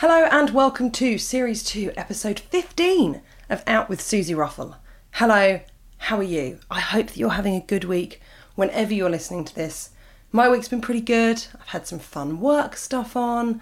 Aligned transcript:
Hello 0.00 0.26
and 0.30 0.48
welcome 0.48 0.90
to 0.92 1.18
Series 1.18 1.62
2, 1.62 1.92
Episode 1.94 2.40
15 2.40 3.20
of 3.50 3.62
Out 3.66 3.90
with 3.90 4.00
Susie 4.00 4.34
Ruffle. 4.34 4.76
Hello, 5.10 5.60
how 5.98 6.16
are 6.16 6.22
you? 6.22 6.58
I 6.70 6.80
hope 6.80 7.08
that 7.08 7.18
you're 7.18 7.28
having 7.28 7.54
a 7.54 7.60
good 7.60 7.84
week 7.84 8.18
whenever 8.54 8.94
you're 8.94 9.10
listening 9.10 9.44
to 9.44 9.54
this. 9.54 9.90
My 10.32 10.48
week's 10.48 10.68
been 10.68 10.80
pretty 10.80 11.02
good. 11.02 11.44
I've 11.54 11.68
had 11.68 11.86
some 11.86 11.98
fun 11.98 12.40
work 12.40 12.76
stuff 12.76 13.14
on 13.14 13.60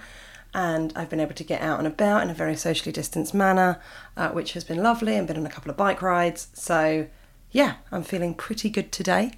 and 0.55 0.93
I've 0.95 1.11
been 1.11 1.19
able 1.19 1.35
to 1.35 1.43
get 1.43 1.61
out 1.61 1.81
and 1.81 1.89
about 1.89 2.23
in 2.23 2.31
a 2.31 2.35
very 2.35 2.55
socially 2.55 2.93
distanced 2.93 3.35
manner, 3.35 3.83
uh, 4.17 4.29
which 4.29 4.53
has 4.53 4.63
been 4.63 4.81
lovely 4.81 5.17
and 5.17 5.27
been 5.27 5.39
on 5.39 5.45
a 5.45 5.51
couple 5.51 5.73
of 5.73 5.77
bike 5.77 6.03
rides. 6.03 6.51
So, 6.53 7.09
yeah, 7.51 7.79
I'm 7.91 8.05
feeling 8.05 8.35
pretty 8.35 8.71
good 8.71 8.93
today. 8.93 9.33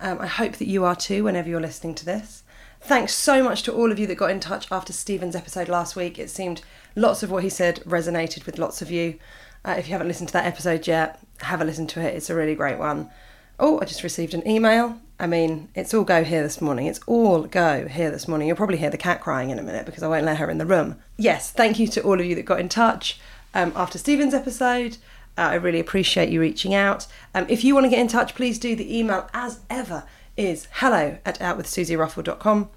Um, 0.00 0.20
I 0.20 0.28
hope 0.28 0.52
that 0.58 0.68
you 0.68 0.84
are 0.84 0.94
too 0.94 1.24
whenever 1.24 1.48
you're 1.48 1.60
listening 1.60 1.96
to 1.96 2.04
this. 2.04 2.44
Thanks 2.80 3.14
so 3.14 3.42
much 3.42 3.62
to 3.64 3.72
all 3.72 3.92
of 3.92 3.98
you 3.98 4.06
that 4.06 4.14
got 4.14 4.30
in 4.30 4.40
touch 4.40 4.70
after 4.70 4.92
Stephen's 4.92 5.36
episode 5.36 5.68
last 5.68 5.96
week. 5.96 6.18
It 6.18 6.30
seemed 6.30 6.62
lots 6.94 7.22
of 7.22 7.30
what 7.30 7.42
he 7.42 7.50
said 7.50 7.82
resonated 7.84 8.46
with 8.46 8.58
lots 8.58 8.80
of 8.80 8.90
you. 8.90 9.18
Uh, 9.64 9.74
if 9.78 9.88
you 9.88 9.92
haven't 9.92 10.08
listened 10.08 10.28
to 10.28 10.32
that 10.32 10.46
episode 10.46 10.86
yet, 10.86 11.18
have 11.40 11.60
a 11.60 11.64
listen 11.64 11.86
to 11.88 12.00
it. 12.00 12.14
It's 12.14 12.30
a 12.30 12.34
really 12.34 12.54
great 12.54 12.78
one. 12.78 13.10
Oh, 13.58 13.80
I 13.80 13.84
just 13.84 14.04
received 14.04 14.34
an 14.34 14.46
email. 14.46 15.00
I 15.20 15.26
mean, 15.26 15.68
it's 15.74 15.92
all 15.92 16.04
go 16.04 16.22
here 16.22 16.42
this 16.42 16.60
morning. 16.60 16.86
It's 16.86 17.00
all 17.06 17.42
go 17.42 17.88
here 17.88 18.10
this 18.10 18.28
morning. 18.28 18.46
You'll 18.46 18.56
probably 18.56 18.76
hear 18.76 18.90
the 18.90 18.96
cat 18.96 19.20
crying 19.20 19.50
in 19.50 19.58
a 19.58 19.62
minute 19.62 19.84
because 19.84 20.04
I 20.04 20.08
won't 20.08 20.24
let 20.24 20.38
her 20.38 20.48
in 20.48 20.58
the 20.58 20.66
room. 20.66 20.96
Yes, 21.16 21.50
thank 21.50 21.80
you 21.80 21.88
to 21.88 22.02
all 22.02 22.20
of 22.20 22.24
you 22.24 22.36
that 22.36 22.44
got 22.44 22.60
in 22.60 22.68
touch 22.68 23.18
um, 23.52 23.72
after 23.74 23.98
Stephen's 23.98 24.32
episode. 24.32 24.98
Uh, 25.36 25.50
I 25.50 25.54
really 25.54 25.80
appreciate 25.80 26.28
you 26.28 26.40
reaching 26.40 26.72
out. 26.72 27.08
Um, 27.34 27.46
if 27.48 27.64
you 27.64 27.74
want 27.74 27.84
to 27.84 27.90
get 27.90 27.98
in 27.98 28.08
touch, 28.08 28.36
please 28.36 28.58
do. 28.60 28.76
The 28.76 28.96
email, 28.96 29.28
as 29.34 29.60
ever, 29.68 30.04
is 30.38 30.68
hello 30.70 31.18
at 31.26 31.38
outwithsusieruffle.com. 31.40 32.70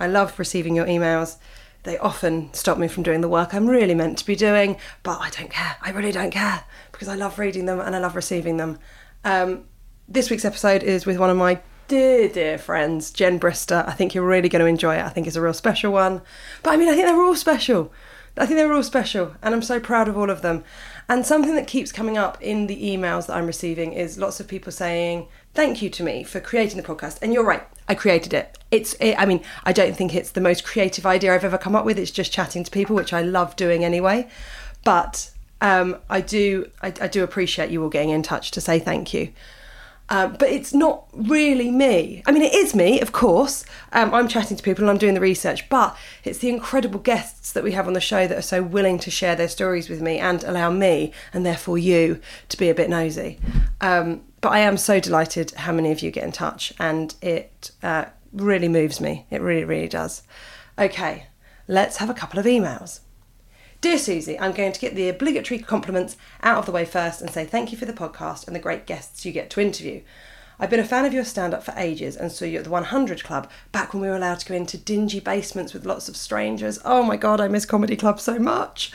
I 0.00 0.06
love 0.08 0.38
receiving 0.38 0.74
your 0.74 0.86
emails. 0.86 1.36
They 1.84 1.96
often 1.98 2.52
stop 2.52 2.76
me 2.76 2.88
from 2.88 3.04
doing 3.04 3.20
the 3.20 3.28
work 3.28 3.54
I'm 3.54 3.68
really 3.68 3.94
meant 3.94 4.18
to 4.18 4.26
be 4.26 4.34
doing, 4.34 4.76
but 5.02 5.20
I 5.20 5.30
don't 5.30 5.50
care. 5.50 5.76
I 5.80 5.90
really 5.90 6.12
don't 6.12 6.30
care 6.30 6.64
because 6.92 7.08
I 7.08 7.14
love 7.14 7.38
reading 7.38 7.66
them 7.66 7.78
and 7.78 7.94
I 7.94 8.00
love 8.00 8.16
receiving 8.16 8.56
them. 8.56 8.78
Um, 9.24 9.64
this 10.08 10.28
week's 10.28 10.44
episode 10.44 10.82
is 10.82 11.06
with 11.06 11.18
one 11.18 11.30
of 11.30 11.36
my 11.36 11.60
dear, 11.88 12.28
dear 12.28 12.58
friends, 12.58 13.10
Jen 13.10 13.38
Brister. 13.38 13.86
I 13.86 13.92
think 13.92 14.14
you're 14.14 14.26
really 14.26 14.48
going 14.48 14.60
to 14.60 14.66
enjoy 14.66 14.96
it. 14.96 15.04
I 15.04 15.10
think 15.10 15.26
it's 15.26 15.36
a 15.36 15.40
real 15.40 15.54
special 15.54 15.92
one. 15.92 16.20
But 16.62 16.72
I 16.72 16.76
mean, 16.76 16.88
I 16.88 16.92
think 16.94 17.06
they're 17.06 17.22
all 17.22 17.36
special. 17.36 17.92
I 18.36 18.46
think 18.46 18.58
they're 18.58 18.72
all 18.72 18.82
special, 18.82 19.36
and 19.42 19.54
I'm 19.54 19.62
so 19.62 19.78
proud 19.78 20.08
of 20.08 20.18
all 20.18 20.28
of 20.28 20.42
them. 20.42 20.64
And 21.08 21.24
something 21.24 21.54
that 21.54 21.68
keeps 21.68 21.92
coming 21.92 22.18
up 22.18 22.36
in 22.42 22.66
the 22.66 22.82
emails 22.82 23.26
that 23.26 23.36
I'm 23.36 23.46
receiving 23.46 23.92
is 23.92 24.18
lots 24.18 24.40
of 24.40 24.48
people 24.48 24.72
saying, 24.72 25.28
thank 25.54 25.80
you 25.80 25.88
to 25.90 26.02
me 26.02 26.24
for 26.24 26.40
creating 26.40 26.76
the 26.76 26.86
podcast. 26.86 27.18
And 27.22 27.32
you're 27.32 27.44
right, 27.44 27.62
I 27.88 27.94
created 27.94 28.34
it. 28.34 28.58
It's, 28.70 28.94
it, 28.94 29.14
I 29.16 29.24
mean, 29.24 29.42
I 29.64 29.72
don't 29.72 29.96
think 29.96 30.14
it's 30.14 30.30
the 30.30 30.40
most 30.40 30.64
creative 30.64 31.06
idea 31.06 31.34
I've 31.34 31.44
ever 31.44 31.58
come 31.58 31.76
up 31.76 31.84
with. 31.84 31.98
It's 31.98 32.10
just 32.10 32.32
chatting 32.32 32.64
to 32.64 32.70
people, 32.70 32.96
which 32.96 33.12
I 33.12 33.22
love 33.22 33.56
doing 33.56 33.84
anyway. 33.84 34.28
But 34.84 35.30
um, 35.60 35.96
I 36.10 36.20
do, 36.20 36.70
I, 36.82 36.88
I 37.00 37.08
do 37.08 37.22
appreciate 37.22 37.70
you 37.70 37.82
all 37.82 37.88
getting 37.88 38.10
in 38.10 38.22
touch 38.22 38.50
to 38.52 38.60
say 38.60 38.78
thank 38.78 39.14
you. 39.14 39.32
Uh, 40.10 40.28
but 40.28 40.50
it's 40.50 40.74
not 40.74 41.06
really 41.14 41.70
me. 41.70 42.22
I 42.26 42.32
mean, 42.32 42.42
it 42.42 42.52
is 42.52 42.74
me, 42.74 43.00
of 43.00 43.12
course. 43.12 43.64
Um, 43.92 44.12
I'm 44.12 44.28
chatting 44.28 44.56
to 44.56 44.62
people 44.62 44.84
and 44.84 44.90
I'm 44.90 44.98
doing 44.98 45.14
the 45.14 45.20
research, 45.20 45.66
but 45.70 45.96
it's 46.24 46.38
the 46.38 46.50
incredible 46.50 47.00
guests 47.00 47.52
that 47.52 47.64
we 47.64 47.72
have 47.72 47.86
on 47.86 47.94
the 47.94 48.02
show 48.02 48.26
that 48.26 48.36
are 48.36 48.42
so 48.42 48.62
willing 48.62 48.98
to 48.98 49.10
share 49.10 49.34
their 49.34 49.48
stories 49.48 49.88
with 49.88 50.02
me 50.02 50.18
and 50.18 50.44
allow 50.44 50.70
me, 50.70 51.12
and 51.32 51.46
therefore 51.46 51.78
you, 51.78 52.20
to 52.50 52.58
be 52.58 52.68
a 52.68 52.74
bit 52.74 52.90
nosy. 52.90 53.38
Um, 53.80 54.20
but 54.44 54.52
I 54.52 54.58
am 54.58 54.76
so 54.76 55.00
delighted 55.00 55.52
how 55.52 55.72
many 55.72 55.90
of 55.90 56.00
you 56.00 56.10
get 56.10 56.22
in 56.22 56.30
touch, 56.30 56.74
and 56.78 57.14
it 57.22 57.70
uh, 57.82 58.04
really 58.30 58.68
moves 58.68 59.00
me. 59.00 59.24
It 59.30 59.40
really, 59.40 59.64
really 59.64 59.88
does. 59.88 60.22
Okay, 60.78 61.28
let's 61.66 61.96
have 61.96 62.10
a 62.10 62.14
couple 62.14 62.38
of 62.38 62.44
emails. 62.44 63.00
Dear 63.80 63.96
Susie, 63.96 64.38
I'm 64.38 64.52
going 64.52 64.72
to 64.72 64.80
get 64.80 64.94
the 64.94 65.08
obligatory 65.08 65.60
compliments 65.60 66.18
out 66.42 66.58
of 66.58 66.66
the 66.66 66.72
way 66.72 66.84
first 66.84 67.22
and 67.22 67.30
say 67.30 67.46
thank 67.46 67.72
you 67.72 67.78
for 67.78 67.86
the 67.86 67.94
podcast 67.94 68.46
and 68.46 68.54
the 68.54 68.60
great 68.60 68.84
guests 68.84 69.24
you 69.24 69.32
get 69.32 69.48
to 69.48 69.62
interview. 69.62 70.02
I've 70.60 70.68
been 70.68 70.78
a 70.78 70.84
fan 70.84 71.06
of 71.06 71.14
your 71.14 71.24
stand 71.24 71.54
up 71.54 71.64
for 71.64 71.72
ages 71.78 72.14
and 72.14 72.30
saw 72.30 72.44
you 72.44 72.58
at 72.58 72.64
the 72.64 72.70
100 72.70 73.24
Club 73.24 73.50
back 73.72 73.94
when 73.94 74.02
we 74.02 74.08
were 74.08 74.16
allowed 74.16 74.40
to 74.40 74.46
go 74.46 74.54
into 74.54 74.76
dingy 74.76 75.20
basements 75.20 75.72
with 75.72 75.86
lots 75.86 76.10
of 76.10 76.18
strangers. 76.18 76.78
Oh 76.84 77.02
my 77.02 77.16
god, 77.16 77.40
I 77.40 77.48
miss 77.48 77.64
Comedy 77.64 77.96
Club 77.96 78.20
so 78.20 78.38
much. 78.38 78.92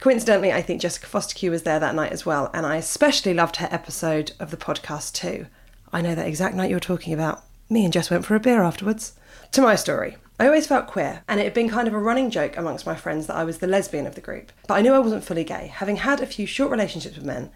Coincidentally, 0.00 0.50
I 0.50 0.62
think 0.62 0.80
Jessica 0.80 1.06
Fostekew 1.06 1.50
was 1.50 1.64
there 1.64 1.78
that 1.78 1.94
night 1.94 2.10
as 2.10 2.24
well, 2.24 2.50
and 2.54 2.64
I 2.64 2.76
especially 2.76 3.34
loved 3.34 3.56
her 3.56 3.68
episode 3.70 4.32
of 4.40 4.50
the 4.50 4.56
podcast 4.56 5.12
too. 5.12 5.46
I 5.92 6.00
know 6.00 6.14
that 6.14 6.26
exact 6.26 6.54
night 6.54 6.70
you're 6.70 6.80
talking 6.80 7.12
about. 7.12 7.44
Me 7.68 7.84
and 7.84 7.92
Jess 7.92 8.10
went 8.10 8.24
for 8.24 8.34
a 8.34 8.40
beer 8.40 8.62
afterwards. 8.62 9.12
To 9.52 9.60
my 9.60 9.74
story. 9.74 10.16
I 10.38 10.46
always 10.46 10.66
felt 10.66 10.86
queer, 10.86 11.22
and 11.28 11.38
it 11.38 11.44
had 11.44 11.52
been 11.52 11.68
kind 11.68 11.86
of 11.86 11.92
a 11.92 11.98
running 11.98 12.30
joke 12.30 12.56
amongst 12.56 12.86
my 12.86 12.94
friends 12.94 13.26
that 13.26 13.36
I 13.36 13.44
was 13.44 13.58
the 13.58 13.66
lesbian 13.66 14.06
of 14.06 14.14
the 14.14 14.22
group. 14.22 14.52
But 14.66 14.76
I 14.76 14.80
knew 14.80 14.94
I 14.94 15.00
wasn't 15.00 15.22
fully 15.22 15.44
gay, 15.44 15.66
having 15.66 15.96
had 15.96 16.22
a 16.22 16.26
few 16.26 16.46
short 16.46 16.70
relationships 16.70 17.16
with 17.16 17.26
men, 17.26 17.50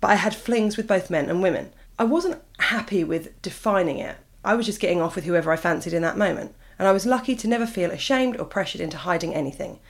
but 0.00 0.08
I 0.08 0.14
had 0.14 0.36
flings 0.36 0.76
with 0.76 0.86
both 0.86 1.10
men 1.10 1.28
and 1.28 1.42
women. 1.42 1.72
I 1.98 2.04
wasn't 2.04 2.40
happy 2.60 3.02
with 3.02 3.42
defining 3.42 3.98
it. 3.98 4.18
I 4.44 4.54
was 4.54 4.66
just 4.66 4.78
getting 4.78 5.02
off 5.02 5.16
with 5.16 5.24
whoever 5.24 5.50
I 5.50 5.56
fancied 5.56 5.94
in 5.94 6.02
that 6.02 6.16
moment, 6.16 6.54
and 6.78 6.86
I 6.86 6.92
was 6.92 7.06
lucky 7.06 7.34
to 7.34 7.48
never 7.48 7.66
feel 7.66 7.90
ashamed 7.90 8.38
or 8.38 8.44
pressured 8.44 8.80
into 8.80 8.98
hiding 8.98 9.34
anything. 9.34 9.80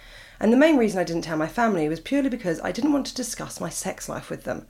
And 0.43 0.53
the 0.53 0.57
main 0.57 0.77
reason 0.77 0.99
I 0.99 1.05
didn't 1.05 1.23
tell 1.23 1.37
my 1.37 1.47
family 1.47 1.89
was 1.89 2.01
purely 2.01 2.29
because 2.29 2.61
I 2.63 2.73
didn't 2.73 2.93
want 2.93 3.07
to 3.07 3.15
discuss 3.15 3.61
my 3.61 3.69
sex 3.69 4.09
life 4.09 4.29
with 4.29 4.43
them. 4.43 4.67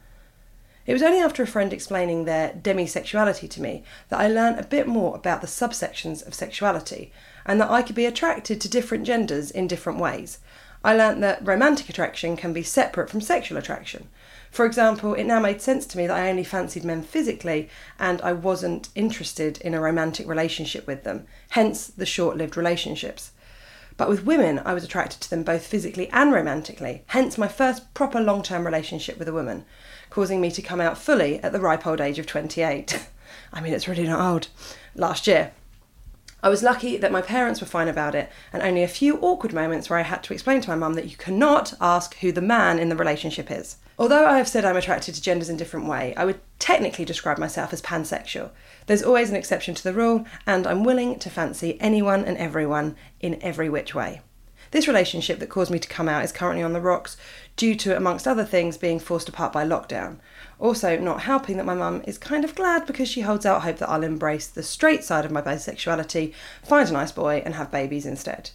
It 0.85 0.93
was 0.93 1.03
only 1.03 1.19
after 1.19 1.43
a 1.43 1.47
friend 1.47 1.73
explaining 1.73 2.27
their 2.27 2.51
demisexuality 2.51 3.49
to 3.49 3.63
me 3.63 3.83
that 4.11 4.21
I 4.21 4.29
learned 4.29 4.61
a 4.61 4.67
bit 4.67 4.87
more 4.87 5.17
about 5.17 5.41
the 5.41 5.47
subsections 5.47 6.27
of 6.27 6.35
sexuality 6.35 7.11
and 7.47 7.59
that 7.59 7.71
I 7.71 7.81
could 7.81 7.97
be 7.97 8.05
attracted 8.05 8.61
to 8.61 8.69
different 8.69 9.07
genders 9.07 9.51
in 9.51 9.67
different 9.67 9.99
ways. 9.99 10.41
I 10.85 10.95
learnt 10.95 11.23
that 11.23 11.47
romantic 11.47 11.89
attraction 11.89 12.37
can 12.37 12.53
be 12.53 12.63
separate 12.63 13.09
from 13.09 13.23
sexual 13.23 13.57
attraction. 13.57 14.09
For 14.51 14.67
example, 14.67 15.15
it 15.15 15.25
now 15.25 15.41
made 15.41 15.63
sense 15.63 15.87
to 15.87 15.97
me 15.97 16.07
that 16.07 16.19
I 16.19 16.29
only 16.29 16.45
fancied 16.45 16.85
men 16.85 17.03
physically 17.03 17.71
and 17.99 18.21
I 18.21 18.35
wasn't 18.35 18.91
interested 18.95 19.57
in 19.63 19.73
a 19.73 19.81
romantic 19.81 20.29
relationship 20.29 20.87
with 20.87 21.05
them, 21.05 21.27
hence 21.51 21.87
the 21.87 22.05
short 22.05 22.37
lived 22.37 22.59
relationships. 22.59 23.32
But 24.03 24.09
with 24.09 24.27
women, 24.27 24.61
I 24.65 24.75
was 24.75 24.83
attracted 24.83 25.21
to 25.21 25.31
them 25.31 25.45
both 25.45 25.65
physically 25.65 26.09
and 26.09 26.33
romantically, 26.33 27.05
hence 27.07 27.39
my 27.39 27.47
first 27.47 27.95
proper 27.95 28.21
long 28.21 28.43
term 28.43 28.67
relationship 28.67 29.17
with 29.17 29.29
a 29.29 29.33
woman, 29.33 29.65
causing 30.11 30.41
me 30.41 30.51
to 30.51 30.61
come 30.61 30.81
out 30.81 30.99
fully 30.99 31.39
at 31.39 31.53
the 31.53 31.61
ripe 31.61 31.87
old 31.87 32.01
age 32.01 32.19
of 32.19 32.27
28. 32.27 33.01
I 33.53 33.61
mean, 33.61 33.73
it's 33.73 33.87
really 33.87 34.09
not 34.09 34.21
old. 34.21 34.49
Last 34.97 35.29
year. 35.29 35.53
I 36.45 36.49
was 36.49 36.63
lucky 36.65 36.97
that 36.97 37.13
my 37.13 37.23
parents 37.23 37.61
were 37.61 37.69
fine 37.69 37.87
about 37.87 38.17
it, 38.17 38.29
and 38.53 38.63
only 38.63 38.83
a 38.83 38.89
few 38.89 39.17
awkward 39.19 39.53
moments 39.53 39.89
where 39.89 39.99
I 39.99 40.03
had 40.03 40.25
to 40.25 40.33
explain 40.33 40.61
to 40.61 40.71
my 40.71 40.75
mum 40.75 40.95
that 40.95 41.09
you 41.09 41.17
cannot 41.17 41.73
ask 41.81 42.17
who 42.17 42.33
the 42.33 42.41
man 42.41 42.81
in 42.81 42.89
the 42.89 42.97
relationship 42.97 43.49
is. 43.49 43.77
Although 43.97 44.27
I 44.27 44.39
have 44.39 44.49
said 44.49 44.65
I'm 44.65 44.77
attracted 44.77 45.15
to 45.15 45.23
genders 45.23 45.49
in 45.49 45.57
different 45.57 45.87
way, 45.87 46.15
I 46.17 46.25
would 46.25 46.41
technically 46.59 47.05
describe 47.05 47.39
myself 47.39 47.73
as 47.73 47.81
pansexual. 47.81 48.51
There's 48.87 49.05
always 49.05 49.31
an 49.31 49.37
exception 49.37 49.77
to 49.77 49.85
the 49.85 49.93
rule, 49.93 50.27
and 50.45 50.67
I'm 50.67 50.83
willing 50.83 51.21
to 51.21 51.31
fancy 51.31 51.81
anyone 51.81 52.25
and 52.25 52.37
everyone 52.39 52.97
in 53.21 53.41
every 53.41 53.69
which 53.69 53.95
way. 53.95 54.23
This 54.73 54.89
relationship 54.89 55.39
that 55.39 55.51
caused 55.51 55.71
me 55.71 55.79
to 55.79 55.89
come 55.89 56.09
out 56.09 56.25
is 56.25 56.33
currently 56.33 56.65
on 56.65 56.73
the 56.73 56.81
rocks 56.81 57.19
due 57.57 57.77
to, 57.77 57.97
amongst 57.97 58.27
other 58.27 58.45
things, 58.45 58.79
being 58.79 58.99
forced 58.99 59.29
apart 59.29 59.53
by 59.53 59.65
lockdown. 59.67 60.17
Also, 60.63 60.97
not 60.97 61.23
helping 61.23 61.57
that 61.57 61.67
my 61.67 61.75
mum 61.75 62.01
is 62.07 62.17
kind 62.17 62.45
of 62.45 62.55
glad 62.55 62.87
because 62.87 63.09
she 63.09 63.23
holds 63.23 63.45
out 63.45 63.63
hope 63.63 63.79
that 63.79 63.89
I'll 63.89 64.05
embrace 64.05 64.47
the 64.47 64.63
straight 64.63 65.03
side 65.03 65.25
of 65.25 65.33
my 65.33 65.43
bisexuality, 65.43 66.33
find 66.63 66.89
a 66.89 66.93
nice 66.93 67.11
boy, 67.11 67.43
and 67.45 67.55
have 67.55 67.73
babies 67.73 68.07
instead. 68.07 68.51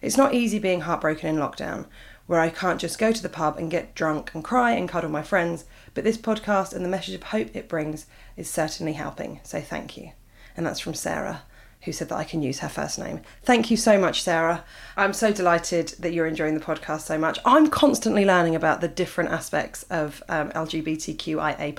It's 0.00 0.16
not 0.16 0.34
easy 0.34 0.60
being 0.60 0.82
heartbroken 0.82 1.28
in 1.28 1.34
lockdown, 1.34 1.86
where 2.28 2.38
I 2.38 2.48
can't 2.48 2.80
just 2.80 2.96
go 2.96 3.10
to 3.10 3.20
the 3.20 3.28
pub 3.28 3.58
and 3.58 3.72
get 3.72 3.96
drunk 3.96 4.30
and 4.34 4.44
cry 4.44 4.70
and 4.70 4.88
cuddle 4.88 5.10
my 5.10 5.22
friends, 5.22 5.64
but 5.94 6.04
this 6.04 6.16
podcast 6.16 6.72
and 6.72 6.84
the 6.84 6.88
message 6.88 7.16
of 7.16 7.24
hope 7.24 7.48
it 7.56 7.68
brings 7.68 8.06
is 8.36 8.48
certainly 8.48 8.92
helping, 8.92 9.40
so 9.42 9.60
thank 9.60 9.96
you. 9.96 10.12
And 10.56 10.64
that's 10.64 10.78
from 10.78 10.94
Sarah 10.94 11.42
who 11.82 11.92
said 11.92 12.08
that 12.08 12.16
I 12.16 12.24
can 12.24 12.42
use 12.42 12.58
her 12.60 12.68
first 12.68 12.98
name. 12.98 13.20
Thank 13.42 13.70
you 13.70 13.76
so 13.76 13.98
much, 13.98 14.22
Sarah. 14.22 14.64
I'm 14.96 15.12
so 15.12 15.32
delighted 15.32 15.88
that 16.00 16.12
you're 16.12 16.26
enjoying 16.26 16.54
the 16.54 16.64
podcast 16.64 17.02
so 17.02 17.18
much. 17.18 17.38
I'm 17.44 17.68
constantly 17.68 18.24
learning 18.24 18.56
about 18.56 18.80
the 18.80 18.88
different 18.88 19.30
aspects 19.30 19.84
of 19.84 20.22
um, 20.28 20.50
LGBTQIA. 20.50 21.74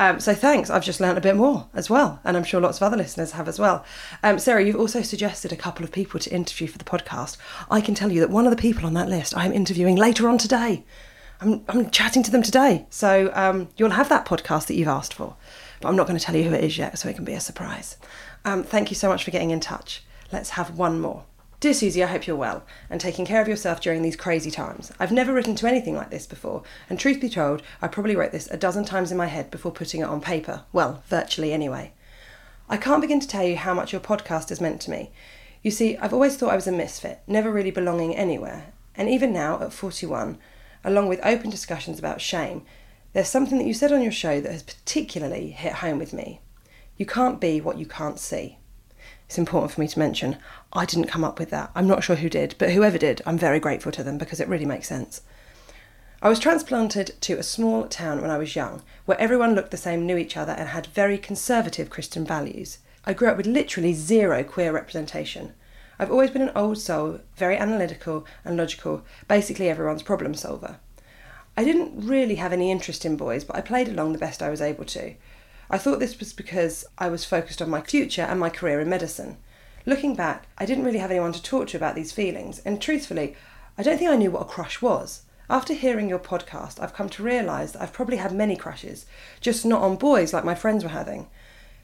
Um, 0.00 0.20
so 0.20 0.32
thanks. 0.32 0.70
I've 0.70 0.84
just 0.84 1.00
learned 1.00 1.18
a 1.18 1.22
bit 1.22 1.36
more 1.36 1.66
as 1.74 1.90
well, 1.90 2.20
and 2.24 2.36
I'm 2.36 2.44
sure 2.44 2.60
lots 2.60 2.78
of 2.78 2.84
other 2.84 2.96
listeners 2.96 3.32
have 3.32 3.48
as 3.48 3.58
well. 3.58 3.84
Um, 4.22 4.38
Sarah, 4.38 4.64
you've 4.64 4.76
also 4.76 5.02
suggested 5.02 5.52
a 5.52 5.56
couple 5.56 5.84
of 5.84 5.90
people 5.90 6.20
to 6.20 6.30
interview 6.30 6.68
for 6.68 6.78
the 6.78 6.84
podcast. 6.84 7.36
I 7.70 7.80
can 7.80 7.94
tell 7.94 8.12
you 8.12 8.20
that 8.20 8.30
one 8.30 8.46
of 8.46 8.50
the 8.50 8.60
people 8.60 8.86
on 8.86 8.94
that 8.94 9.08
list 9.08 9.36
I'm 9.36 9.52
interviewing 9.52 9.96
later 9.96 10.28
on 10.28 10.38
today. 10.38 10.84
I'm, 11.40 11.64
I'm 11.68 11.90
chatting 11.90 12.22
to 12.24 12.30
them 12.30 12.42
today, 12.42 12.86
so 12.90 13.30
um, 13.34 13.68
you'll 13.76 13.90
have 13.90 14.08
that 14.08 14.26
podcast 14.26 14.66
that 14.66 14.74
you've 14.74 14.88
asked 14.88 15.14
for. 15.14 15.36
But 15.80 15.88
I'm 15.88 15.96
not 15.96 16.06
going 16.06 16.18
to 16.18 16.24
tell 16.24 16.34
you 16.34 16.44
who 16.44 16.54
it 16.54 16.64
is 16.64 16.78
yet, 16.78 16.98
so 16.98 17.08
it 17.08 17.14
can 17.14 17.24
be 17.24 17.34
a 17.34 17.40
surprise. 17.40 17.96
Um, 18.48 18.62
thank 18.62 18.88
you 18.90 18.96
so 18.96 19.10
much 19.10 19.24
for 19.24 19.30
getting 19.30 19.50
in 19.50 19.60
touch. 19.60 20.02
Let's 20.32 20.50
have 20.50 20.78
one 20.78 21.00
more. 21.00 21.24
Dear 21.60 21.74
Susie, 21.74 22.02
I 22.02 22.06
hope 22.06 22.26
you're 22.26 22.34
well 22.34 22.64
and 22.88 22.98
taking 22.98 23.26
care 23.26 23.42
of 23.42 23.48
yourself 23.48 23.78
during 23.78 24.00
these 24.00 24.16
crazy 24.16 24.50
times. 24.50 24.90
I've 24.98 25.12
never 25.12 25.34
written 25.34 25.54
to 25.56 25.66
anything 25.66 25.94
like 25.94 26.08
this 26.08 26.26
before, 26.26 26.62
and 26.88 26.98
truth 26.98 27.20
be 27.20 27.28
told, 27.28 27.62
I 27.82 27.88
probably 27.88 28.16
wrote 28.16 28.32
this 28.32 28.46
a 28.46 28.56
dozen 28.56 28.86
times 28.86 29.12
in 29.12 29.18
my 29.18 29.26
head 29.26 29.50
before 29.50 29.70
putting 29.70 30.00
it 30.00 30.04
on 30.04 30.22
paper. 30.22 30.64
Well, 30.72 31.02
virtually 31.08 31.52
anyway. 31.52 31.92
I 32.70 32.78
can't 32.78 33.02
begin 33.02 33.20
to 33.20 33.28
tell 33.28 33.44
you 33.44 33.56
how 33.56 33.74
much 33.74 33.92
your 33.92 34.00
podcast 34.00 34.48
has 34.48 34.62
meant 34.62 34.80
to 34.82 34.90
me. 34.90 35.10
You 35.62 35.70
see, 35.70 35.98
I've 35.98 36.14
always 36.14 36.38
thought 36.38 36.52
I 36.52 36.56
was 36.56 36.66
a 36.66 36.72
misfit, 36.72 37.20
never 37.26 37.52
really 37.52 37.70
belonging 37.70 38.16
anywhere, 38.16 38.72
and 38.94 39.10
even 39.10 39.30
now, 39.30 39.60
at 39.60 39.74
41, 39.74 40.38
along 40.84 41.08
with 41.08 41.20
open 41.22 41.50
discussions 41.50 41.98
about 41.98 42.22
shame, 42.22 42.62
there's 43.12 43.28
something 43.28 43.58
that 43.58 43.66
you 43.66 43.74
said 43.74 43.92
on 43.92 44.00
your 44.02 44.10
show 44.10 44.40
that 44.40 44.52
has 44.52 44.62
particularly 44.62 45.50
hit 45.50 45.74
home 45.74 45.98
with 45.98 46.14
me. 46.14 46.40
You 46.98 47.06
can't 47.06 47.40
be 47.40 47.60
what 47.60 47.78
you 47.78 47.86
can't 47.86 48.18
see. 48.18 48.58
It's 49.26 49.38
important 49.38 49.70
for 49.70 49.80
me 49.80 49.86
to 49.86 49.98
mention, 49.98 50.36
I 50.72 50.84
didn't 50.84 51.06
come 51.06 51.22
up 51.22 51.38
with 51.38 51.50
that. 51.50 51.70
I'm 51.74 51.86
not 51.86 52.02
sure 52.02 52.16
who 52.16 52.28
did, 52.28 52.56
but 52.58 52.72
whoever 52.72 52.98
did, 52.98 53.22
I'm 53.24 53.38
very 53.38 53.60
grateful 53.60 53.92
to 53.92 54.02
them 54.02 54.18
because 54.18 54.40
it 54.40 54.48
really 54.48 54.64
makes 54.64 54.88
sense. 54.88 55.22
I 56.20 56.28
was 56.28 56.40
transplanted 56.40 57.12
to 57.20 57.38
a 57.38 57.44
small 57.44 57.86
town 57.86 58.20
when 58.20 58.30
I 58.30 58.38
was 58.38 58.56
young, 58.56 58.82
where 59.04 59.20
everyone 59.20 59.54
looked 59.54 59.70
the 59.70 59.76
same, 59.76 60.06
knew 60.06 60.16
each 60.16 60.36
other, 60.36 60.50
and 60.52 60.70
had 60.70 60.86
very 60.88 61.18
conservative 61.18 61.88
Christian 61.88 62.24
values. 62.24 62.78
I 63.04 63.12
grew 63.12 63.28
up 63.28 63.36
with 63.36 63.46
literally 63.46 63.92
zero 63.92 64.42
queer 64.42 64.72
representation. 64.72 65.52
I've 66.00 66.10
always 66.10 66.30
been 66.30 66.42
an 66.42 66.56
old 66.56 66.78
soul, 66.78 67.20
very 67.36 67.56
analytical 67.56 68.26
and 68.44 68.56
logical, 68.56 69.04
basically 69.28 69.68
everyone's 69.68 70.02
problem 70.02 70.34
solver. 70.34 70.80
I 71.56 71.62
didn't 71.62 72.06
really 72.08 72.36
have 72.36 72.52
any 72.52 72.72
interest 72.72 73.04
in 73.04 73.16
boys, 73.16 73.44
but 73.44 73.54
I 73.54 73.60
played 73.60 73.88
along 73.88 74.12
the 74.12 74.18
best 74.18 74.42
I 74.42 74.50
was 74.50 74.60
able 74.60 74.84
to. 74.86 75.14
I 75.70 75.78
thought 75.78 75.98
this 75.98 76.18
was 76.18 76.32
because 76.32 76.86
I 76.96 77.08
was 77.08 77.24
focused 77.24 77.60
on 77.60 77.68
my 77.68 77.82
future 77.82 78.22
and 78.22 78.40
my 78.40 78.48
career 78.48 78.80
in 78.80 78.88
medicine. 78.88 79.36
Looking 79.84 80.14
back, 80.14 80.46
I 80.56 80.64
didn't 80.64 80.84
really 80.84 80.98
have 80.98 81.10
anyone 81.10 81.32
to 81.32 81.42
talk 81.42 81.68
to 81.68 81.76
about 81.76 81.94
these 81.94 82.12
feelings, 82.12 82.60
and 82.60 82.80
truthfully, 82.80 83.36
I 83.76 83.82
don't 83.82 83.98
think 83.98 84.10
I 84.10 84.16
knew 84.16 84.30
what 84.30 84.42
a 84.42 84.46
crush 84.46 84.80
was. 84.80 85.22
After 85.50 85.72
hearing 85.74 86.08
your 86.08 86.18
podcast, 86.18 86.80
I've 86.80 86.94
come 86.94 87.08
to 87.10 87.22
realise 87.22 87.72
that 87.72 87.82
I've 87.82 87.92
probably 87.92 88.16
had 88.16 88.32
many 88.32 88.56
crushes, 88.56 89.06
just 89.40 89.64
not 89.64 89.82
on 89.82 89.96
boys 89.96 90.32
like 90.32 90.44
my 90.44 90.54
friends 90.54 90.84
were 90.84 90.90
having. 90.90 91.28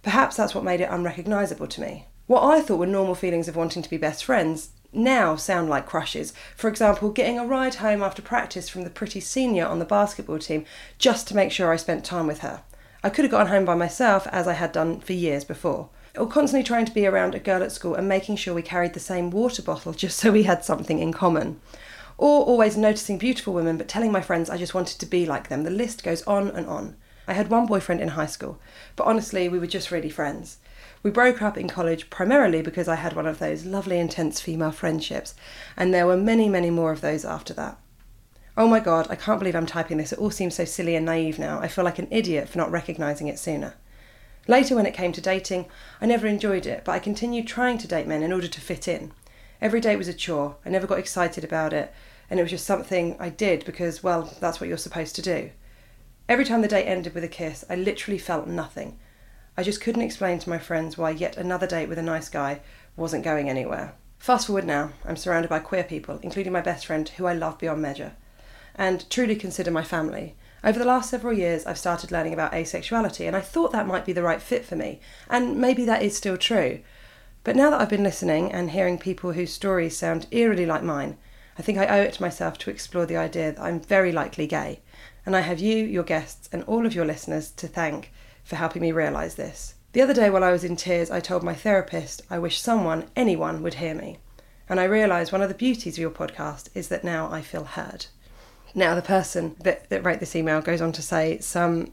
Perhaps 0.03 0.37
that's 0.37 0.55
what 0.55 0.65
made 0.65 0.81
it 0.81 0.91
unrecognisable 0.91 1.67
to 1.69 1.81
me. 1.81 2.07
What 2.27 2.43
I 2.43 2.61
thought 2.61 2.79
were 2.79 2.87
normal 2.87 3.15
feelings 3.15 3.49
of 3.49 3.57
wanting 3.57 3.83
to 3.83 3.91
be 3.91 3.97
best 3.97 4.25
friends 4.25 4.71
now 4.93 5.37
sound 5.37 5.69
like 5.69 5.87
crushes. 5.87 6.33
For 6.57 6.69
example, 6.69 7.11
getting 7.11 7.39
a 7.39 7.47
ride 7.47 7.77
home 7.77 8.03
after 8.03 8.23
practice 8.23 8.69
from 8.69 8.85
the 8.85 8.91
pretty 8.91 9.21
senior 9.21 9.67
on 9.67 9.79
the 9.79 9.85
basketball 9.85 10.39
team 10.39 10.65
just 10.99 11.27
to 11.29 11.37
make 11.37 11.53
sure 11.53 11.73
I 11.73 11.77
spent 11.77 12.05
time 12.05 12.27
with 12.27 12.41
her. 12.41 12.63
I 13.05 13.11
could 13.11 13.27
have 13.27 13.33
gotten 13.33 13.49
home 13.49 13.67
by 13.67 13.75
myself, 13.75 14.27
as 14.29 14.49
I 14.49 14.55
had 14.55 14.73
done 14.73 14.99
for 14.99 15.13
years 15.13 15.45
before. 15.45 15.91
Or 16.17 16.27
constantly 16.27 16.65
trying 16.65 16.87
to 16.87 16.95
be 16.95 17.07
around 17.07 17.35
a 17.35 17.39
girl 17.39 17.63
at 17.63 17.71
school 17.71 17.95
and 17.95 18.09
making 18.09 18.37
sure 18.37 18.55
we 18.55 18.63
carried 18.63 18.95
the 18.95 18.99
same 18.99 19.31
water 19.31 19.61
bottle 19.61 19.93
just 20.05 20.19
so 20.19 20.33
we 20.33 20.45
had 20.45 20.65
something 20.65 21.01
in 21.01 21.13
common. 21.13 21.61
Or 22.17 22.43
always 22.43 22.79
noticing 22.79 23.19
beautiful 23.19 23.53
women 23.53 23.77
but 23.77 23.89
telling 23.89 24.11
my 24.11 24.23
friends 24.23 24.49
I 24.49 24.57
just 24.57 24.73
wanted 24.73 24.99
to 25.01 25.07
be 25.07 25.27
like 25.27 25.51
them. 25.51 25.65
The 25.65 25.71
list 25.71 26.03
goes 26.03 26.23
on 26.23 26.49
and 26.49 26.67
on. 26.67 26.97
I 27.29 27.35
had 27.35 27.51
one 27.51 27.67
boyfriend 27.67 28.01
in 28.01 28.09
high 28.09 28.25
school, 28.25 28.59
but 28.97 29.05
honestly, 29.05 29.51
we 29.51 29.59
were 29.59 29.67
just 29.67 29.91
really 29.91 30.09
friends. 30.09 30.57
We 31.03 31.11
broke 31.11 31.43
up 31.43 31.59
in 31.59 31.69
college 31.69 32.09
primarily 32.09 32.63
because 32.63 32.89
I 32.89 32.95
had 32.95 33.15
one 33.15 33.27
of 33.27 33.39
those 33.39 33.67
lovely, 33.67 33.99
intense 33.99 34.41
female 34.41 34.73
friendships, 34.73 35.35
and 35.77 35.93
there 35.93 36.07
were 36.07 36.17
many, 36.17 36.49
many 36.49 36.71
more 36.71 36.91
of 36.91 37.03
those 37.03 37.27
after 37.27 37.53
that. 37.53 37.79
Oh 38.57 38.69
my 38.69 38.79
god, 38.79 39.09
I 39.11 39.17
can't 39.17 39.41
believe 39.41 39.57
I'm 39.57 39.67
typing 39.67 39.97
this. 39.97 40.13
It 40.13 40.19
all 40.21 40.31
seems 40.31 40.55
so 40.55 40.65
silly 40.65 40.95
and 40.95 41.05
naive 41.05 41.41
now. 41.41 41.59
I 41.59 41.67
feel 41.67 41.85
like 41.85 41.99
an 41.99 42.07
idiot 42.13 42.49
for 42.49 42.59
not 42.59 42.71
recognising 42.71 43.27
it 43.27 43.41
sooner. 43.41 43.75
Later, 44.47 44.77
when 44.77 44.87
it 44.87 44.95
came 44.95 45.11
to 45.11 45.21
dating, 45.21 45.67
I 46.01 46.07
never 46.07 46.29
enjoyed 46.29 46.65
it, 46.65 46.85
but 46.85 46.93
I 46.93 47.01
continued 47.01 47.49
trying 47.49 47.79
to 47.79 47.89
date 47.89 48.07
men 48.07 48.23
in 48.23 48.33
order 48.33 48.47
to 48.47 48.61
fit 48.61 48.87
in. 48.87 49.11
Every 49.61 49.81
date 49.81 49.97
was 49.97 50.07
a 50.07 50.15
chore. 50.15 50.55
I 50.65 50.69
never 50.69 50.87
got 50.87 51.01
excited 51.01 51.43
about 51.43 51.73
it, 51.73 51.93
and 52.31 52.39
it 52.39 52.45
was 52.45 52.53
just 52.53 52.65
something 52.65 53.17
I 53.19 53.29
did 53.29 53.65
because, 53.65 54.05
well, 54.05 54.33
that's 54.39 54.61
what 54.61 54.69
you're 54.69 54.79
supposed 54.79 55.17
to 55.17 55.23
do. 55.23 55.51
Every 56.29 56.45
time 56.45 56.63
the 56.63 56.69
date 56.69 56.87
ended 56.87 57.13
with 57.13 57.25
a 57.25 57.29
kiss, 57.29 57.65
I 57.69 57.75
literally 57.75 58.19
felt 58.19 58.47
nothing. 58.47 59.01
I 59.57 59.65
just 59.65 59.81
couldn't 59.81 60.03
explain 60.03 60.39
to 60.39 60.51
my 60.51 60.59
friends 60.59 60.97
why 60.97 61.11
yet 61.11 61.37
another 61.37 61.67
date 61.67 61.89
with 61.89 61.99
a 61.99 62.03
nice 62.03 62.29
guy 62.29 62.61
wasn't 62.97 63.25
going 63.25 63.51
anywhere. 63.51 63.95
Fast 64.19 64.47
forward 64.47 64.65
now, 64.65 64.93
I'm 65.05 65.17
surrounded 65.17 65.49
by 65.49 65.59
queer 65.59 65.83
people, 65.83 66.21
including 66.23 66.53
my 66.53 66.61
best 66.61 66.87
friend, 66.87 67.09
who 67.09 67.27
I 67.27 67.33
love 67.33 67.59
beyond 67.59 67.83
measure 67.83 68.13
and 68.75 69.09
truly 69.11 69.37
consider 69.37 69.71
my 69.71 69.83
family. 69.83 70.35
Over 70.63 70.79
the 70.79 70.85
last 70.87 71.11
several 71.11 71.33
years, 71.35 71.67
I've 71.67 71.79
started 71.79 72.11
learning 72.11 72.33
about 72.33 72.53
asexuality, 72.53 73.27
and 73.27 73.37
I 73.37 73.41
thought 73.41 73.73
that 73.73 73.87
might 73.87 74.07
be 74.07 74.15
the 74.15 74.23
right 74.23 74.41
fit 74.41 74.65
for 74.65 74.77
me, 74.77 75.01
and 75.29 75.59
maybe 75.59 75.85
that 75.85 76.03
is 76.03 76.17
still 76.17 76.39
true. 76.39 76.81
But 77.45 77.57
now 77.57 77.69
that 77.71 77.81
I've 77.81 77.91
been 77.91 78.03
listening 78.03 78.51
and 78.51 78.71
hearing 78.71 78.99
people 78.99 79.33
whose 79.33 79.53
stories 79.53 79.97
sound 79.97 80.27
eerily 80.31 80.65
like 80.65 80.83
mine, 80.83 81.19
I 81.59 81.63
think 81.63 81.79
I 81.79 81.87
owe 81.87 82.03
it 82.03 82.15
to 82.15 82.23
myself 82.23 82.57
to 82.59 82.71
explore 82.71 83.05
the 83.05 83.19
idea 83.19 83.53
that 83.53 83.63
I'm 83.63 83.79
very 83.79 84.11
likely 84.11 84.47
gay, 84.47 84.81
and 85.27 85.37
I 85.37 85.41
have 85.41 85.61
you, 85.61 85.77
your 85.77 86.03
guests, 86.03 86.49
and 86.51 86.63
all 86.65 86.87
of 86.87 86.95
your 86.95 87.05
listeners 87.05 87.51
to 87.53 87.69
thank 87.69 88.11
for 88.43 88.57
helping 88.57 88.81
me 88.83 88.93
realise 88.93 89.35
this. 89.35 89.75
The 89.93 90.03
other 90.03 90.15
day, 90.15 90.31
while 90.31 90.43
I 90.43 90.51
was 90.53 90.65
in 90.65 90.77
tears, 90.77 91.11
I 91.11 91.21
told 91.21 91.43
my 91.43 91.55
therapist 91.55 92.23
I 92.31 92.39
wish 92.39 92.61
someone, 92.61 93.11
anyone, 93.15 93.63
would 93.63 93.75
hear 93.75 93.95
me. 93.95 94.19
And 94.69 94.81
I 94.81 94.85
realised 94.85 95.31
one 95.31 95.43
of 95.43 95.49
the 95.49 95.55
beauties 95.55 95.95
of 95.95 96.01
your 96.01 96.11
podcast 96.11 96.71
is 96.75 96.89
that 96.89 97.05
now 97.05 97.31
I 97.31 97.43
feel 97.43 97.65
heard. 97.65 98.07
Now, 98.75 98.95
the 98.95 99.03
person 99.03 99.55
that, 99.61 99.89
that 99.91 100.05
wrote 100.05 100.21
this 100.21 100.35
email 100.35 100.61
goes 100.61 100.81
on 100.81 100.93
to 100.93 101.03
say 101.03 101.39
some 101.39 101.93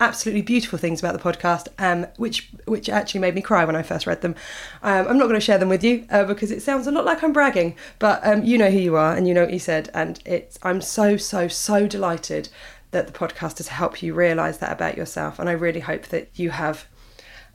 absolutely 0.00 0.42
beautiful 0.42 0.78
things 0.78 1.00
about 1.00 1.12
the 1.12 1.32
podcast, 1.32 1.68
um, 1.78 2.06
which 2.16 2.50
which 2.66 2.88
actually 2.88 3.20
made 3.20 3.34
me 3.34 3.42
cry 3.42 3.64
when 3.64 3.76
I 3.76 3.82
first 3.82 4.06
read 4.06 4.22
them. 4.22 4.34
Um, 4.82 5.06
I'm 5.08 5.18
not 5.18 5.24
going 5.24 5.34
to 5.34 5.40
share 5.40 5.58
them 5.58 5.68
with 5.68 5.84
you 5.84 6.06
uh, 6.10 6.24
because 6.24 6.50
it 6.50 6.62
sounds 6.62 6.86
a 6.86 6.92
lot 6.92 7.04
like 7.04 7.22
I'm 7.22 7.32
bragging, 7.32 7.76
but 7.98 8.26
um, 8.26 8.42
you 8.44 8.58
know 8.58 8.70
who 8.70 8.78
you 8.78 8.96
are 8.96 9.14
and 9.16 9.26
you 9.28 9.34
know 9.34 9.42
what 9.42 9.52
you 9.52 9.58
said, 9.58 9.90
and 9.94 10.20
it's 10.24 10.58
I'm 10.62 10.80
so 10.80 11.16
so 11.16 11.48
so 11.48 11.86
delighted 11.86 12.48
that 12.90 13.06
the 13.06 13.12
podcast 13.12 13.58
has 13.58 13.68
helped 13.68 14.02
you 14.02 14.14
realise 14.14 14.58
that 14.58 14.72
about 14.72 14.96
yourself, 14.96 15.38
and 15.38 15.48
I 15.48 15.52
really 15.52 15.80
hope 15.80 16.06
that 16.06 16.28
you 16.34 16.50
have. 16.50 16.86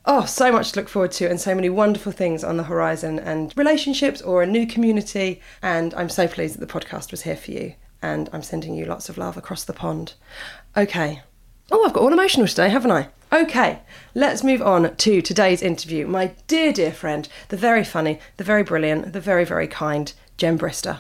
Oh, 0.06 0.26
so 0.26 0.52
much 0.52 0.74
to 0.74 0.82
look 0.82 0.90
forward 0.90 1.14
to, 1.14 1.30
and 1.30 1.40
so 1.40 1.56
many 1.56 1.70
wonderful 1.70 2.12
things 2.12 2.44
on 2.44 2.58
the 2.58 2.64
horizon, 2.64 3.20
and 3.20 3.54
relationships 3.58 4.22
or 4.22 4.44
a 4.44 4.48
new 4.48 4.68
community. 4.68 5.42
And 5.62 5.94
I'm 5.94 6.10
so 6.10 6.28
pleased 6.28 6.60
that 6.60 6.68
the 6.68 6.80
podcast 6.80 7.12
was 7.12 7.22
here 7.22 7.38
for 7.38 7.52
you 7.52 7.76
and 8.04 8.30
I'm 8.32 8.44
sending 8.44 8.76
you 8.76 8.86
lots 8.86 9.10
of 9.10 9.18
love 9.18 9.38
across 9.38 9.64
the 9.64 9.74
pond. 9.74 10.14
Okay. 10.78 11.24
Oh, 11.72 11.84
I've 11.86 11.94
got 11.94 12.04
all 12.04 12.14
emotional 12.14 12.46
today, 12.46 12.70
haven't 12.70 12.92
I? 12.92 13.08
Okay, 13.32 13.80
let's 14.14 14.44
move 14.44 14.62
on 14.62 14.96
to 14.96 15.22
today's 15.22 15.64
interview. 15.64 16.06
My 16.06 16.36
dear, 16.46 16.72
dear 16.72 16.92
friend, 16.92 17.28
the 17.48 17.58
very 17.58 17.84
funny, 17.84 18.20
the 18.38 18.44
very 18.44 18.62
brilliant, 18.62 19.14
the 19.14 19.22
very, 19.22 19.44
very 19.44 19.68
kind 19.68 20.14
Jen 20.38 20.60
Brister. 20.60 21.00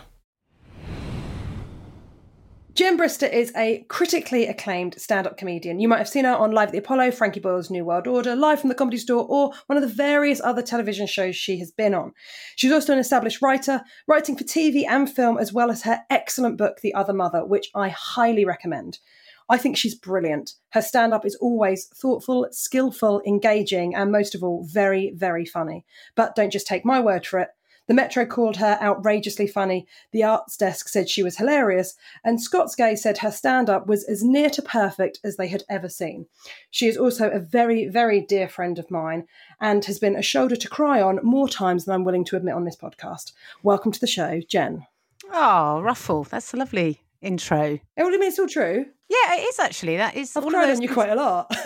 Jen 2.75 2.97
Brister 2.97 3.31
is 3.31 3.51
a 3.55 3.85
critically 3.87 4.47
acclaimed 4.47 4.99
stand 4.99 5.27
up 5.27 5.37
comedian. 5.37 5.79
You 5.79 5.87
might 5.87 5.99
have 5.99 6.09
seen 6.09 6.25
her 6.25 6.35
on 6.35 6.53
Live 6.53 6.69
at 6.69 6.71
the 6.71 6.79
Apollo, 6.79 7.11
Frankie 7.11 7.39
Boyle's 7.39 7.69
New 7.69 7.85
World 7.85 8.07
Order, 8.07 8.35
Live 8.35 8.59
from 8.59 8.69
the 8.69 8.75
Comedy 8.75 8.97
Store, 8.97 9.27
or 9.29 9.51
one 9.67 9.77
of 9.77 9.87
the 9.87 9.95
various 9.95 10.41
other 10.41 10.63
television 10.63 11.05
shows 11.05 11.35
she 11.35 11.59
has 11.59 11.69
been 11.69 11.93
on. 11.93 12.13
She's 12.55 12.71
also 12.71 12.91
an 12.91 12.97
established 12.97 13.43
writer, 13.43 13.83
writing 14.07 14.35
for 14.35 14.43
TV 14.43 14.85
and 14.89 15.07
film, 15.07 15.37
as 15.37 15.53
well 15.53 15.69
as 15.69 15.83
her 15.83 15.99
excellent 16.09 16.57
book, 16.57 16.79
The 16.81 16.95
Other 16.95 17.13
Mother, 17.13 17.45
which 17.45 17.69
I 17.75 17.89
highly 17.89 18.43
recommend. 18.43 18.97
I 19.47 19.57
think 19.59 19.77
she's 19.77 19.93
brilliant. 19.93 20.53
Her 20.69 20.81
stand 20.81 21.13
up 21.13 21.27
is 21.27 21.35
always 21.35 21.85
thoughtful, 21.93 22.47
skillful, 22.49 23.21
engaging, 23.27 23.93
and 23.93 24.11
most 24.11 24.33
of 24.33 24.43
all, 24.43 24.65
very, 24.67 25.13
very 25.15 25.45
funny. 25.45 25.85
But 26.15 26.33
don't 26.33 26.51
just 26.51 26.65
take 26.65 26.85
my 26.85 26.99
word 26.99 27.23
for 27.23 27.39
it. 27.39 27.49
The 27.87 27.93
Metro 27.93 28.25
called 28.25 28.57
her 28.57 28.77
outrageously 28.81 29.47
funny. 29.47 29.85
The 30.13 30.23
arts 30.23 30.55
desk 30.55 30.87
said 30.87 31.09
she 31.09 31.21
was 31.21 31.37
hilarious. 31.37 31.95
And 32.23 32.41
Scots 32.41 32.75
Gay 32.75 32.95
said 32.95 33.17
her 33.17 33.31
stand 33.31 33.69
up 33.69 33.87
was 33.87 34.05
as 34.05 34.23
near 34.23 34.49
to 34.51 34.61
perfect 34.61 35.19
as 35.23 35.35
they 35.35 35.47
had 35.49 35.63
ever 35.69 35.89
seen. 35.89 36.27
She 36.71 36.87
is 36.87 36.95
also 36.95 37.29
a 37.29 37.39
very, 37.39 37.89
very 37.89 38.21
dear 38.21 38.47
friend 38.47 38.79
of 38.79 38.89
mine 38.89 39.25
and 39.59 39.83
has 39.83 39.99
been 39.99 40.15
a 40.15 40.21
shoulder 40.21 40.55
to 40.55 40.69
cry 40.69 41.01
on 41.01 41.19
more 41.23 41.49
times 41.49 41.83
than 41.83 41.93
I'm 41.93 42.05
willing 42.05 42.23
to 42.25 42.37
admit 42.37 42.55
on 42.55 42.63
this 42.63 42.77
podcast. 42.77 43.33
Welcome 43.63 43.91
to 43.91 43.99
the 43.99 44.07
show, 44.07 44.39
Jen. 44.47 44.85
Oh, 45.31 45.81
Ruffle, 45.81 46.23
that's 46.23 46.53
a 46.53 46.57
lovely 46.57 47.01
intro. 47.21 47.79
Oh, 47.97 48.07
I 48.07 48.09
mean, 48.11 48.23
it's 48.23 48.39
all 48.39 48.47
true. 48.47 48.85
Yeah, 49.09 49.35
it 49.35 49.41
is 49.41 49.59
actually. 49.59 49.97
That 49.97 50.15
is. 50.15 50.35
I've 50.37 50.45
cried 50.45 50.69
on 50.69 50.81
you 50.81 50.89
quite 50.89 51.09
a 51.09 51.15
lot. 51.15 51.53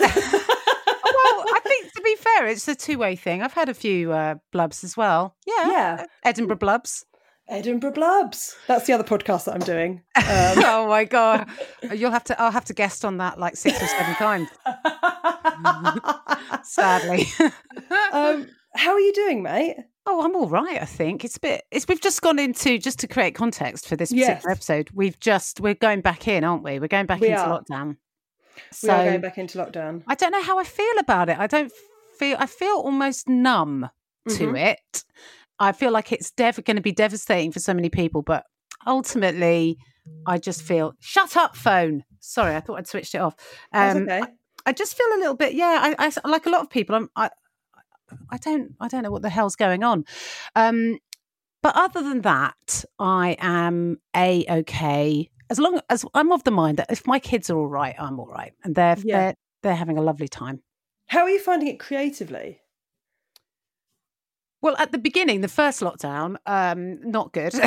Oh, 1.10 1.42
well, 1.44 1.54
I 1.54 1.60
think 1.60 1.97
be 2.16 2.22
fair, 2.22 2.46
it's 2.46 2.66
a 2.68 2.74
two-way 2.74 3.16
thing. 3.16 3.42
I've 3.42 3.52
had 3.54 3.68
a 3.68 3.74
few 3.74 4.12
uh, 4.12 4.36
blubs 4.52 4.84
as 4.84 4.96
well. 4.96 5.36
Yeah, 5.46 5.68
Yeah. 5.68 6.06
Edinburgh 6.24 6.56
blubs. 6.58 7.04
Edinburgh 7.50 7.92
Blubs. 7.92 8.54
That's 8.66 8.86
the 8.86 8.92
other 8.92 9.04
podcast 9.04 9.46
that 9.46 9.54
I'm 9.54 9.60
doing. 9.60 10.02
Um, 10.18 10.62
oh 10.66 10.86
my 10.88 11.04
god, 11.04 11.48
you'll 11.94 12.10
have 12.10 12.24
to. 12.24 12.38
I'll 12.38 12.50
have 12.50 12.66
to 12.66 12.74
guest 12.74 13.02
on 13.06 13.16
that 13.16 13.38
like 13.40 13.56
six 13.56 13.82
or 13.82 13.86
seven 13.86 14.14
times. 14.16 14.48
Sadly. 16.62 17.26
um, 18.12 18.46
how 18.74 18.92
are 18.92 19.00
you 19.00 19.12
doing, 19.14 19.42
mate? 19.42 19.76
Oh, 20.04 20.22
I'm 20.22 20.36
all 20.36 20.48
right. 20.48 20.80
I 20.80 20.84
think 20.84 21.24
it's 21.24 21.36
a 21.38 21.40
bit. 21.40 21.62
It's 21.70 21.88
we've 21.88 22.00
just 22.00 22.20
gone 22.20 22.38
into 22.38 22.78
just 22.78 22.98
to 23.00 23.08
create 23.08 23.34
context 23.34 23.88
for 23.88 23.96
this 23.96 24.10
particular 24.10 24.34
Yes. 24.34 24.46
episode. 24.46 24.90
We've 24.92 25.18
just 25.18 25.60
we're 25.60 25.74
going 25.74 26.02
back 26.02 26.28
in, 26.28 26.44
aren't 26.44 26.62
we? 26.62 26.78
We're 26.78 26.88
going 26.88 27.06
back 27.06 27.20
We 27.20 27.28
into 27.28 27.40
are. 27.40 27.60
lockdown. 27.62 27.96
we 28.82 28.88
are 28.90 29.04
going 29.04 29.20
back 29.22 29.38
into 29.38 29.56
lockdown. 29.58 30.02
I 30.06 30.14
don't 30.14 30.32
know 30.32 30.42
how 30.42 30.58
I 30.58 30.64
feel 30.64 30.98
about 30.98 31.28
it. 31.30 31.38
I 31.38 31.46
don't 31.46 31.72
feel. 32.18 32.36
I 32.38 32.46
feel 32.46 32.76
almost 32.76 33.28
numb 33.28 33.88
to 34.28 34.46
Mhm. 34.48 34.58
it. 34.72 35.04
I 35.58 35.72
feel 35.72 35.90
like 35.90 36.12
it's 36.12 36.30
dev- 36.30 36.62
going 36.64 36.76
to 36.76 36.82
be 36.82 36.92
devastating 36.92 37.50
for 37.52 37.60
so 37.60 37.74
many 37.74 37.88
people, 37.90 38.22
but 38.22 38.44
ultimately, 38.86 39.76
I 40.26 40.38
just 40.38 40.62
feel. 40.62 40.94
Shut 41.00 41.36
up, 41.36 41.56
phone. 41.56 42.04
Sorry, 42.20 42.54
I 42.56 42.60
thought 42.60 42.78
I'd 42.78 42.86
switched 42.86 43.14
it 43.14 43.18
off. 43.20 43.34
Um, 43.72 44.04
okay. 44.04 44.22
I 44.66 44.72
just 44.72 44.96
feel 44.96 45.06
a 45.16 45.18
little 45.18 45.34
bit. 45.36 45.54
Yeah, 45.54 45.94
I, 45.98 46.12
I 46.24 46.28
like 46.28 46.46
a 46.46 46.50
lot 46.50 46.62
of 46.62 46.70
people. 46.70 46.94
I'm. 46.96 47.08
I, 47.16 47.30
I 48.30 48.36
don't. 48.38 48.74
I 48.80 48.88
don't 48.88 49.02
know 49.02 49.10
what 49.10 49.22
the 49.22 49.28
hell's 49.30 49.56
going 49.56 49.82
on. 49.84 50.04
Um, 50.54 50.98
but 51.62 51.74
other 51.76 52.02
than 52.02 52.22
that, 52.22 52.84
I 52.98 53.36
am 53.40 53.98
a 54.16 54.44
okay. 54.60 55.30
As 55.50 55.58
long 55.58 55.80
as 55.90 56.04
I'm 56.14 56.30
of 56.32 56.44
the 56.44 56.50
mind 56.50 56.76
that 56.78 56.90
if 56.90 57.06
my 57.06 57.18
kids 57.18 57.50
are 57.50 57.58
all 57.58 57.66
right, 57.68 57.94
I'm 57.98 58.18
all 58.20 58.26
right, 58.28 58.52
and 58.64 58.74
they're 58.74 58.96
Yeah. 59.02 59.18
they're 59.18 59.34
they're 59.62 59.74
having 59.76 59.98
a 59.98 60.02
lovely 60.02 60.28
time. 60.28 60.62
How 61.08 61.20
are 61.20 61.30
you 61.30 61.40
finding 61.40 61.68
it 61.68 61.78
creatively? 61.78 62.60
Well, 64.60 64.76
at 64.78 64.92
the 64.92 64.98
beginning, 64.98 65.40
the 65.40 65.48
first 65.48 65.80
lockdown, 65.80 66.36
um, 66.46 67.00
not 67.02 67.32
good. 67.32 67.54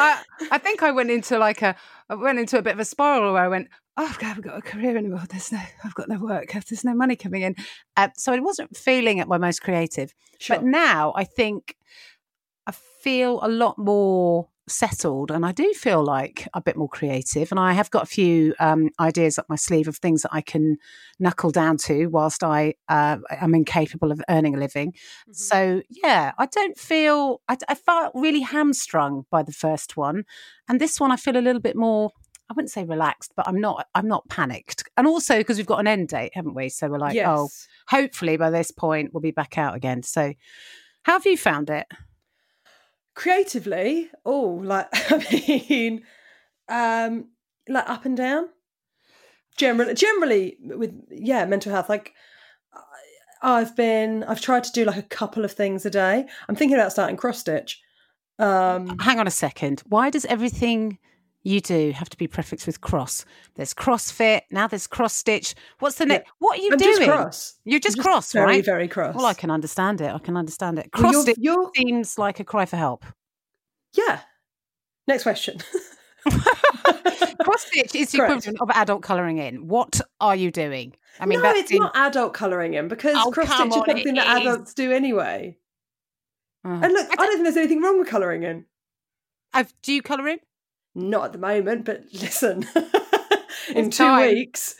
I, 0.00 0.22
I 0.52 0.58
think 0.58 0.82
I 0.82 0.90
went 0.90 1.10
into 1.10 1.38
like 1.38 1.62
a, 1.62 1.74
I 2.08 2.14
went 2.14 2.38
into 2.38 2.58
a 2.58 2.62
bit 2.62 2.74
of 2.74 2.78
a 2.78 2.84
spiral 2.84 3.32
where 3.32 3.42
I 3.42 3.48
went, 3.48 3.68
oh, 3.96 4.16
I 4.20 4.24
haven't 4.24 4.44
got 4.44 4.58
a 4.58 4.62
career 4.62 4.96
anymore. 4.96 5.22
There's 5.28 5.50
no, 5.50 5.60
I've 5.84 5.94
got 5.94 6.08
no 6.08 6.18
work. 6.18 6.52
There's 6.52 6.84
no 6.84 6.94
money 6.94 7.16
coming 7.16 7.42
in. 7.42 7.56
Uh, 7.96 8.08
so 8.16 8.32
I 8.32 8.38
wasn't 8.40 8.76
feeling 8.76 9.20
at 9.20 9.28
my 9.28 9.38
most 9.38 9.62
creative. 9.62 10.14
Sure. 10.38 10.56
But 10.56 10.64
now 10.64 11.12
I 11.16 11.24
think 11.24 11.76
I 12.66 12.72
feel 12.72 13.40
a 13.42 13.48
lot 13.48 13.78
more 13.78 14.50
settled 14.68 15.30
and 15.30 15.44
I 15.44 15.52
do 15.52 15.72
feel 15.74 16.04
like 16.04 16.48
a 16.54 16.60
bit 16.60 16.76
more 16.76 16.88
creative. 16.88 17.50
And 17.50 17.58
I 17.58 17.72
have 17.72 17.90
got 17.90 18.04
a 18.04 18.06
few 18.06 18.54
um, 18.60 18.90
ideas 19.00 19.38
up 19.38 19.46
my 19.48 19.56
sleeve 19.56 19.88
of 19.88 19.96
things 19.96 20.22
that 20.22 20.32
I 20.32 20.40
can 20.40 20.76
knuckle 21.18 21.50
down 21.50 21.76
to 21.78 22.06
whilst 22.06 22.44
I 22.44 22.74
uh, 22.88 23.18
am 23.30 23.54
incapable 23.54 24.12
of 24.12 24.22
earning 24.28 24.54
a 24.54 24.58
living. 24.58 24.92
Mm-hmm. 24.92 25.32
So, 25.32 25.82
yeah, 25.88 26.32
I 26.38 26.46
don't 26.46 26.78
feel, 26.78 27.40
I, 27.48 27.56
I 27.68 27.74
felt 27.74 28.12
really 28.14 28.40
hamstrung 28.40 29.24
by 29.30 29.42
the 29.42 29.52
first 29.52 29.96
one. 29.96 30.24
And 30.68 30.80
this 30.80 31.00
one, 31.00 31.10
I 31.10 31.16
feel 31.16 31.36
a 31.36 31.38
little 31.38 31.62
bit 31.62 31.76
more. 31.76 32.10
I 32.50 32.54
wouldn't 32.54 32.70
say 32.70 32.84
relaxed, 32.84 33.32
but 33.36 33.46
I'm 33.46 33.60
not. 33.60 33.86
I'm 33.94 34.08
not 34.08 34.26
panicked, 34.30 34.82
and 34.96 35.06
also 35.06 35.36
because 35.36 35.58
we've 35.58 35.66
got 35.66 35.80
an 35.80 35.86
end 35.86 36.08
date, 36.08 36.30
haven't 36.32 36.54
we? 36.54 36.70
So 36.70 36.88
we're 36.88 36.98
like, 36.98 37.14
yes. 37.14 37.26
oh, 37.28 37.50
hopefully 37.88 38.38
by 38.38 38.48
this 38.48 38.70
point 38.70 39.12
we'll 39.12 39.20
be 39.20 39.32
back 39.32 39.58
out 39.58 39.74
again. 39.74 40.02
So, 40.02 40.32
how 41.02 41.12
have 41.12 41.26
you 41.26 41.36
found 41.36 41.68
it? 41.68 41.86
Creatively, 43.18 44.08
oh, 44.24 44.60
like 44.62 44.86
I 45.10 45.56
mean, 45.68 46.02
um, 46.68 47.30
like 47.68 47.90
up 47.90 48.04
and 48.04 48.16
down. 48.16 48.48
Generally, 49.56 49.94
generally 49.94 50.56
with 50.60 50.94
yeah, 51.10 51.44
mental 51.44 51.72
health. 51.72 51.88
Like 51.88 52.14
I've 53.42 53.74
been, 53.74 54.22
I've 54.22 54.40
tried 54.40 54.62
to 54.64 54.72
do 54.72 54.84
like 54.84 54.96
a 54.96 55.02
couple 55.02 55.44
of 55.44 55.50
things 55.50 55.84
a 55.84 55.90
day. 55.90 56.26
I'm 56.48 56.54
thinking 56.54 56.76
about 56.76 56.92
starting 56.92 57.16
cross 57.16 57.40
stitch. 57.40 57.82
Um, 58.38 58.96
Hang 59.00 59.18
on 59.18 59.26
a 59.26 59.32
second. 59.32 59.82
Why 59.88 60.10
does 60.10 60.24
everything 60.26 60.98
you 61.48 61.60
do 61.60 61.92
have 61.92 62.08
to 62.10 62.16
be 62.16 62.26
prefixed 62.26 62.66
with 62.66 62.80
cross? 62.80 63.24
There's 63.54 63.72
CrossFit 63.74 64.42
now. 64.50 64.66
There's 64.68 64.86
cross 64.86 65.14
stitch. 65.14 65.54
What's 65.78 65.96
the 65.96 66.06
next? 66.06 66.30
What 66.38 66.58
are 66.58 66.62
you 66.62 66.70
I'm 66.72 66.78
doing? 66.78 66.96
just 66.98 67.08
cross. 67.08 67.54
You're 67.64 67.80
just 67.80 67.98
I'm 67.98 68.02
cross, 68.04 68.32
very, 68.32 68.46
right? 68.46 68.64
very 68.64 68.88
cross. 68.88 69.14
Well, 69.14 69.26
I 69.26 69.34
can 69.34 69.50
understand 69.50 70.00
it. 70.00 70.12
I 70.14 70.18
can 70.18 70.36
understand 70.36 70.78
it. 70.78 70.92
Cross 70.92 71.12
you're- 71.12 71.22
stitch 71.32 71.76
seems 71.76 72.18
like 72.18 72.40
a 72.40 72.44
cry 72.44 72.64
for 72.66 72.76
help. 72.76 73.04
Yeah. 73.94 74.20
Next 75.06 75.22
question. 75.22 75.58
cross 77.42 77.62
stitch 77.66 77.94
is 77.94 78.12
the 78.12 78.18
Correct. 78.18 78.32
equivalent 78.46 78.60
of 78.60 78.70
adult 78.76 79.02
colouring 79.02 79.38
in. 79.38 79.68
What 79.68 80.00
are 80.20 80.36
you 80.36 80.50
doing? 80.50 80.94
I 81.20 81.26
mean, 81.26 81.40
no, 81.42 81.50
it's 81.52 81.70
in- 81.70 81.78
not 81.78 81.96
adult 81.96 82.34
colouring 82.34 82.74
in 82.74 82.88
because 82.88 83.16
Oh, 83.18 83.30
cross 83.30 83.46
stitch 83.52 83.66
is 83.68 83.74
something 83.74 84.14
that 84.14 84.36
is. 84.40 84.46
adults 84.46 84.74
do 84.74 84.92
anyway. 84.92 85.56
Oh. 86.64 86.70
And 86.70 86.92
look, 86.92 87.08
I, 87.10 87.16
don't 87.16 87.32
think 87.34 87.44
there's 87.44 87.56
anything 87.56 87.80
wrong 87.82 87.98
with 87.98 88.08
colouring 88.08 88.42
in. 88.42 88.66
I've- 89.54 89.72
do 89.82 89.92
you 89.92 90.02
colour 90.02 90.28
in? 90.28 90.38
Not 90.98 91.26
at 91.26 91.32
the 91.32 91.38
moment, 91.38 91.84
but 91.84 92.02
listen. 92.12 92.66
in 93.74 93.90
two 93.90 94.04
time. 94.04 94.26
weeks, 94.26 94.76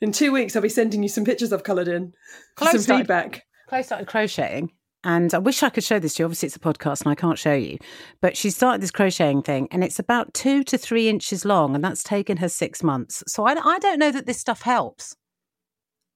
in 0.00 0.12
two 0.12 0.32
weeks, 0.32 0.54
I'll 0.54 0.62
be 0.62 0.68
sending 0.68 1.02
you 1.02 1.08
some 1.08 1.24
pictures 1.24 1.52
I've 1.52 1.64
coloured 1.64 1.88
in. 1.88 2.12
Chloe 2.56 2.72
some 2.72 2.80
started- 2.80 3.02
feedback. 3.02 3.42
Chloe 3.68 3.82
started 3.82 4.06
crocheting, 4.06 4.70
and 5.02 5.32
I 5.32 5.38
wish 5.38 5.62
I 5.62 5.70
could 5.70 5.82
show 5.84 5.98
this 5.98 6.14
to 6.14 6.22
you. 6.22 6.26
Obviously, 6.26 6.48
it's 6.48 6.56
a 6.56 6.60
podcast 6.60 7.00
and 7.02 7.10
I 7.10 7.14
can't 7.14 7.38
show 7.38 7.54
you, 7.54 7.78
but 8.20 8.36
she 8.36 8.50
started 8.50 8.82
this 8.82 8.90
crocheting 8.90 9.40
thing, 9.42 9.66
and 9.70 9.82
it's 9.82 9.98
about 9.98 10.34
two 10.34 10.62
to 10.64 10.76
three 10.76 11.08
inches 11.08 11.44
long, 11.46 11.74
and 11.74 11.82
that's 11.82 12.02
taken 12.02 12.36
her 12.36 12.50
six 12.50 12.82
months. 12.82 13.24
So 13.26 13.46
I, 13.46 13.52
I 13.54 13.78
don't 13.78 13.98
know 13.98 14.10
that 14.10 14.26
this 14.26 14.38
stuff 14.38 14.60
helps. 14.62 15.16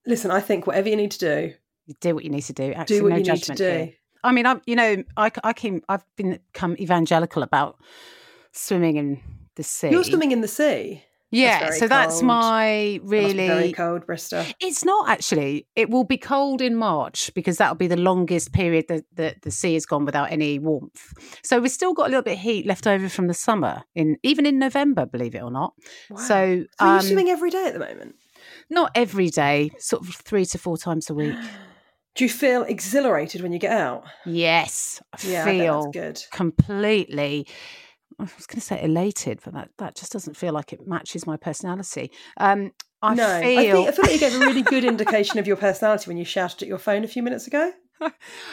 Listen, 0.07 0.31
I 0.31 0.41
think 0.41 0.67
whatever 0.67 0.89
you 0.91 0.97
need 0.97 1.13
to 1.13 1.19
do, 1.19 1.55
You 1.87 1.95
do 2.01 2.15
what 2.15 2.25
you 2.25 2.31
need 2.31 2.43
to 2.43 2.53
do. 2.53 2.73
Actually, 2.73 2.99
do 2.99 3.03
what 3.05 3.11
no 3.13 3.17
you 3.17 3.33
need 3.33 3.43
to 3.45 3.55
do. 3.55 3.65
here. 3.65 3.93
I 4.23 4.33
mean, 4.33 4.45
I'm, 4.47 4.61
you 4.67 4.77
know, 4.77 5.03
I, 5.17 5.31
I 5.43 5.53
came, 5.55 5.83
I've 5.89 6.05
been 6.17 6.39
become 6.53 6.77
evangelical 6.79 7.43
about 7.43 7.79
swimming 8.53 8.97
in 8.97 9.21
the 9.57 9.63
sea. 9.63 9.91
You're 9.91 10.05
swimming 10.05 10.33
in 10.33 10.41
the 10.41 10.49
sea. 10.49 11.03
yeah. 11.31 11.59
very 11.67 11.79
So 11.79 11.89
that's 11.89 12.15
cold. 12.15 12.25
my 12.25 13.01
That 13.03 13.23
must 13.23 13.35
very 13.35 13.57
really. 13.57 13.73
cold, 13.73 14.07
Brister. 14.07 14.55
It's 14.61 14.85
not 14.85 15.09
actually. 15.09 15.67
It 15.75 15.91
will 15.91 16.05
be 16.05 16.17
cold 16.17 16.61
in 16.63 16.77
March 16.77 17.31
because 17.35 17.57
that'll 17.57 17.75
be 17.75 17.89
the 17.89 17.97
longest 17.97 18.53
period 18.53 18.85
that 18.89 19.05
the, 19.13 19.35
the 19.43 19.51
sea 19.51 19.75
has 19.75 19.85
gone 19.87 20.05
without 20.05 20.31
any 20.31 20.59
warmth. 20.59 21.13
So 21.43 21.59
we've 21.61 21.71
still 21.73 21.95
got 21.95 22.07
a 22.07 22.11
little 22.11 22.23
bit 22.23 22.35
of 22.35 22.39
heat 22.41 22.65
left 22.67 22.87
over 22.87 23.09
from 23.09 23.27
the 23.27 23.35
summer 23.35 23.83
in 23.95 24.17
even 24.23 24.47
in 24.47 24.59
November, 24.59 25.05
believe 25.07 25.35
it 25.35 25.43
or 25.43 25.51
not. 25.51 25.75
Wow. 26.11 26.17
So, 26.19 26.65
So 26.79 26.87
um, 26.87 26.93
you're 26.93 27.03
swimming 27.03 27.31
every 27.31 27.51
day 27.51 27.67
at 27.67 27.73
the 27.73 27.81
moment. 27.81 28.15
not 28.71 28.93
every 28.95 29.29
day, 29.31 29.71
sort 29.79 30.07
of 30.07 30.15
three 30.15 30.45
to 30.47 30.59
four 30.59 30.79
times 30.79 31.11
a 31.11 31.15
week. 31.15 31.35
Do 32.15 32.25
you 32.25 32.31
feel 32.31 32.63
exhilarated 32.63 33.43
when 33.43 33.53
you 33.53 33.59
get 33.59 33.73
out? 33.73 34.05
Yes, 34.25 35.03
I 35.13 35.19
Yeah, 35.29 35.45
feel 35.45 35.83
that's 35.93 35.93
good. 35.93 36.23
completely. 36.33 37.47
I 38.19 38.23
was 38.23 38.47
going 38.47 38.61
to 38.61 38.67
say 38.67 38.83
elated, 38.83 39.41
but 39.45 39.53
that, 39.55 39.71
that 39.79 39.95
just 39.95 40.13
doesn't 40.13 40.37
feel 40.37 40.53
like 40.53 40.73
it 40.73 40.87
matches 40.87 41.27
my 41.27 41.37
personality. 41.37 42.11
Um, 42.39 42.73
I 43.03 43.15
no, 43.15 43.41
feel 43.41 43.59
I, 43.59 43.63
think, 43.73 43.89
I 43.89 43.93
feel 43.93 44.05
like 44.05 44.13
you 44.13 44.19
gave 44.19 44.35
a 44.35 44.39
really 44.39 44.63
good 44.63 44.85
indication 44.85 45.39
of 45.39 45.47
your 45.47 45.57
personality 45.57 46.09
when 46.09 46.17
you 46.17 46.25
shouted 46.25 46.63
at 46.63 46.69
your 46.69 46.79
phone 46.79 47.05
a 47.05 47.09
few 47.09 47.23
minutes 47.23 47.47
ago. 47.47 47.73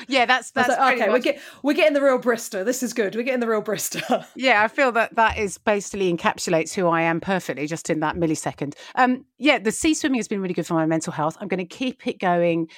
yeah, 0.08 0.25
that's 0.25 0.51
that's 0.51 0.70
like, 0.70 0.98
okay, 1.00 1.10
we're, 1.10 1.20
get, 1.20 1.41
we're 1.63 1.74
getting 1.74 1.93
the 1.93 2.01
real 2.01 2.20
Brister. 2.20 2.63
This 2.63 2.84
is 2.84 2.93
good. 2.93 3.15
We're 3.15 3.24
getting 3.24 3.39
the 3.39 3.48
real 3.48 3.62
Brister. 3.62 4.25
Yeah, 4.36 4.63
I 4.63 4.67
feel 4.67 4.91
that 4.93 5.15
that 5.15 5.38
is 5.38 5.58
basically 5.58 6.13
encapsulates 6.13 6.74
who 6.74 6.88
I 6.88 7.01
am 7.01 7.20
perfectly 7.20 7.67
just 7.67 7.89
in 7.89 8.00
that 8.01 8.15
millisecond. 8.15 8.75
Um, 8.96 9.25
yeah, 9.38 9.60
the 9.60 9.72
sea 9.72 9.93
swimming 9.93 10.20
has 10.20 10.27
been 10.27 10.41
really 10.41 10.53
good 10.53 10.67
for 10.67 10.74
my 10.74 10.86
mental 10.86 11.13
health. 11.13 11.38
I'm 11.39 11.48
going 11.48 11.65
to 11.65 11.65
keep 11.65 12.08
it 12.08 12.20
going 12.20 12.70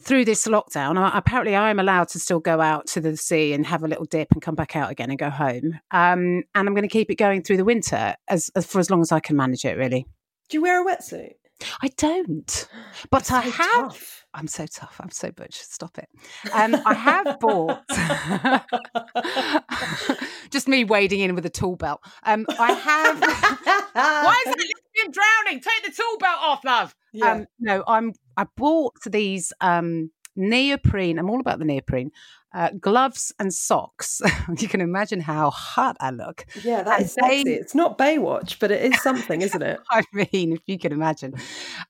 through 0.00 0.24
this 0.24 0.46
lockdown. 0.46 1.10
Apparently, 1.14 1.54
I 1.54 1.70
am 1.70 1.78
allowed 1.78 2.08
to 2.08 2.18
still 2.18 2.40
go 2.40 2.60
out 2.60 2.86
to 2.88 3.00
the 3.00 3.16
sea 3.16 3.52
and 3.52 3.66
have 3.66 3.82
a 3.82 3.88
little 3.88 4.04
dip 4.04 4.28
and 4.32 4.42
come 4.42 4.54
back 4.54 4.76
out 4.76 4.90
again 4.90 5.10
and 5.10 5.18
go 5.18 5.30
home. 5.30 5.78
Um, 5.90 6.42
and 6.54 6.68
I'm 6.68 6.74
going 6.74 6.82
to 6.82 6.88
keep 6.88 7.10
it 7.10 7.16
going 7.16 7.42
through 7.42 7.58
the 7.58 7.64
winter 7.64 8.14
as, 8.28 8.50
as 8.54 8.66
for 8.66 8.78
as 8.78 8.90
long 8.90 9.00
as 9.00 9.12
I 9.12 9.20
can 9.20 9.36
manage 9.36 9.64
it. 9.64 9.76
Really, 9.76 10.06
Do 10.48 10.56
you 10.56 10.62
wear 10.62 10.82
a 10.82 10.84
wetsuit? 10.84 11.34
I 11.82 11.88
don't, 11.96 12.68
but 13.10 13.32
I 13.32 13.40
have. 13.42 13.90
tough. 13.90 14.26
I'm 14.34 14.46
so 14.46 14.66
tough. 14.66 15.00
I'm 15.02 15.10
so 15.10 15.32
butch. 15.32 15.58
Stop 15.58 15.98
it. 15.98 16.08
Um, 16.52 16.76
I 16.86 16.94
have 16.94 17.38
bought. 17.40 17.82
Just 20.50 20.68
me 20.68 20.84
wading 20.84 21.20
in 21.20 21.34
with 21.34 21.44
a 21.46 21.50
tool 21.50 21.76
belt. 21.76 22.00
Um, 22.24 22.46
I 22.58 22.72
have. 22.72 23.20
Why 23.92 24.42
is 24.46 24.54
it 24.56 25.12
drowning? 25.12 25.60
Take 25.60 25.84
the 25.84 25.90
tool 25.90 26.18
belt 26.18 26.38
off, 26.40 26.64
love. 26.64 26.94
Yeah. 27.12 27.32
Um, 27.32 27.46
no, 27.58 27.84
I'm. 27.86 28.12
I 28.36 28.44
bought 28.56 28.94
these 29.06 29.52
um, 29.60 30.10
neoprene. 30.36 31.18
I'm 31.18 31.30
all 31.30 31.40
about 31.40 31.58
the 31.58 31.64
neoprene. 31.64 32.12
Uh, 32.54 32.70
gloves 32.80 33.30
and 33.38 33.52
socks. 33.52 34.22
you 34.58 34.68
can 34.68 34.80
imagine 34.80 35.20
how 35.20 35.50
hot 35.50 35.96
I 36.00 36.10
look. 36.10 36.46
Yeah, 36.64 36.82
that 36.82 36.96
And 36.96 37.04
is 37.04 37.12
sexy. 37.12 37.44
they- 37.44 37.50
It's 37.52 37.74
not 37.74 37.98
Baywatch, 37.98 38.58
but 38.58 38.70
it 38.70 38.82
is 38.90 39.02
something, 39.02 39.42
isn't 39.42 39.60
it? 39.62 39.78
I 39.90 40.02
mean, 40.14 40.54
if 40.54 40.60
you 40.66 40.78
can 40.78 40.92
imagine, 40.92 41.34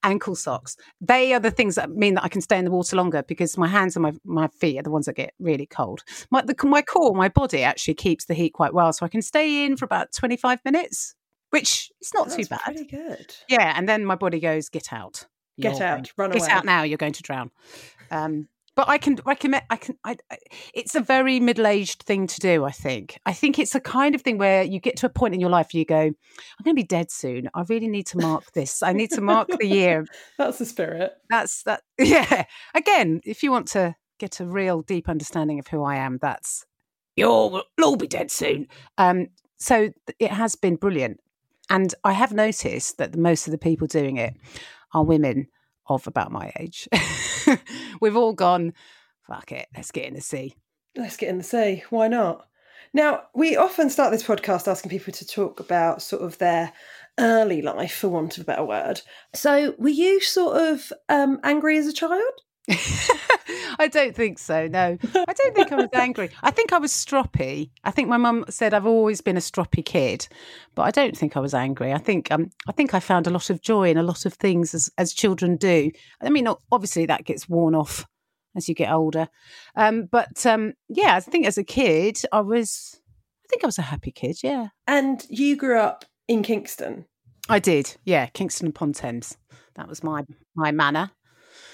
ankle 0.02 0.34
socks. 0.34 0.76
They 1.00 1.32
are 1.32 1.38
the 1.38 1.52
things 1.52 1.76
that 1.76 1.90
mean 1.90 2.14
that 2.14 2.24
I 2.24 2.28
can 2.28 2.40
stay 2.40 2.58
in 2.58 2.64
the 2.64 2.72
water 2.72 2.96
longer 2.96 3.22
because 3.22 3.56
my 3.56 3.68
hands 3.68 3.94
and 3.94 4.02
my, 4.02 4.12
my 4.24 4.48
feet 4.48 4.78
are 4.80 4.82
the 4.82 4.90
ones 4.90 5.06
that 5.06 5.14
get 5.14 5.32
really 5.38 5.66
cold. 5.66 6.02
My 6.32 6.42
the, 6.42 6.56
my 6.66 6.82
core, 6.82 7.14
my 7.14 7.28
body 7.28 7.62
actually 7.62 7.94
keeps 7.94 8.24
the 8.24 8.34
heat 8.34 8.50
quite 8.52 8.74
well, 8.74 8.92
so 8.92 9.06
I 9.06 9.08
can 9.08 9.22
stay 9.22 9.64
in 9.64 9.76
for 9.76 9.84
about 9.84 10.12
twenty 10.12 10.36
five 10.36 10.58
minutes, 10.64 11.14
which 11.50 11.92
is 12.02 12.10
not 12.14 12.30
too 12.30 12.44
bad. 12.46 12.60
Pretty 12.64 12.84
good. 12.84 13.32
Yeah, 13.48 13.74
and 13.76 13.88
then 13.88 14.04
my 14.04 14.16
body 14.16 14.40
goes, 14.40 14.68
"Get 14.68 14.92
out, 14.92 15.26
Get 15.60 15.80
out, 15.80 16.10
run 16.16 16.32
Get 16.32 16.42
away." 16.42 16.50
out 16.50 16.64
now! 16.64 16.82
You're 16.82 16.98
going 16.98 17.12
to 17.12 17.22
drown." 17.22 17.52
Um, 18.10 18.48
but 18.78 18.88
I 18.88 18.96
can 18.96 19.18
recommend. 19.26 19.64
I 19.70 19.76
can. 19.76 19.98
I, 20.04 20.16
I, 20.30 20.36
it's 20.72 20.94
a 20.94 21.00
very 21.00 21.40
middle-aged 21.40 22.04
thing 22.04 22.28
to 22.28 22.38
do. 22.38 22.64
I 22.64 22.70
think. 22.70 23.18
I 23.26 23.32
think 23.32 23.58
it's 23.58 23.74
a 23.74 23.80
kind 23.80 24.14
of 24.14 24.22
thing 24.22 24.38
where 24.38 24.62
you 24.62 24.78
get 24.78 24.96
to 24.98 25.06
a 25.06 25.08
point 25.08 25.34
in 25.34 25.40
your 25.40 25.50
life 25.50 25.70
where 25.72 25.80
you 25.80 25.84
go, 25.84 25.98
"I'm 25.98 26.62
going 26.62 26.76
to 26.76 26.80
be 26.80 26.86
dead 26.86 27.10
soon. 27.10 27.48
I 27.54 27.64
really 27.68 27.88
need 27.88 28.06
to 28.06 28.18
mark 28.18 28.52
this. 28.52 28.80
I 28.80 28.92
need 28.92 29.10
to 29.10 29.20
mark 29.20 29.48
the 29.48 29.66
year." 29.66 30.06
That's 30.38 30.58
the 30.58 30.64
spirit. 30.64 31.14
That's 31.28 31.64
that. 31.64 31.82
Yeah. 31.98 32.44
Again, 32.72 33.20
if 33.24 33.42
you 33.42 33.50
want 33.50 33.66
to 33.68 33.96
get 34.20 34.38
a 34.38 34.46
real 34.46 34.82
deep 34.82 35.08
understanding 35.08 35.58
of 35.58 35.66
who 35.66 35.82
I 35.82 35.96
am, 35.96 36.18
that's 36.22 36.64
you'll 37.16 37.64
all 37.82 37.96
be 37.96 38.06
dead 38.06 38.30
soon. 38.30 38.68
Um, 38.96 39.26
so 39.56 39.90
it 40.20 40.30
has 40.30 40.54
been 40.54 40.76
brilliant, 40.76 41.18
and 41.68 41.92
I 42.04 42.12
have 42.12 42.32
noticed 42.32 42.98
that 42.98 43.10
the, 43.10 43.18
most 43.18 43.48
of 43.48 43.50
the 43.50 43.58
people 43.58 43.88
doing 43.88 44.18
it 44.18 44.34
are 44.94 45.02
women 45.02 45.48
of 45.88 46.06
about 46.06 46.32
my 46.32 46.52
age. 46.58 46.88
We've 48.00 48.16
all 48.16 48.32
gone, 48.32 48.74
fuck 49.26 49.52
it, 49.52 49.66
let's 49.76 49.90
get 49.90 50.06
in 50.06 50.14
the 50.14 50.20
sea. 50.20 50.54
Let's 50.96 51.16
get 51.16 51.28
in 51.28 51.38
the 51.38 51.44
sea. 51.44 51.84
Why 51.90 52.08
not? 52.08 52.46
Now, 52.94 53.24
we 53.34 53.56
often 53.56 53.90
start 53.90 54.12
this 54.12 54.22
podcast 54.22 54.66
asking 54.66 54.90
people 54.90 55.12
to 55.12 55.26
talk 55.26 55.60
about 55.60 56.02
sort 56.02 56.22
of 56.22 56.38
their 56.38 56.72
early 57.18 57.60
life, 57.62 57.94
for 57.94 58.08
want 58.08 58.38
of 58.38 58.42
a 58.42 58.46
better 58.46 58.64
word. 58.64 59.02
So, 59.34 59.74
were 59.78 59.88
you 59.88 60.20
sort 60.20 60.56
of 60.56 60.92
um, 61.08 61.38
angry 61.42 61.76
as 61.78 61.86
a 61.86 61.92
child? 61.92 62.32
I 63.80 63.88
don't 63.88 64.14
think 64.14 64.38
so. 64.38 64.66
No, 64.66 64.98
I 65.14 65.32
don't 65.32 65.54
think 65.54 65.72
I 65.72 65.76
was 65.76 65.88
angry. 65.92 66.30
I 66.42 66.50
think 66.50 66.72
I 66.72 66.78
was 66.78 66.92
stroppy. 66.92 67.70
I 67.84 67.90
think 67.90 68.08
my 68.08 68.16
mum 68.16 68.44
said 68.48 68.74
I've 68.74 68.86
always 68.86 69.20
been 69.20 69.36
a 69.36 69.40
stroppy 69.40 69.84
kid, 69.84 70.28
but 70.74 70.82
I 70.82 70.90
don't 70.90 71.16
think 71.16 71.36
I 71.36 71.40
was 71.40 71.54
angry. 71.54 71.92
I 71.92 71.98
think 71.98 72.30
um, 72.30 72.50
I 72.66 72.72
think 72.72 72.94
I 72.94 73.00
found 73.00 73.26
a 73.26 73.30
lot 73.30 73.50
of 73.50 73.62
joy 73.62 73.90
in 73.90 73.96
a 73.96 74.02
lot 74.02 74.26
of 74.26 74.34
things 74.34 74.74
as 74.74 74.90
as 74.98 75.12
children 75.12 75.56
do. 75.56 75.90
I 76.20 76.30
mean, 76.30 76.48
obviously 76.72 77.06
that 77.06 77.24
gets 77.24 77.48
worn 77.48 77.74
off 77.74 78.06
as 78.56 78.68
you 78.68 78.74
get 78.74 78.92
older, 78.92 79.28
um, 79.76 80.08
but 80.10 80.44
um, 80.44 80.74
yeah, 80.88 81.14
I 81.14 81.20
think 81.20 81.46
as 81.46 81.58
a 81.58 81.64
kid 81.64 82.20
I 82.32 82.40
was. 82.40 83.00
I 83.44 83.48
think 83.48 83.64
I 83.64 83.68
was 83.68 83.78
a 83.78 83.82
happy 83.82 84.10
kid. 84.10 84.42
Yeah, 84.42 84.68
And 84.86 85.24
you 85.30 85.56
grew 85.56 85.78
up 85.78 86.04
in 86.26 86.42
Kingston 86.42 87.06
I 87.48 87.58
did. 87.58 87.96
Yeah, 88.04 88.26
Kingston 88.26 88.68
upon 88.68 88.92
Thames. 88.92 89.36
That 89.76 89.88
was 89.88 90.02
my 90.02 90.24
my 90.54 90.70
manor. 90.70 91.10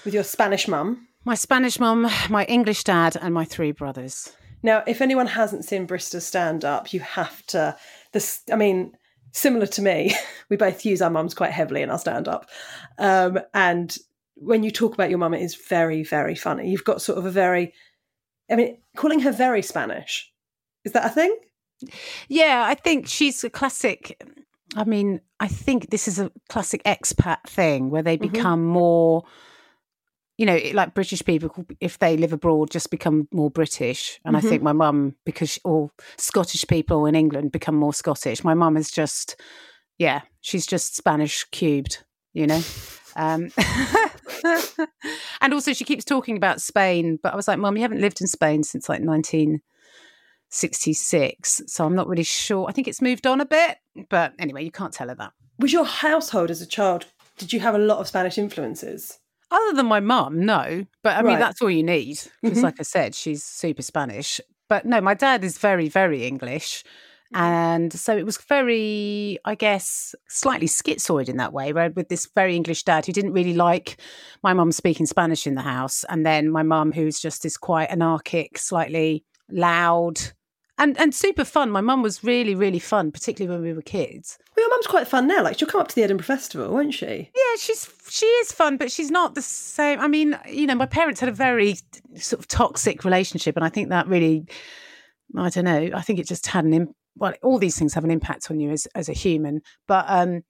With 0.05 0.13
your 0.13 0.23
Spanish 0.23 0.67
mum. 0.67 1.07
My 1.25 1.35
Spanish 1.35 1.79
mum, 1.79 2.07
my 2.29 2.45
English 2.45 2.83
dad, 2.83 3.17
and 3.19 3.33
my 3.33 3.43
three 3.45 3.71
brothers. 3.71 4.31
Now, 4.61 4.83
if 4.87 5.01
anyone 5.01 5.27
hasn't 5.27 5.65
seen 5.65 5.87
Brister 5.87 6.21
stand 6.21 6.63
up, 6.63 6.93
you 6.93 6.99
have 6.99 7.43
to. 7.47 7.75
This, 8.11 8.41
I 8.51 8.55
mean, 8.55 8.95
similar 9.31 9.65
to 9.67 9.81
me, 9.81 10.15
we 10.49 10.57
both 10.57 10.85
use 10.85 11.01
our 11.01 11.09
mums 11.09 11.33
quite 11.33 11.51
heavily 11.51 11.81
in 11.81 11.89
our 11.89 11.97
stand 11.99 12.27
up. 12.27 12.49
Um, 12.99 13.39
and 13.53 13.95
when 14.35 14.63
you 14.63 14.69
talk 14.71 14.93
about 14.93 15.09
your 15.09 15.19
mum, 15.19 15.33
it 15.33 15.41
is 15.41 15.55
very, 15.55 16.03
very 16.03 16.35
funny. 16.35 16.69
You've 16.69 16.83
got 16.83 17.01
sort 17.01 17.17
of 17.17 17.25
a 17.25 17.31
very, 17.31 17.73
I 18.49 18.55
mean, 18.55 18.77
calling 18.95 19.21
her 19.21 19.31
very 19.31 19.61
Spanish. 19.63 20.31
Is 20.83 20.91
that 20.91 21.05
a 21.05 21.09
thing? 21.09 21.35
Yeah, 22.27 22.63
I 22.67 22.75
think 22.75 23.07
she's 23.07 23.43
a 23.43 23.49
classic. 23.49 24.21
I 24.75 24.83
mean, 24.83 25.21
I 25.39 25.47
think 25.47 25.89
this 25.89 26.07
is 26.07 26.19
a 26.19 26.31
classic 26.49 26.83
expat 26.83 27.43
thing 27.47 27.89
where 27.89 28.03
they 28.03 28.17
Mhm. 28.17 28.31
become 28.31 28.65
more, 28.65 29.23
you 30.37 30.45
know, 30.45 30.59
like 30.73 30.93
British 30.93 31.23
people, 31.23 31.65
if 31.79 31.97
they 31.99 32.17
live 32.17 32.33
abroad, 32.33 32.69
just 32.69 32.91
become 32.91 33.29
more 33.31 33.49
British. 33.49 34.19
And 34.25 34.35
Mhm. 34.35 34.39
I 34.39 34.41
think 34.41 34.61
my 34.63 34.73
mum, 34.73 35.15
because, 35.25 35.51
she, 35.51 35.61
or 35.63 35.91
Scottish 36.17 36.65
people 36.67 37.05
in 37.05 37.15
England 37.15 37.53
become 37.53 37.75
more 37.75 37.93
Scottish. 37.93 38.43
My 38.43 38.53
mum 38.53 38.75
is 38.75 38.91
just, 38.91 39.39
yeah, 39.97 40.23
she's 40.41 40.65
just 40.65 40.93
Spanish 40.95 41.45
cubed, 41.51 42.03
you 42.33 42.47
know? 42.47 42.61
Um, 43.15 43.49
and 45.41 45.53
also, 45.53 45.71
she 45.71 45.85
keeps 45.85 46.03
talking 46.03 46.35
about 46.35 46.59
Spain, 46.61 47.17
but 47.23 47.31
I 47.31 47.37
was 47.37 47.47
like, 47.47 47.57
Mum, 47.59 47.77
you 47.77 47.81
haven't 47.81 48.01
lived 48.01 48.19
in 48.19 48.27
Spain 48.27 48.63
since 48.63 48.89
like 48.89 48.99
1966. 49.01 51.61
So 51.67 51.85
I'm 51.85 51.95
not 51.95 52.09
really 52.09 52.23
sure. 52.23 52.67
I 52.67 52.73
think 52.73 52.89
it's 52.89 53.01
moved 53.01 53.25
on 53.25 53.39
a 53.39 53.45
bit. 53.45 53.77
But 54.09 54.33
anyway, 54.37 54.65
you 54.65 54.71
can't 54.71 54.91
tell 54.93 55.07
her 55.07 55.15
that. 55.15 55.31
Was 55.59 55.71
your 55.71 55.85
household 55.85 56.51
as 56.51 56.59
a 56.61 56.65
child, 56.65 57.05
did 57.37 57.53
you 57.53 57.61
have 57.61 57.73
a 57.75 57.79
lot 57.79 57.99
of 57.99 58.07
Spanish 58.09 58.37
influences? 58.37 59.17
Other 59.55 59.75
than 59.77 59.85
my 59.85 59.99
mum, 60.01 60.45
no. 60.45 60.85
But 61.03 61.15
I 61.17 61.21
mean, 61.21 61.33
Right. 61.33 61.39
that's 61.39 61.61
all 61.61 61.69
you 61.71 61.83
need. 61.83 62.19
Because, 62.41 62.59
Mhm. 62.59 62.63
like 62.63 62.79
I 62.79 62.83
said, 62.83 63.15
she's 63.15 63.43
super 63.43 63.81
Spanish. 63.81 64.41
But 64.67 64.85
no, 64.85 64.99
my 64.99 65.13
dad 65.13 65.43
is 65.43 65.57
very, 65.57 65.87
very 65.87 66.25
English. 66.27 66.83
And 67.33 67.91
so 67.91 68.15
it 68.15 68.25
was 68.25 68.37
very, 68.37 69.37
I 69.45 69.55
guess, 69.55 70.15
slightly 70.29 70.67
schizoid 70.67 71.27
in 71.27 71.37
that 71.37 71.53
way, 71.53 71.73
where 71.73 71.89
with 71.89 72.07
this 72.09 72.27
very 72.35 72.55
English 72.55 72.83
dad 72.83 73.05
who 73.05 73.11
didn't 73.11 73.33
really 73.33 73.53
like 73.53 73.97
my 74.43 74.53
mum 74.53 74.71
speaking 74.71 75.05
Spanish 75.05 75.45
in 75.47 75.55
the 75.55 75.61
house. 75.61 76.05
And 76.09 76.25
then 76.25 76.49
my 76.49 76.63
mum, 76.63 76.91
who's 76.93 77.19
just 77.19 77.43
this 77.43 77.57
quite 77.57 77.89
anarchic, 77.91 78.57
slightly 78.57 79.23
loud 79.49 80.19
and, 80.77 80.99
and 80.99 81.13
super 81.13 81.45
fun. 81.45 81.69
My 81.69 81.81
mum 81.81 82.01
was 82.01 82.23
really, 82.23 82.55
really 82.55 82.79
fun, 82.79 83.11
particularly 83.11 83.55
when 83.55 83.67
we 83.67 83.73
were 83.73 83.81
kids. 83.81 84.37
Well, 84.55 84.63
your 84.63 84.69
mum's 84.69 84.87
quite 84.87 85.07
fun 85.07 85.27
now. 85.27 85.43
Like, 85.43 85.57
she'll 85.57 85.67
come 85.67 85.81
up 85.81 85.87
to 85.89 85.95
the 85.95 86.03
Edinburgh 86.03 86.25
Festival, 86.25 86.71
won't 86.71 86.93
she? 86.93 87.31
Yeah, 87.35 87.55
she's 87.59 87.89
she 88.09 88.25
is 88.25 88.51
fun, 88.51 88.77
but 88.77 88.91
she's 88.91 89.11
not 89.11 89.35
the 89.35 89.41
same. 89.41 89.99
I 89.99 90.07
mean, 90.07 90.37
you 90.49 90.67
know, 90.67 90.75
my 90.75 90.85
parents 90.85 91.19
had 91.19 91.29
a 91.29 91.33
very 91.33 91.77
sort 92.15 92.39
of 92.39 92.47
toxic 92.47 93.03
relationship, 93.03 93.55
and 93.55 93.65
I 93.65 93.69
think 93.69 93.89
that 93.89 94.07
really, 94.07 94.45
I 95.37 95.49
don't 95.49 95.65
know, 95.65 95.89
I 95.93 96.01
think 96.01 96.19
it 96.19 96.27
just 96.27 96.47
had 96.47 96.65
an 96.65 96.73
im- 96.73 96.95
well, 97.17 97.33
all 97.41 97.59
these 97.59 97.77
things 97.77 97.93
have 97.93 98.03
an 98.03 98.11
impact 98.11 98.51
on 98.51 98.59
you 98.59 98.71
as 98.71 98.87
as 98.95 99.09
a 99.09 99.13
human. 99.13 99.61
But 99.87 100.05
um, 100.07 100.43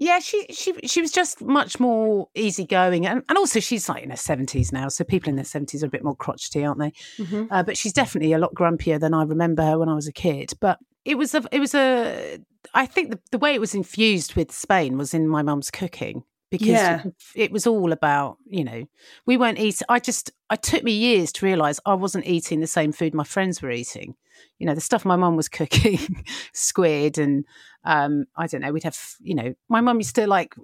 yeah, 0.00 0.18
she 0.18 0.46
she 0.48 0.72
she 0.86 1.02
was 1.02 1.12
just 1.12 1.42
much 1.42 1.78
more 1.78 2.28
easygoing, 2.34 3.06
and 3.06 3.22
and 3.28 3.36
also 3.36 3.60
she's 3.60 3.86
like 3.86 4.02
in 4.02 4.08
her 4.08 4.16
seventies 4.16 4.72
now, 4.72 4.88
so 4.88 5.04
people 5.04 5.28
in 5.28 5.36
their 5.36 5.44
seventies 5.44 5.84
are 5.84 5.88
a 5.88 5.90
bit 5.90 6.02
more 6.02 6.16
crotchety, 6.16 6.64
aren't 6.64 6.80
they? 6.80 6.92
Mm-hmm. 7.22 7.44
uh, 7.50 7.62
but 7.62 7.76
she's 7.76 7.92
definitely 7.92 8.32
a 8.32 8.38
lot 8.38 8.54
grumpier 8.54 8.98
than 8.98 9.12
I 9.12 9.24
remember 9.24 9.62
her 9.62 9.78
when 9.78 9.90
I 9.90 9.94
was 9.94 10.08
a 10.08 10.12
kid. 10.12 10.54
But 10.58 10.78
it 11.04 11.18
was 11.18 11.34
a, 11.34 11.42
it 11.52 11.60
was 11.60 11.74
a, 11.74 12.38
I 12.72 12.86
think 12.86 13.10
the, 13.10 13.20
the 13.30 13.38
way 13.38 13.54
it 13.54 13.60
was 13.60 13.74
infused 13.74 14.36
with 14.36 14.50
Spain 14.50 14.96
was 14.96 15.12
in 15.12 15.28
my 15.28 15.42
mum's 15.42 15.70
cooking 15.70 16.24
because 16.50 16.68
Yeah. 16.68 17.02
it 17.34 17.52
was 17.52 17.66
all 17.66 17.92
about 17.92 18.38
you 18.48 18.64
know 18.64 18.84
we 19.26 19.36
weren't 19.36 19.58
eating. 19.58 19.86
I 19.88 20.00
just 20.00 20.30
it 20.50 20.62
took 20.62 20.82
me 20.82 20.92
years 20.92 21.32
to 21.32 21.46
realise 21.46 21.80
I 21.86 21.94
wasn't 21.94 22.26
eating 22.26 22.60
the 22.60 22.66
same 22.66 22.92
food 22.92 23.14
my 23.14 23.24
friends 23.24 23.62
were 23.62 23.70
eating. 23.70 24.14
You 24.58 24.66
know 24.66 24.74
the 24.74 24.80
stuff 24.80 25.04
my 25.04 25.16
mum 25.16 25.36
was 25.36 25.48
cooking, 25.48 26.24
squid 26.52 27.18
and 27.18 27.44
um, 27.84 28.26
I 28.36 28.46
don't 28.46 28.60
know. 28.62 28.72
We'd 28.72 28.84
have 28.84 28.98
you 29.20 29.34
know 29.34 29.54
my 29.68 29.80
mum 29.80 29.98
used 29.98 30.14
to 30.16 30.26
like 30.26 30.54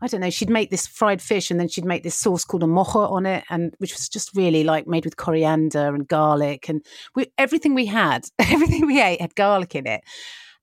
I 0.00 0.06
don't 0.06 0.20
know, 0.22 0.30
she'd 0.30 0.48
make 0.48 0.70
this 0.70 0.86
fried 0.86 1.20
fish 1.20 1.50
and 1.50 1.58
then 1.60 1.68
she'd 1.68 1.84
make 1.84 2.02
this 2.02 2.14
sauce 2.14 2.44
called 2.44 2.62
a 2.62 2.66
mojo 2.66 3.10
on 3.10 3.26
it, 3.26 3.44
and 3.50 3.74
which 3.78 3.92
was 3.92 4.08
just 4.08 4.34
really 4.34 4.64
like 4.64 4.86
made 4.86 5.04
with 5.04 5.16
coriander 5.16 5.94
and 5.94 6.08
garlic. 6.08 6.68
And 6.68 6.84
we, 7.14 7.26
everything 7.36 7.74
we 7.74 7.86
had, 7.86 8.26
everything 8.38 8.86
we 8.86 9.02
ate 9.02 9.20
had 9.20 9.34
garlic 9.34 9.74
in 9.74 9.86
it. 9.86 10.02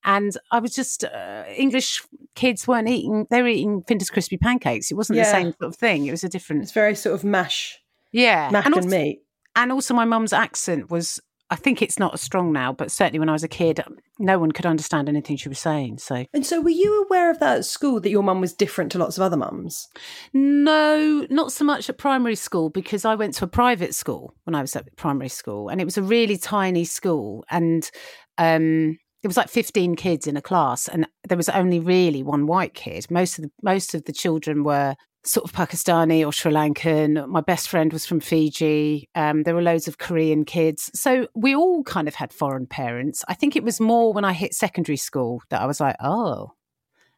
And 0.05 0.37
I 0.51 0.59
was 0.59 0.75
just, 0.75 1.03
uh, 1.03 1.43
English 1.55 2.03
kids 2.35 2.67
weren't 2.67 2.89
eating, 2.89 3.25
they 3.29 3.41
were 3.41 3.47
eating 3.47 3.83
Findus 3.83 4.11
crispy 4.11 4.37
pancakes. 4.37 4.91
It 4.91 4.95
wasn't 4.95 5.19
the 5.19 5.25
same 5.25 5.51
sort 5.51 5.73
of 5.73 5.75
thing. 5.75 6.05
It 6.05 6.11
was 6.11 6.23
a 6.23 6.29
different, 6.29 6.63
It's 6.63 6.71
very 6.71 6.95
sort 6.95 7.15
of 7.15 7.23
mash, 7.23 7.79
yeah. 8.11 8.49
mac 8.51 8.65
and 8.65 8.73
and, 8.75 8.83
also, 8.83 8.97
meat. 8.97 9.21
and 9.55 9.71
also 9.71 9.93
my 9.93 10.05
mum's 10.05 10.33
accent 10.33 10.89
was, 10.91 11.19
I 11.49 11.55
think 11.55 11.81
it's 11.81 11.99
not 11.99 12.15
as 12.15 12.21
strong 12.21 12.51
now, 12.51 12.73
but 12.73 12.91
certainly 12.91 13.19
when 13.19 13.29
I 13.29 13.33
was 13.33 13.43
a 13.43 13.47
kid, 13.47 13.83
no 14.17 14.39
one 14.39 14.51
could 14.51 14.65
understand 14.65 15.07
anything 15.07 15.37
she 15.37 15.49
was 15.49 15.59
saying. 15.59 15.99
So 15.99 16.25
And 16.33 16.45
so, 16.45 16.59
were 16.61 16.69
you 16.69 17.03
aware 17.03 17.29
of 17.29 17.39
that 17.39 17.57
at 17.59 17.65
school 17.65 17.99
that 17.99 18.09
your 18.09 18.23
mum 18.23 18.41
was 18.41 18.53
different 18.53 18.91
to 18.93 18.97
lots 18.97 19.17
of 19.17 19.23
other 19.23 19.37
mums? 19.37 19.87
No, 20.33 21.27
not 21.29 21.51
so 21.51 21.63
much 21.63 21.89
at 21.89 21.97
primary 21.97 22.35
school 22.35 22.69
because 22.69 23.05
I 23.05 23.15
went 23.15 23.35
to 23.35 23.45
a 23.45 23.47
private 23.47 23.93
school 23.93 24.33
when 24.45 24.55
I 24.55 24.61
was 24.61 24.75
at 24.75 24.95
primary 24.95 25.29
school, 25.29 25.69
and 25.69 25.79
it 25.79 25.85
was 25.85 25.97
a 25.97 26.01
really 26.01 26.37
tiny 26.37 26.85
school, 26.85 27.45
and 27.51 27.89
um, 28.37 28.97
it 29.23 29.27
was 29.27 29.37
like 29.37 29.49
fifteen 29.49 29.95
kids 29.95 30.27
in 30.27 30.37
a 30.37 30.41
class, 30.41 30.87
and 30.87 31.07
there 31.27 31.37
was 31.37 31.49
only 31.49 31.79
really 31.79 32.21
one 32.23 32.45
white 32.45 32.73
kid. 32.73 33.09
Most 33.09 33.39
of 33.39 33.43
the 33.43 33.51
most 33.61 33.95
of 33.95 34.05
the 34.05 34.13
children 34.13 34.63
were 34.63 34.95
sort 35.25 35.45
of 35.45 35.53
Pakistani 35.53 36.25
or 36.25 36.33
Sri 36.33 36.51
Lankan. 36.51 37.27
My 37.29 37.41
best 37.41 37.69
friend 37.69 37.93
was 37.93 38.05
from 38.05 38.19
Fiji. 38.19 39.09
Um, 39.15 39.43
there 39.43 39.55
were 39.55 39.61
loads 39.61 39.87
of 39.87 39.97
Korean 39.97 40.43
kids, 40.43 40.91
so 40.93 41.27
we 41.33 41.55
all 41.55 41.83
kind 41.83 42.07
of 42.07 42.15
had 42.15 42.33
foreign 42.33 42.67
parents. 42.67 43.23
I 43.27 43.33
think 43.33 43.55
it 43.55 43.63
was 43.63 43.79
more 43.79 44.13
when 44.13 44.25
I 44.25 44.33
hit 44.33 44.53
secondary 44.53 44.97
school 44.97 45.41
that 45.49 45.61
I 45.61 45.65
was 45.65 45.79
like, 45.79 45.95
oh. 46.01 46.51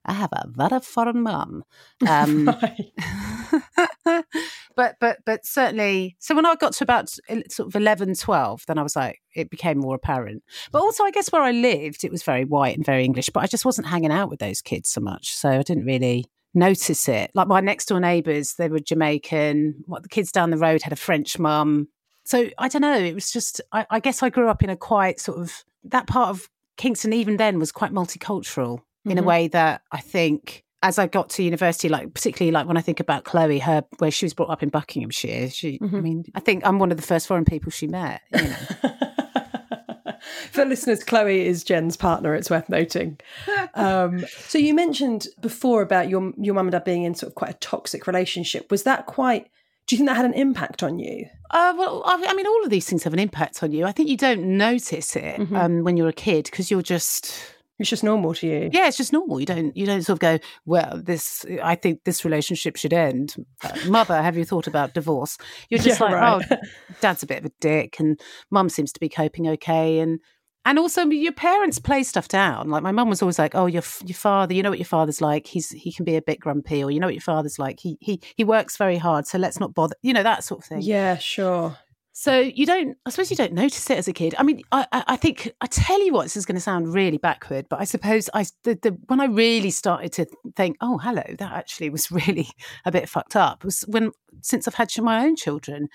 I 0.08 0.14
have 0.14 0.32
a 0.34 0.48
very 0.48 0.82
foreign 0.82 1.24
mum. 1.24 1.64
Um. 2.08 2.48
but 4.76 4.96
but 5.00 5.18
but 5.26 5.46
certainly 5.46 6.16
so 6.20 6.36
when 6.36 6.46
i 6.46 6.56
got 6.56 6.74
to 6.74 6.84
about 6.84 7.10
sort 7.10 7.68
of 7.68 7.76
11 7.76 8.16
12 8.16 8.64
then 8.68 8.78
i 8.78 8.84
was 8.84 8.96
like 8.96 9.20
it 9.36 9.50
became 9.50 9.78
more 9.78 9.96
apparent. 9.96 10.44
But 10.72 10.82
also 10.82 11.04
i 11.04 11.12
guess 11.12 11.32
where 11.32 11.42
i 11.42 11.52
lived 11.52 12.04
it 12.04 12.12
was 12.12 12.24
very 12.24 12.46
white 12.46 12.76
and 12.76 12.86
very 12.86 13.04
english 13.04 13.30
but 13.30 13.44
i 13.44 13.48
just 13.48 13.66
wasn't 13.66 13.88
hanging 13.88 14.12
out 14.12 14.30
with 14.30 14.40
those 14.40 14.62
kids 14.62 14.90
so 14.90 15.02
much 15.02 15.34
so 15.36 15.50
i 15.50 15.64
didn't 15.64 15.86
really 15.86 16.26
notice 16.58 17.10
it. 17.10 17.32
Like 17.34 17.50
my 17.50 17.60
next 17.60 17.88
door 17.88 18.00
neighbors 18.00 18.54
they 18.54 18.70
were 18.70 18.80
jamaican 18.80 19.84
what 19.88 20.04
the 20.04 20.10
kids 20.10 20.32
down 20.32 20.52
the 20.52 20.58
road 20.58 20.82
had 20.82 20.94
a 20.94 20.98
french 20.98 21.38
mum. 21.38 21.90
So 22.24 22.50
i 22.58 22.68
don't 22.68 22.82
know 22.82 22.98
it 22.98 23.14
was 23.14 23.32
just 23.32 23.62
I, 23.72 23.86
I 23.90 24.00
guess 24.00 24.24
i 24.24 24.30
grew 24.30 24.50
up 24.50 24.64
in 24.64 24.70
a 24.70 24.78
quite 24.78 25.20
sort 25.20 25.40
of 25.40 25.64
that 25.84 26.08
part 26.08 26.30
of 26.30 26.50
kingston 26.78 27.14
even 27.14 27.38
then 27.38 27.60
was 27.60 27.72
quite 27.72 27.92
multicultural 27.92 28.80
in 29.06 29.12
mm-hmm. 29.12 29.20
a 29.20 29.24
way 29.24 29.48
that 29.50 29.82
i 29.92 30.00
think 30.00 30.65
as 30.86 31.00
I 31.00 31.08
got 31.08 31.32
to 31.32 31.44
university, 31.44 31.90
like 31.90 32.14
particularly 32.14 32.52
like 32.52 32.68
when 32.68 32.78
I 32.78 32.82
think 32.82 33.00
about 33.00 33.24
Chloe, 33.24 33.58
her 33.58 33.84
where 33.98 34.12
she 34.12 34.24
was 34.24 34.36
brought 34.36 34.52
up 34.52 34.62
in 34.62 34.70
Buckinghamshire, 34.70 35.50
she, 35.50 35.80
mm-hmm. 35.80 35.96
I 35.96 36.00
mean, 36.00 36.26
I 36.36 36.40
think 36.40 36.64
I'm 36.64 36.78
one 36.78 36.92
of 36.92 36.98
the 36.98 37.04
first 37.04 37.28
foreign 37.28 37.44
people 37.44 37.72
she 37.72 37.88
met. 37.88 38.22
You 38.32 38.44
know. 38.44 38.56
For 40.52 40.64
listeners, 40.64 41.04
Chloe 41.04 41.46
is 41.46 41.64
Jen's 41.64 41.98
partner. 41.98 42.36
It's 42.36 42.50
worth 42.50 42.70
noting. 42.70 43.20
Um, 43.78 44.24
so 44.48 44.58
you 44.58 44.74
mentioned 44.74 45.28
before 45.42 45.82
about 45.82 46.08
your 46.08 46.32
your 46.38 46.54
mum 46.54 46.68
and 46.68 46.72
dad 46.72 46.86
being 46.86 47.04
in 47.04 47.14
sort 47.14 47.30
of 47.32 47.36
quite 47.36 47.52
a 47.52 47.56
toxic 47.56 48.08
relationship. 48.08 48.72
Was 48.72 48.84
that 48.84 49.06
quite? 49.06 49.50
Do 49.86 49.96
you 49.96 49.98
think 49.98 50.08
that 50.08 50.16
had 50.16 50.24
an 50.24 50.34
impact 50.34 50.82
on 50.82 50.98
you? 50.98 51.26
Uh, 51.52 51.74
well, 51.78 52.02
I 52.06 52.34
mean, 52.34 52.48
all 52.48 52.64
of 52.64 52.70
these 52.70 52.88
things 52.88 53.04
have 53.04 53.12
an 53.12 53.20
impact 53.20 53.62
on 53.64 53.74
you. 53.74 53.84
I 53.84 53.92
think 53.92 54.08
you 54.08 54.16
don't 54.16 54.58
notice 54.58 55.18
it 55.18 55.42
mm-hmm. 55.42 55.56
um, 55.58 55.84
when 55.84 55.98
you're 55.98 56.08
a 56.08 56.14
kid 56.14 56.46
because 56.46 56.72
you're 56.72 56.82
just 56.82 57.55
it's 57.78 57.90
just 57.90 58.04
normal 58.04 58.34
to 58.36 58.48
you. 58.48 58.70
Yeah, 58.72 58.88
it's 58.88 58.98
just 58.98 59.12
normal. 59.12 59.40
You 59.40 59.46
don't 59.46 59.76
you 59.76 59.86
don't 59.86 60.02
sort 60.02 60.16
of 60.16 60.20
go, 60.20 60.40
well, 60.66 61.02
this 61.04 61.46
I 61.62 61.76
think 61.76 62.04
this 62.06 62.24
relationship 62.24 62.78
should 62.78 62.94
end. 62.94 63.36
Uh, 63.64 63.78
mother, 63.88 64.22
have 64.22 64.38
you 64.38 64.46
thought 64.46 64.68
about 64.68 64.94
divorce? 64.94 65.38
You're 65.70 65.80
just 65.82 66.00
yeah, 66.00 66.06
like, 66.06 66.16
right. 66.16 66.46
oh, 66.52 66.68
dad's 67.02 67.24
a 67.24 67.28
bit 67.28 67.40
of 67.40 67.46
a 67.46 67.52
dick, 67.60 68.00
and 68.00 68.20
mum 68.50 68.70
seems 68.70 68.94
to 68.94 69.00
be 69.00 69.10
coping 69.10 69.48
okay, 69.50 70.00
and 70.00 70.20
and 70.64 70.80
also 70.80 71.06
your 71.06 71.34
parents 71.34 71.78
play 71.78 72.04
stuff 72.04 72.28
down. 72.28 72.70
Like 72.70 72.82
my 72.82 72.92
mum 72.92 73.10
was 73.10 73.22
always 73.22 73.38
like, 73.38 73.56
"Oh, 73.56 73.66
your 73.66 73.84
your 74.06 74.16
father, 74.16 74.54
you 74.54 74.64
know 74.64 74.72
what 74.72 74.80
your 74.80 74.86
father's 74.86 75.22
like. 75.22 75.46
He's 75.46 75.70
he 75.70 75.92
can 75.92 76.06
be 76.06 76.16
a 76.16 76.22
bit 76.22 76.40
grumpy, 76.40 76.84
or 76.84 76.92
you 76.92 77.00
know 77.00 77.08
what 77.08 77.14
your 77.14 77.22
father's 77.22 77.60
like. 77.60 77.80
He 77.80 77.98
he 78.00 78.22
he 78.36 78.44
works 78.44 78.78
very 78.78 78.98
hard, 78.98 79.28
so 79.28 79.38
let's 79.38 79.60
not 79.60 79.74
bother. 79.74 79.96
You 80.02 80.14
know 80.14 80.24
that 80.24 80.44
sort 80.44 80.62
of 80.62 80.66
thing." 80.66 80.82
Yeah, 80.82 81.18
sure. 81.18 81.78
So 82.18 82.40
you 82.40 82.66
don't, 82.66 82.98
I 83.06 83.10
suppose 83.10 83.30
you 83.30 83.36
don't 83.36 83.52
notice 83.52 83.90
it 83.90 83.98
as 83.98 84.08
a 84.08 84.14
kid. 84.14 84.36
I 84.38 84.44
mean, 84.44 84.62
I, 84.72 84.88
I 84.90 85.18
think 85.18 85.52
I 85.60 85.68
tell 85.68 86.02
you 86.02 86.14
what, 86.14 86.24
this 86.24 86.38
is 86.38 86.46
going 86.46 86.56
to 86.56 86.62
sound 86.62 86.94
really 86.94 87.18
backward, 87.18 87.68
but 87.70 87.82
I 87.82 87.84
suppose 87.84 88.30
I 88.34 88.46
the, 88.64 88.76
the 88.82 88.98
when 89.08 89.20
I 89.20 89.26
really 89.26 89.70
started 89.70 90.14
to 90.14 90.26
think, 90.56 90.78
oh, 90.80 90.98
hello, 90.98 91.24
that 91.28 91.52
actually 91.52 91.90
was 91.90 92.10
really 92.12 92.48
a 92.86 92.92
bit 92.92 93.10
fucked 93.10 93.36
up. 93.36 93.66
Was 93.66 93.82
when 93.82 94.12
since 94.42 94.66
I've 94.66 94.76
had 94.76 94.90
my 95.00 95.26
own 95.26 95.36
children, 95.36 95.90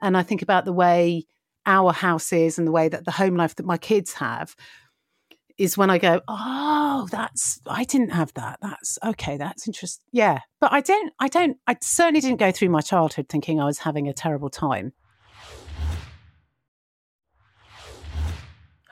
and 0.00 0.16
I 0.16 0.22
think 0.22 0.40
about 0.40 0.64
the 0.64 0.72
way 0.72 1.26
our 1.66 1.92
house 1.92 2.32
is 2.32 2.56
and 2.56 2.66
the 2.66 2.72
way 2.72 2.88
that 2.88 3.04
the 3.04 3.10
home 3.10 3.36
life 3.36 3.54
that 3.56 3.66
my 3.66 3.76
kids 3.76 4.14
have 4.14 4.56
is 5.58 5.76
when 5.76 5.90
I 5.90 5.98
go, 5.98 6.22
oh, 6.28 7.08
that's 7.10 7.60
I 7.66 7.84
didn't 7.84 8.12
have 8.12 8.32
that. 8.34 8.58
That's 8.62 8.98
okay. 9.04 9.36
That's 9.36 9.68
interesting. 9.68 10.06
Yeah, 10.12 10.38
but 10.62 10.72
I 10.72 10.80
don't. 10.80 11.12
I 11.20 11.28
don't. 11.28 11.58
I 11.66 11.76
certainly 11.82 12.22
didn't 12.22 12.40
go 12.40 12.52
through 12.52 12.70
my 12.70 12.80
childhood 12.80 13.26
thinking 13.28 13.60
I 13.60 13.66
was 13.66 13.80
having 13.80 14.08
a 14.08 14.14
terrible 14.14 14.48
time. 14.48 14.94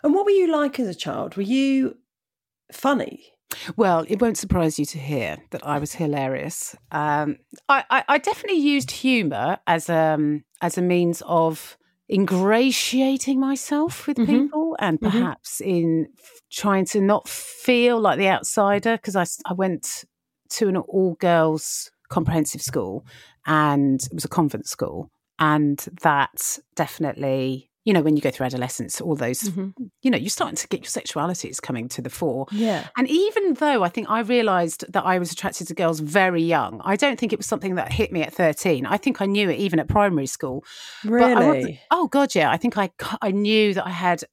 And 0.07 0.15
what 0.15 0.25
were 0.25 0.31
you 0.31 0.53
like 0.53 0.79
as 0.79 0.87
a 0.87 0.95
child? 0.95 1.37
Were 1.37 1.43
you 1.43 1.97
funny? 2.71 3.25
Well, 3.77 4.07
it 4.09 4.23
won't 4.23 4.39
surprise 4.39 4.79
you 4.79 4.85
to 4.85 4.99
hear 4.99 5.39
that 5.51 5.67
I 5.67 5.81
was 5.81 5.95
hilarious. 5.95 6.77
Um, 6.93 7.39
I, 7.69 7.83
I, 7.91 8.05
I, 8.07 8.19
definitely 8.19 8.61
used 8.61 8.93
humour 8.93 9.59
as 9.67 9.91
um 9.91 10.45
as 10.63 10.79
a 10.79 10.83
means 10.83 11.25
of 11.27 11.77
ingratiating 12.09 13.41
myself 13.41 14.07
with 14.07 14.19
mm-hmm. 14.19 14.43
people, 14.45 14.77
and 14.79 15.01
mm-hmm. 15.01 15.11
perhaps 15.11 15.61
mm-hmm. 15.61 15.71
in 15.71 16.09
trying 16.53 16.85
to 16.85 17.01
not 17.01 17.29
feel 17.29 17.99
like 17.99 18.19
the 18.19 18.29
outsider. 18.29 18.97
Because 18.97 19.17
I 19.17 19.27
I 19.51 19.55
went 19.55 20.05
to 20.51 20.69
an 20.69 20.77
all 20.77 21.15
girls 21.15 21.91
comprehensive 22.11 22.63
school, 22.63 23.05
and 23.45 24.01
it 24.05 24.15
was 24.15 24.25
a 24.25 24.29
convent 24.29 24.69
school, 24.69 25.11
and 25.41 25.85
that 26.03 26.61
definitely 26.77 27.71
you 27.87 27.93
know, 27.93 28.03
when 28.03 28.17
you 28.17 28.21
go 28.21 28.33
through 28.33 28.47
adolescence, 28.47 29.01
all 29.01 29.15
those, 29.15 29.45
mm-hmm. 29.45 29.69
you 30.03 30.11
know, 30.11 30.19
you're 30.19 30.29
starting 30.29 30.57
to 30.57 30.67
get 30.67 30.81
your 30.81 30.89
sexuality 30.89 31.49
is 31.49 31.61
coming 31.61 31.89
to 31.91 32.03
the 32.03 32.11
fore. 32.11 32.47
Yeah. 32.51 32.89
And 32.99 33.09
even 33.09 33.55
though 33.55 33.85
I 33.85 33.89
think 33.89 34.11
I 34.11 34.21
realized 34.21 34.85
that 34.93 35.07
I 35.07 35.21
was 35.21 35.31
attracted 35.31 35.69
to 35.69 35.75
girls 35.75 36.01
very 36.01 36.43
young, 36.43 36.83
I 36.85 36.97
don't 36.97 37.19
think 37.19 37.33
it 37.33 37.39
was 37.39 37.47
something 37.47 37.77
that 37.77 37.93
hit 37.93 38.11
me 38.11 38.23
at 38.23 38.35
13. 38.35 38.87
I 38.87 38.97
think 38.97 39.23
I 39.23 39.27
knew 39.27 39.49
it 39.49 39.61
even 39.61 39.79
at 39.79 39.87
primary 39.87 40.27
school. 40.27 40.65
Really? 41.05 41.81
oh, 41.93 42.09
God, 42.09 42.35
yeah. 42.35 42.51
I 42.51 42.57
think 42.57 42.77
I, 42.77 42.91
I 43.23 43.31
knew 43.31 43.73
that 43.75 43.87
I 43.87 43.91
had 43.91 44.25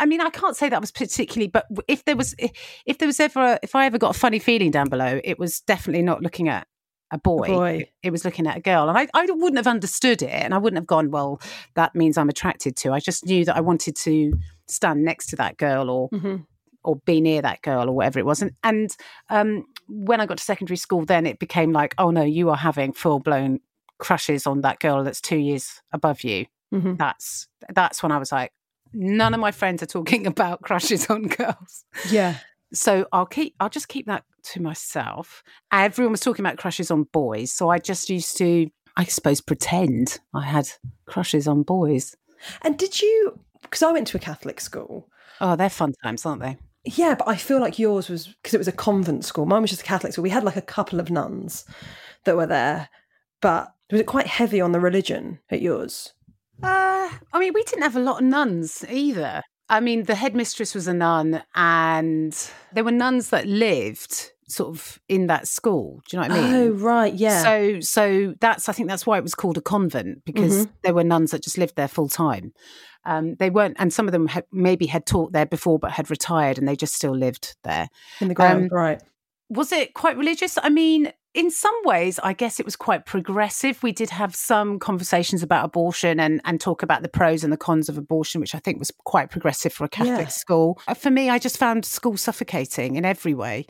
I 0.00 0.06
mean, 0.06 0.20
I 0.20 0.30
can't 0.30 0.56
say 0.56 0.68
that 0.68 0.80
was 0.80 0.90
particularly, 0.90 1.46
but 1.46 1.64
if 1.86 2.04
there 2.04 2.16
was, 2.16 2.34
if 2.86 2.98
there 2.98 3.06
was 3.06 3.20
ever, 3.20 3.56
if 3.62 3.76
I 3.76 3.86
ever 3.86 3.98
got 3.98 4.16
a 4.16 4.18
funny 4.18 4.40
feeling 4.40 4.72
down 4.72 4.88
below, 4.88 5.20
it 5.22 5.38
was 5.38 5.60
definitely 5.60 6.02
not 6.02 6.22
looking 6.22 6.48
at 6.48 6.66
a 7.12 7.18
boy. 7.18 7.44
A 7.44 7.48
boy. 7.48 7.90
It 8.02 8.10
was 8.10 8.24
looking 8.24 8.46
at 8.46 8.56
a 8.56 8.60
girl. 8.60 8.88
And 8.88 8.98
I, 8.98 9.06
I 9.14 9.26
wouldn't 9.26 9.58
have 9.58 9.66
understood 9.66 10.22
it. 10.22 10.30
And 10.30 10.54
I 10.54 10.58
wouldn't 10.58 10.78
have 10.78 10.86
gone, 10.86 11.10
well, 11.10 11.40
that 11.74 11.94
means 11.94 12.18
I'm 12.18 12.30
attracted 12.30 12.74
to. 12.78 12.92
I 12.92 13.00
just 13.00 13.26
knew 13.26 13.44
that 13.44 13.56
I 13.56 13.60
wanted 13.60 13.94
to 13.96 14.32
stand 14.66 15.04
next 15.04 15.26
to 15.26 15.36
that 15.36 15.58
girl 15.58 15.90
or 15.90 16.08
mm-hmm. 16.10 16.36
or 16.82 16.96
be 17.04 17.20
near 17.20 17.42
that 17.42 17.62
girl 17.62 17.88
or 17.88 17.92
whatever 17.92 18.18
it 18.18 18.26
was. 18.26 18.42
And, 18.42 18.52
and 18.64 18.96
um, 19.28 19.66
when 19.88 20.20
I 20.20 20.26
got 20.26 20.38
to 20.38 20.44
secondary 20.44 20.78
school, 20.78 21.04
then 21.04 21.26
it 21.26 21.38
became 21.38 21.72
like, 21.72 21.94
oh 21.98 22.10
no, 22.10 22.22
you 22.22 22.48
are 22.48 22.56
having 22.56 22.92
full 22.92 23.20
blown 23.20 23.60
crushes 23.98 24.46
on 24.46 24.62
that 24.62 24.80
girl 24.80 25.04
that's 25.04 25.20
two 25.20 25.36
years 25.36 25.82
above 25.92 26.24
you. 26.24 26.46
Mm-hmm. 26.74 26.94
That's 26.94 27.46
that's 27.68 28.02
when 28.02 28.10
I 28.10 28.18
was 28.18 28.32
like, 28.32 28.52
none 28.94 29.34
of 29.34 29.40
my 29.40 29.52
friends 29.52 29.82
are 29.82 29.86
talking 29.86 30.26
about 30.34 30.62
crushes 30.62 31.10
on 31.10 31.24
girls. 31.24 31.84
Yeah. 32.10 32.36
So 32.72 33.06
I'll 33.12 33.26
keep 33.26 33.54
I'll 33.60 33.68
just 33.68 33.88
keep 33.88 34.06
that 34.06 34.24
to 34.44 34.60
myself. 34.60 35.42
Everyone 35.72 36.12
was 36.12 36.20
talking 36.20 36.44
about 36.44 36.58
crushes 36.58 36.90
on 36.90 37.04
boys, 37.04 37.52
so 37.52 37.68
I 37.68 37.78
just 37.78 38.10
used 38.10 38.36
to 38.38 38.68
I 38.96 39.04
suppose 39.04 39.40
pretend 39.40 40.18
I 40.34 40.44
had 40.44 40.68
crushes 41.06 41.48
on 41.48 41.62
boys. 41.62 42.14
And 42.62 42.76
did 42.76 43.00
you 43.00 43.38
because 43.62 43.82
I 43.82 43.92
went 43.92 44.06
to 44.08 44.16
a 44.16 44.20
Catholic 44.20 44.60
school. 44.60 45.08
Oh, 45.40 45.56
they're 45.56 45.70
fun 45.70 45.94
times, 46.02 46.26
aren't 46.26 46.42
they? 46.42 46.58
Yeah, 46.84 47.14
but 47.14 47.28
I 47.28 47.36
feel 47.36 47.60
like 47.60 47.78
yours 47.78 48.08
was 48.08 48.26
because 48.26 48.54
it 48.54 48.58
was 48.58 48.68
a 48.68 48.72
convent 48.72 49.24
school. 49.24 49.46
Mine 49.46 49.62
was 49.62 49.70
just 49.70 49.82
a 49.82 49.86
Catholic 49.86 50.12
school. 50.12 50.22
We 50.22 50.30
had 50.30 50.44
like 50.44 50.56
a 50.56 50.62
couple 50.62 51.00
of 51.00 51.10
nuns 51.10 51.64
that 52.24 52.36
were 52.36 52.46
there, 52.46 52.88
but 53.40 53.72
was 53.90 54.00
it 54.00 54.06
quite 54.06 54.26
heavy 54.26 54.60
on 54.60 54.72
the 54.72 54.80
religion 54.80 55.38
at 55.50 55.62
yours? 55.62 56.12
Uh, 56.62 57.08
I 57.32 57.38
mean, 57.38 57.52
we 57.54 57.62
didn't 57.64 57.82
have 57.82 57.96
a 57.96 58.00
lot 58.00 58.22
of 58.22 58.28
nuns 58.28 58.84
either. 58.90 59.42
I 59.68 59.80
mean, 59.80 60.04
the 60.04 60.16
headmistress 60.16 60.74
was 60.74 60.86
a 60.86 60.92
nun, 60.92 61.42
and 61.54 62.36
there 62.72 62.84
were 62.84 62.90
nuns 62.92 63.30
that 63.30 63.46
lived 63.46 64.31
sort 64.52 64.70
of 64.70 65.00
in 65.08 65.26
that 65.28 65.48
school. 65.48 66.00
Do 66.08 66.16
you 66.16 66.22
know 66.22 66.28
what 66.28 66.38
I 66.38 66.42
mean? 66.42 66.54
Oh, 66.54 66.70
right, 66.72 67.14
yeah. 67.14 67.42
So, 67.42 67.80
so 67.80 68.34
that's 68.40 68.68
I 68.68 68.72
think 68.72 68.88
that's 68.88 69.06
why 69.06 69.18
it 69.18 69.22
was 69.22 69.34
called 69.34 69.58
a 69.58 69.60
convent 69.60 70.24
because 70.24 70.66
mm-hmm. 70.66 70.72
there 70.82 70.94
were 70.94 71.04
nuns 71.04 71.30
that 71.30 71.42
just 71.42 71.58
lived 71.58 71.76
there 71.76 71.88
full 71.88 72.08
time. 72.08 72.52
Um, 73.04 73.34
they 73.36 73.50
weren't, 73.50 73.76
and 73.78 73.92
some 73.92 74.06
of 74.06 74.12
them 74.12 74.28
had, 74.28 74.44
maybe 74.52 74.86
had 74.86 75.06
taught 75.06 75.32
there 75.32 75.46
before 75.46 75.78
but 75.78 75.92
had 75.92 76.10
retired, 76.10 76.58
and 76.58 76.68
they 76.68 76.76
just 76.76 76.94
still 76.94 77.16
lived 77.16 77.56
there 77.64 77.88
in 78.20 78.28
the 78.28 78.34
ground. 78.34 78.70
Um, 78.70 78.76
right? 78.76 79.02
Was 79.48 79.72
it 79.72 79.94
quite 79.94 80.16
religious? 80.16 80.56
I 80.62 80.68
mean, 80.68 81.12
in 81.34 81.50
some 81.50 81.74
ways, 81.84 82.20
I 82.22 82.34
guess 82.34 82.60
it 82.60 82.66
was 82.66 82.76
quite 82.76 83.06
progressive. 83.06 83.82
We 83.82 83.92
did 83.92 84.10
have 84.10 84.34
some 84.34 84.78
conversations 84.78 85.42
about 85.42 85.64
abortion 85.64 86.20
and, 86.20 86.40
and 86.44 86.60
talk 86.60 86.82
about 86.82 87.02
the 87.02 87.08
pros 87.08 87.42
and 87.42 87.52
the 87.52 87.56
cons 87.56 87.88
of 87.88 87.96
abortion, 87.96 88.40
which 88.40 88.54
I 88.54 88.58
think 88.58 88.78
was 88.78 88.92
quite 89.04 89.30
progressive 89.30 89.72
for 89.72 89.84
a 89.84 89.88
Catholic 89.88 90.18
yeah. 90.18 90.28
school. 90.28 90.78
Uh, 90.86 90.94
for 90.94 91.10
me, 91.10 91.30
I 91.30 91.38
just 91.38 91.56
found 91.56 91.84
school 91.84 92.16
suffocating 92.16 92.96
in 92.96 93.04
every 93.04 93.32
way. 93.32 93.66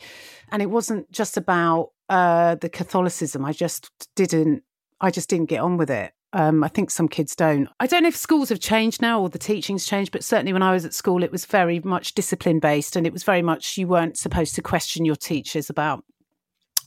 And 0.51 0.61
it 0.61 0.71
wasn't 0.71 1.11
just 1.13 1.37
about 1.37 1.91
uh, 2.09 2.57
the 2.57 2.69
Catholicism. 2.69 3.45
I 3.45 3.53
just 3.53 3.91
didn't, 4.17 4.65
I 5.01 5.11
just 5.11 5.31
didn't 5.31 5.49
get 5.49 5.61
on 5.61 5.77
with 5.77 5.91
it. 5.91 6.13
Um, 6.35 6.65
I 6.65 6.69
think 6.69 6.91
some 6.91 7.09
kids 7.09 7.37
don't. 7.37 7.69
I 7.79 7.87
don't 7.87 8.03
know 8.03 8.09
if 8.09 8.17
schools 8.17 8.49
have 8.49 8.59
changed 8.59 9.03
now 9.03 9.21
or 9.21 9.29
the 9.29 9.39
teaching's 9.39 9.85
changed, 9.85 10.13
but 10.13 10.25
certainly 10.25 10.53
when 10.55 10.63
I 10.63 10.73
was 10.73 10.85
at 10.85 10.95
school, 10.95 11.23
it 11.23 11.31
was 11.31 11.45
very 11.45 11.79
much 11.81 12.15
discipline 12.15 12.59
based 12.59 12.97
and 12.97 13.07
it 13.07 13.13
was 13.13 13.23
very 13.23 13.43
much 13.43 13.77
you 13.77 13.87
weren't 13.87 14.17
supposed 14.17 14.55
to 14.55 14.63
question 14.63 15.05
your 15.05 15.17
teachers 15.17 15.69
about 15.69 16.05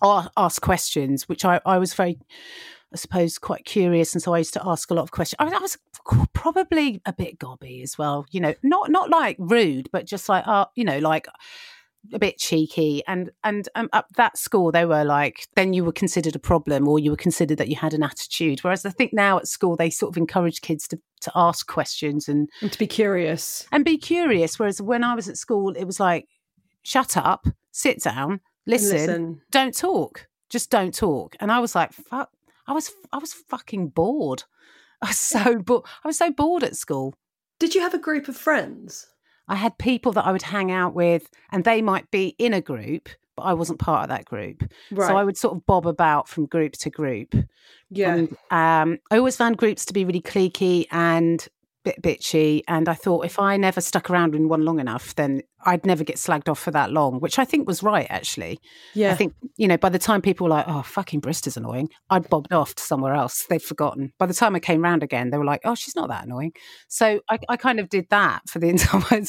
ask 0.01 0.61
questions, 0.61 1.27
which 1.29 1.45
I, 1.45 1.61
I 1.65 1.77
was 1.77 1.93
very, 1.93 2.17
I 2.93 2.97
suppose, 2.97 3.37
quite 3.37 3.65
curious, 3.65 4.13
and 4.13 4.21
so 4.21 4.33
I 4.33 4.39
used 4.39 4.53
to 4.53 4.67
ask 4.67 4.89
a 4.91 4.93
lot 4.93 5.03
of 5.03 5.11
questions. 5.11 5.37
I, 5.39 5.45
I 5.45 5.59
was 5.59 5.77
probably 6.33 7.01
a 7.05 7.13
bit 7.13 7.39
gobby 7.39 7.81
as 7.81 7.97
well, 7.97 8.25
you 8.31 8.39
know, 8.39 8.53
not 8.63 8.91
not 8.91 9.09
like 9.09 9.37
rude, 9.39 9.89
but 9.91 10.05
just 10.05 10.29
like, 10.29 10.45
uh, 10.47 10.65
you 10.75 10.83
know, 10.83 10.99
like 10.99 11.27
a 12.13 12.19
bit 12.19 12.37
cheeky 12.37 13.03
and 13.07 13.31
and 13.43 13.69
um, 13.75 13.89
at 13.93 14.05
that 14.15 14.37
school 14.37 14.71
they 14.71 14.85
were 14.85 15.03
like 15.03 15.47
then 15.55 15.73
you 15.73 15.83
were 15.83 15.91
considered 15.91 16.35
a 16.35 16.39
problem 16.39 16.87
or 16.87 16.99
you 16.99 17.11
were 17.11 17.17
considered 17.17 17.57
that 17.57 17.67
you 17.67 17.75
had 17.75 17.93
an 17.93 18.03
attitude 18.03 18.63
whereas 18.63 18.85
i 18.85 18.89
think 18.89 19.13
now 19.13 19.37
at 19.37 19.47
school 19.47 19.75
they 19.75 19.89
sort 19.89 20.13
of 20.13 20.17
encourage 20.17 20.61
kids 20.61 20.87
to 20.87 20.99
to 21.21 21.31
ask 21.35 21.67
questions 21.67 22.27
and, 22.27 22.49
and 22.61 22.71
to 22.71 22.77
be 22.77 22.87
curious 22.87 23.65
and 23.71 23.83
be 23.83 23.97
curious 23.97 24.59
whereas 24.59 24.81
when 24.81 25.03
i 25.03 25.15
was 25.15 25.27
at 25.27 25.37
school 25.37 25.71
it 25.71 25.85
was 25.85 25.99
like 25.99 26.27
shut 26.83 27.17
up 27.17 27.47
sit 27.71 28.01
down 28.01 28.39
listen, 28.65 28.97
listen, 28.97 29.41
don't 29.51 29.75
talk, 29.75 30.27
just 30.49 30.69
don't 30.69 30.93
talk. 30.93 31.35
And 31.39 31.51
I 31.51 31.59
was 31.59 31.75
like, 31.75 31.93
fuck. 31.93 32.29
I 32.67 32.73
was 32.73 32.91
I 33.11 33.17
was 33.17 33.33
fucking 33.33 33.89
bored. 33.89 34.43
I 35.01 35.07
was 35.07 35.19
so 35.19 35.57
bored. 35.59 35.83
I 36.03 36.07
was 36.07 36.17
so 36.17 36.31
bored 36.31 36.63
at 36.63 36.75
school. 36.75 37.13
Did 37.59 37.75
you 37.75 37.81
have 37.81 37.93
a 37.93 37.99
group 37.99 38.27
of 38.27 38.35
friends? 38.35 39.07
I 39.47 39.55
had 39.55 39.77
people 39.77 40.11
that 40.13 40.25
I 40.25 40.31
would 40.31 40.41
hang 40.41 40.71
out 40.71 40.95
with, 40.95 41.29
and 41.51 41.63
they 41.63 41.81
might 41.81 42.09
be 42.09 42.35
in 42.39 42.53
a 42.53 42.61
group, 42.61 43.09
but 43.35 43.43
I 43.43 43.53
wasn't 43.53 43.79
part 43.79 44.03
of 44.03 44.09
that 44.09 44.25
group. 44.25 44.63
Right. 44.91 45.07
So 45.07 45.15
I 45.15 45.23
would 45.23 45.37
sort 45.37 45.55
of 45.55 45.65
bob 45.65 45.85
about 45.85 46.27
from 46.27 46.47
group 46.47 46.73
to 46.73 46.89
group. 46.89 47.35
yeah. 47.91 48.15
And 48.15 48.37
um, 48.49 48.99
I 49.11 49.17
always 49.17 49.37
found 49.37 49.57
groups 49.57 49.85
to 49.85 49.93
be 49.93 50.05
really 50.05 50.21
cliquey 50.21 50.87
and 50.91 51.47
bit 51.85 52.01
bitchy. 52.01 52.61
And 52.67 52.89
I 52.89 52.93
thought 52.93 53.25
if 53.25 53.39
I 53.39 53.55
never 53.55 53.79
stuck 53.79 54.09
around 54.09 54.35
in 54.35 54.49
one 54.49 54.65
long 54.65 54.79
enough, 54.79 55.15
then 55.15 55.41
I'd 55.65 55.85
never 55.85 56.03
get 56.03 56.17
slagged 56.17 56.49
off 56.49 56.59
for 56.59 56.71
that 56.71 56.91
long, 56.91 57.19
which 57.21 57.39
I 57.39 57.45
think 57.45 57.67
was 57.67 57.81
right, 57.81 58.07
actually. 58.09 58.59
yeah. 58.93 59.11
I 59.11 59.15
think, 59.15 59.33
you 59.55 59.67
know, 59.67 59.77
by 59.77 59.89
the 59.89 59.99
time 59.99 60.21
people 60.21 60.45
were 60.45 60.51
like, 60.51 60.65
oh, 60.67 60.81
fucking 60.81 61.21
Brister's 61.21 61.55
annoying, 61.55 61.89
I'd 62.09 62.29
bobbed 62.29 62.51
off 62.51 62.75
to 62.75 62.83
somewhere 62.83 63.13
else. 63.13 63.45
They'd 63.45 63.61
forgotten. 63.61 64.11
By 64.17 64.25
the 64.25 64.33
time 64.33 64.55
I 64.55 64.59
came 64.59 64.81
round 64.81 65.03
again, 65.03 65.29
they 65.29 65.37
were 65.37 65.45
like, 65.45 65.61
oh, 65.63 65.75
she's 65.75 65.95
not 65.95 66.09
that 66.09 66.25
annoying. 66.25 66.53
So 66.87 67.21
I, 67.29 67.39
I 67.47 67.55
kind 67.55 67.79
of 67.79 67.87
did 67.89 68.07
that 68.09 68.41
for 68.49 68.59
the 68.59 68.67
entire 68.75 69.23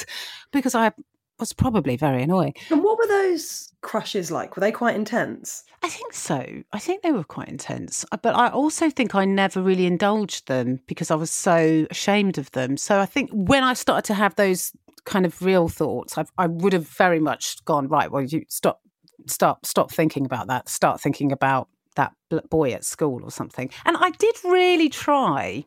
because 0.53 0.75
I 0.75 0.93
was 1.39 1.53
probably 1.53 1.97
very 1.97 2.23
annoying. 2.23 2.55
and 2.71 2.83
what 2.83 2.99
were 2.99 3.07
those 3.07 3.73
crushes 3.83 4.31
like? 4.31 4.57
Were 4.57 4.61
they 4.61 4.73
quite 4.73 4.97
intense? 4.97 5.65
I 5.83 5.89
think 5.89 6.13
so. 6.13 6.45
I 6.73 6.79
think 6.79 7.03
they 7.03 7.13
were 7.13 7.25
quite 7.25 7.49
intense. 7.49 8.05
Uh, 8.11 8.17
But 8.17 8.35
I 8.35 8.49
also 8.49 8.91
think 8.91 9.15
I 9.15 9.25
never 9.25 9.63
really 9.63 9.87
indulged 9.87 10.49
them 10.49 10.81
because 10.87 11.11
I 11.11 11.15
was 11.15 11.31
so 11.31 11.87
ashamed 11.91 12.39
of 12.39 12.51
them. 12.53 12.77
So 12.77 12.99
I 13.01 13.07
think 13.07 13.31
when 13.33 13.63
I 13.63 13.75
started 13.75 14.05
to 14.07 14.15
have 14.15 14.35
those 14.37 14.73
kind 15.05 15.25
of 15.27 15.41
real 15.43 15.69
thoughts, 15.69 16.19
I, 16.19 16.25
I 16.39 16.47
would 16.47 16.73
have 16.73 16.89
very 16.89 17.21
much 17.21 17.65
gone, 17.65 17.87
right, 17.89 18.11
well, 18.11 18.23
you 18.23 18.45
stop, 18.49 18.81
stop, 19.27 19.65
stop 19.65 19.93
thinking 19.93 20.25
about 20.27 20.49
that. 20.49 20.69
Start 20.69 21.01
thinking 21.01 21.31
about 21.33 21.69
that 21.95 22.13
boy 22.51 22.73
at 22.73 22.85
school 22.85 23.23
or 23.23 23.31
something. 23.31 23.71
And 23.85 23.97
I 23.99 24.11
did 24.11 24.35
really 24.45 24.89
try 24.89 25.65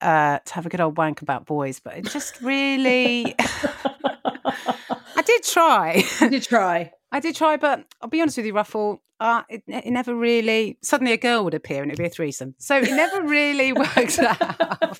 uh, 0.00 0.38
to 0.44 0.54
have 0.54 0.66
a 0.66 0.68
good 0.68 0.80
old 0.80 0.96
wank 0.96 1.22
about 1.22 1.44
boys, 1.46 1.78
but 1.80 1.96
it 1.96 2.06
just 2.06 2.40
really. 2.40 3.34
I 5.16 5.22
did 5.22 5.42
try. 5.44 6.04
You 6.20 6.30
did 6.30 6.42
try. 6.42 6.92
I 7.12 7.20
did 7.20 7.34
try, 7.36 7.56
but 7.56 7.84
I'll 8.02 8.08
be 8.10 8.20
honest 8.20 8.36
with 8.36 8.46
you, 8.46 8.52
Ruffle. 8.54 9.02
Uh, 9.20 9.42
it, 9.48 9.62
it 9.66 9.86
never 9.86 10.14
really. 10.14 10.78
Suddenly, 10.82 11.12
a 11.12 11.16
girl 11.16 11.42
would 11.44 11.54
appear 11.54 11.82
and 11.82 11.90
it'd 11.90 11.98
be 11.98 12.06
a 12.06 12.10
threesome. 12.10 12.54
So 12.58 12.76
it 12.78 12.90
never 12.90 13.22
really 13.22 13.72
worked 13.82 14.18
out. 14.20 14.98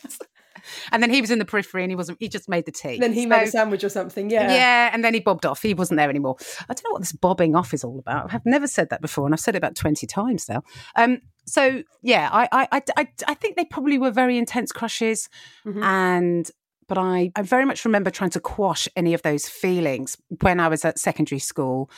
And 0.93 1.03
then 1.03 1.11
he 1.11 1.21
was 1.21 1.31
in 1.31 1.39
the 1.39 1.45
periphery 1.45 1.83
and 1.85 1.91
he 1.91 1.97
wasn't. 1.97 2.19
He 2.21 2.29
just 2.29 2.49
made 2.49 2.67
the 2.67 2.73
tea. 2.73 2.99
Then 2.99 3.13
he 3.13 3.27
made 3.27 3.45
a 3.45 3.51
sandwich 3.51 3.85
or 3.85 3.89
something. 3.89 4.29
Yeah. 4.29 4.53
yeah, 4.53 4.91
and 4.93 5.05
then 5.05 5.15
he 5.15 5.21
bobbed 5.21 5.47
off. 5.47 5.63
He 5.63 5.73
wasn't 5.73 5.99
there 5.99 6.11
anymore. 6.11 6.37
I 6.69 6.75
don't 6.75 6.85
know 6.85 6.93
what 6.93 7.03
this 7.03 7.13
bobbing 7.13 7.55
off 7.55 7.73
is 7.73 7.85
all 7.85 7.99
about. 7.99 8.35
I've 8.35 8.45
never 8.45 8.67
said 8.67 8.91
that 8.91 9.01
before, 9.01 9.25
and 9.25 9.35
I've 9.35 9.41
said 9.41 9.55
it 9.55 9.59
about 9.59 9.77
twenty 9.77 10.07
times 10.07 10.49
now. 10.49 10.63
Um, 10.97 11.21
so 11.47 11.83
yeah, 12.03 12.29
I, 12.33 12.49
I, 12.53 12.69
I, 12.73 12.83
I, 12.97 13.09
I 13.29 13.35
think 13.35 13.57
they 13.57 13.65
probably 13.67 13.99
were 13.99 14.11
very 14.11 14.37
intense 14.37 14.73
crushes, 14.73 15.29
Mhm. 15.65 15.83
and 15.83 16.51
but 16.88 16.98
I, 16.98 17.31
I 17.37 17.42
very 17.42 17.64
much 17.64 17.85
remember 17.85 18.11
trying 18.11 18.31
to 18.31 18.40
quash 18.40 18.88
any 18.96 19.14
of 19.14 19.22
those 19.22 19.48
feelings 19.48 20.16
when 20.40 20.59
I 20.59 20.68
was 20.68 20.85
at 20.85 20.98
secondary 20.98 21.38
school, 21.38 21.90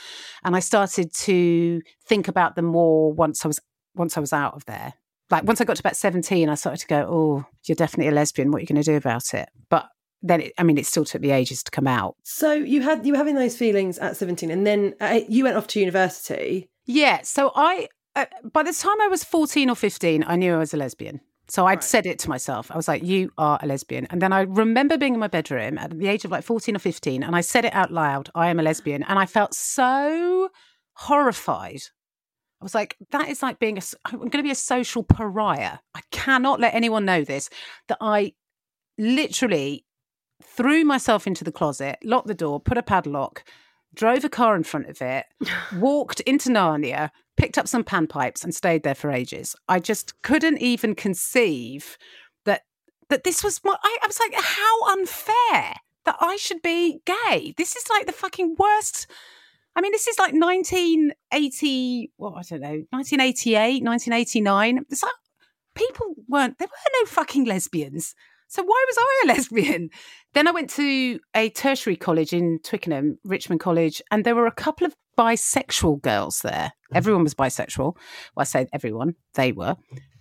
and 0.44 0.54
I 0.54 0.60
started 0.60 1.14
to 1.14 1.80
think 2.04 2.28
about 2.28 2.56
them 2.56 2.66
more 2.66 3.12
once 3.12 3.44
I 3.44 3.48
was 3.48 3.60
once 3.94 4.16
I 4.16 4.20
was 4.20 4.32
out 4.32 4.54
of 4.54 4.64
there. 4.66 4.94
Like 5.30 5.44
once 5.44 5.60
I 5.60 5.64
got 5.64 5.76
to 5.76 5.80
about 5.82 5.96
seventeen, 5.96 6.48
I 6.48 6.54
started 6.56 6.80
to 6.80 6.86
go, 6.86 7.06
"Oh, 7.08 7.46
you're 7.64 7.76
definitely 7.76 8.08
a 8.08 8.14
lesbian. 8.14 8.50
What 8.50 8.58
are 8.58 8.60
you 8.62 8.66
going 8.66 8.82
to 8.82 8.90
do 8.90 8.96
about 8.96 9.32
it?" 9.32 9.48
But 9.68 9.88
then, 10.22 10.42
it, 10.42 10.52
I 10.58 10.64
mean, 10.64 10.76
it 10.76 10.86
still 10.86 11.04
took 11.04 11.22
me 11.22 11.30
ages 11.30 11.62
to 11.62 11.70
come 11.70 11.86
out. 11.86 12.16
So 12.24 12.52
you 12.52 12.82
had 12.82 13.06
you 13.06 13.12
were 13.12 13.18
having 13.18 13.36
those 13.36 13.56
feelings 13.56 13.98
at 13.98 14.16
seventeen, 14.16 14.50
and 14.50 14.66
then 14.66 14.94
uh, 15.00 15.20
you 15.28 15.44
went 15.44 15.56
off 15.56 15.68
to 15.68 15.80
university. 15.80 16.68
Yeah. 16.86 17.20
So 17.22 17.52
I, 17.54 17.88
uh, 18.16 18.26
by 18.52 18.64
the 18.64 18.72
time 18.72 19.00
I 19.00 19.06
was 19.06 19.22
14 19.22 19.70
or 19.70 19.76
15, 19.76 20.24
I 20.26 20.36
knew 20.36 20.54
I 20.54 20.58
was 20.58 20.74
a 20.74 20.76
lesbian. 20.76 21.20
So 21.50 21.66
I'd 21.66 21.78
Right. 21.78 21.84
said 21.84 22.06
it 22.06 22.18
to 22.20 22.28
myself. 22.28 22.70
I 22.70 22.76
was 22.76 22.86
like, 22.86 23.02
you 23.02 23.32
are 23.36 23.58
a 23.60 23.66
lesbian. 23.66 24.06
And 24.10 24.22
then 24.22 24.32
I 24.32 24.42
remember 24.42 24.96
being 24.96 25.14
in 25.14 25.20
my 25.20 25.26
bedroom 25.26 25.78
at 25.78 25.90
the 25.98 26.06
age 26.06 26.24
of 26.24 26.30
like 26.30 26.44
14 26.44 26.76
or 26.76 26.78
15, 26.78 27.24
and 27.24 27.34
I 27.34 27.40
said 27.40 27.64
it 27.64 27.74
out 27.74 27.90
loud, 27.92 28.30
I 28.34 28.50
am 28.50 28.60
a 28.60 28.62
lesbian. 28.62 29.02
And 29.02 29.18
I 29.18 29.26
felt 29.26 29.52
so 29.52 30.50
horrified. 30.94 31.82
I 32.60 32.64
was 32.64 32.74
like, 32.74 32.96
that 33.10 33.28
is 33.28 33.42
like 33.42 33.58
being 33.58 33.78
a, 33.78 33.80
I'm 34.04 34.18
going 34.18 34.30
to 34.30 34.42
be 34.42 34.50
a 34.50 34.54
social 34.54 35.02
pariah. 35.02 35.78
I 35.94 36.02
cannot 36.12 36.60
let 36.60 36.74
anyone 36.74 37.04
know 37.04 37.24
this, 37.24 37.50
that 37.88 37.98
I 38.00 38.34
literally 38.96 39.84
threw 40.42 40.84
myself 40.84 41.26
into 41.26 41.42
the 41.42 41.52
closet, 41.52 41.98
locked 42.04 42.28
the 42.28 42.34
door, 42.34 42.60
put 42.60 42.78
a 42.78 42.82
padlock, 42.82 43.44
drove 43.94 44.24
a 44.24 44.28
car 44.28 44.54
in 44.54 44.62
front 44.62 44.88
of 44.88 45.02
it, 45.02 45.26
walked 45.76 46.20
into 46.20 46.50
Narnia, 46.50 47.10
picked 47.40 47.58
up 47.58 47.66
some 47.66 47.82
panpipes, 47.82 48.44
and 48.44 48.54
stayed 48.54 48.82
there 48.82 48.94
for 48.94 49.10
ages. 49.10 49.56
I 49.68 49.78
just 49.78 50.20
couldn't 50.22 50.58
even 50.58 50.94
conceive 50.94 51.96
that 52.44 52.62
that 53.08 53.24
this 53.24 53.42
was 53.42 53.58
what 53.58 53.80
I, 53.82 53.98
I 54.02 54.06
was 54.06 54.20
like, 54.20 54.34
how 54.34 54.92
unfair 54.92 55.74
that 56.04 56.16
I 56.20 56.36
should 56.36 56.62
be 56.62 57.00
gay. 57.06 57.54
This 57.56 57.76
is 57.76 57.84
like 57.88 58.06
the 58.06 58.12
fucking 58.12 58.56
worst. 58.58 59.06
I 59.74 59.80
mean, 59.80 59.92
this 59.92 60.08
is 60.08 60.18
like 60.18 60.34
1980, 60.34 62.12
well, 62.18 62.34
I 62.36 62.42
don't 62.42 62.60
know, 62.60 62.82
1988, 62.90 63.84
1989. 63.84 64.84
It's 64.90 65.02
like 65.02 65.12
people 65.74 66.14
weren't, 66.28 66.58
there 66.58 66.68
were 66.68 67.00
no 67.00 67.06
fucking 67.06 67.44
lesbians. 67.44 68.14
So 68.50 68.64
why 68.64 68.84
was 68.88 68.96
I 68.98 69.22
a 69.24 69.26
lesbian? 69.32 69.90
Then 70.34 70.48
I 70.48 70.50
went 70.50 70.70
to 70.70 71.20
a 71.36 71.50
tertiary 71.50 71.94
college 71.94 72.32
in 72.32 72.58
Twickenham, 72.64 73.16
Richmond 73.24 73.60
College, 73.60 74.02
and 74.10 74.24
there 74.24 74.34
were 74.34 74.48
a 74.48 74.52
couple 74.52 74.86
of 74.86 74.94
bisexual 75.16 76.02
girls 76.02 76.40
there. 76.40 76.72
Mm-hmm. 76.72 76.96
Everyone 76.96 77.22
was 77.22 77.34
bisexual. 77.34 77.94
Well, 77.94 78.42
I 78.42 78.44
say 78.44 78.66
everyone, 78.72 79.14
they 79.34 79.52
were. 79.52 79.76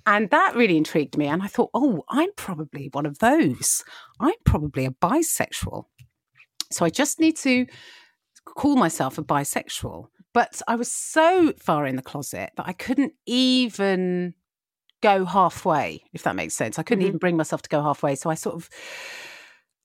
And 0.05 0.29
that 0.29 0.55
really 0.55 0.77
intrigued 0.77 1.17
me. 1.17 1.25
And 1.25 1.41
I 1.41 1.47
thought, 1.47 1.71
oh, 1.73 2.03
I'm 2.07 2.29
probably 2.35 2.89
one 2.91 3.07
of 3.07 3.17
those. 3.17 3.83
I'm 4.19 4.35
probably 4.45 4.85
a 4.85 4.91
bisexual. 4.91 5.85
So 6.71 6.85
I 6.85 6.89
just 6.89 7.19
need 7.19 7.35
to 7.37 7.65
call 8.45 8.75
myself 8.75 9.17
a 9.17 9.23
bisexual. 9.23 10.05
But 10.35 10.61
I 10.67 10.75
was 10.75 10.91
so 10.91 11.53
far 11.59 11.87
in 11.87 11.95
the 11.95 12.03
closet 12.03 12.51
that 12.57 12.67
I 12.67 12.73
couldn't 12.73 13.13
even 13.25 14.35
go 15.01 15.25
halfway, 15.25 16.03
if 16.13 16.23
that 16.23 16.35
makes 16.35 16.53
sense. 16.53 16.77
I 16.79 16.83
couldn't 16.83 17.03
Mhm. 17.03 17.07
even 17.07 17.17
bring 17.19 17.37
myself 17.37 17.61
to 17.63 17.69
go 17.69 17.81
halfway. 17.81 18.15
So 18.15 18.29
I 18.29 18.35
sort 18.35 18.55
of, 18.55 18.69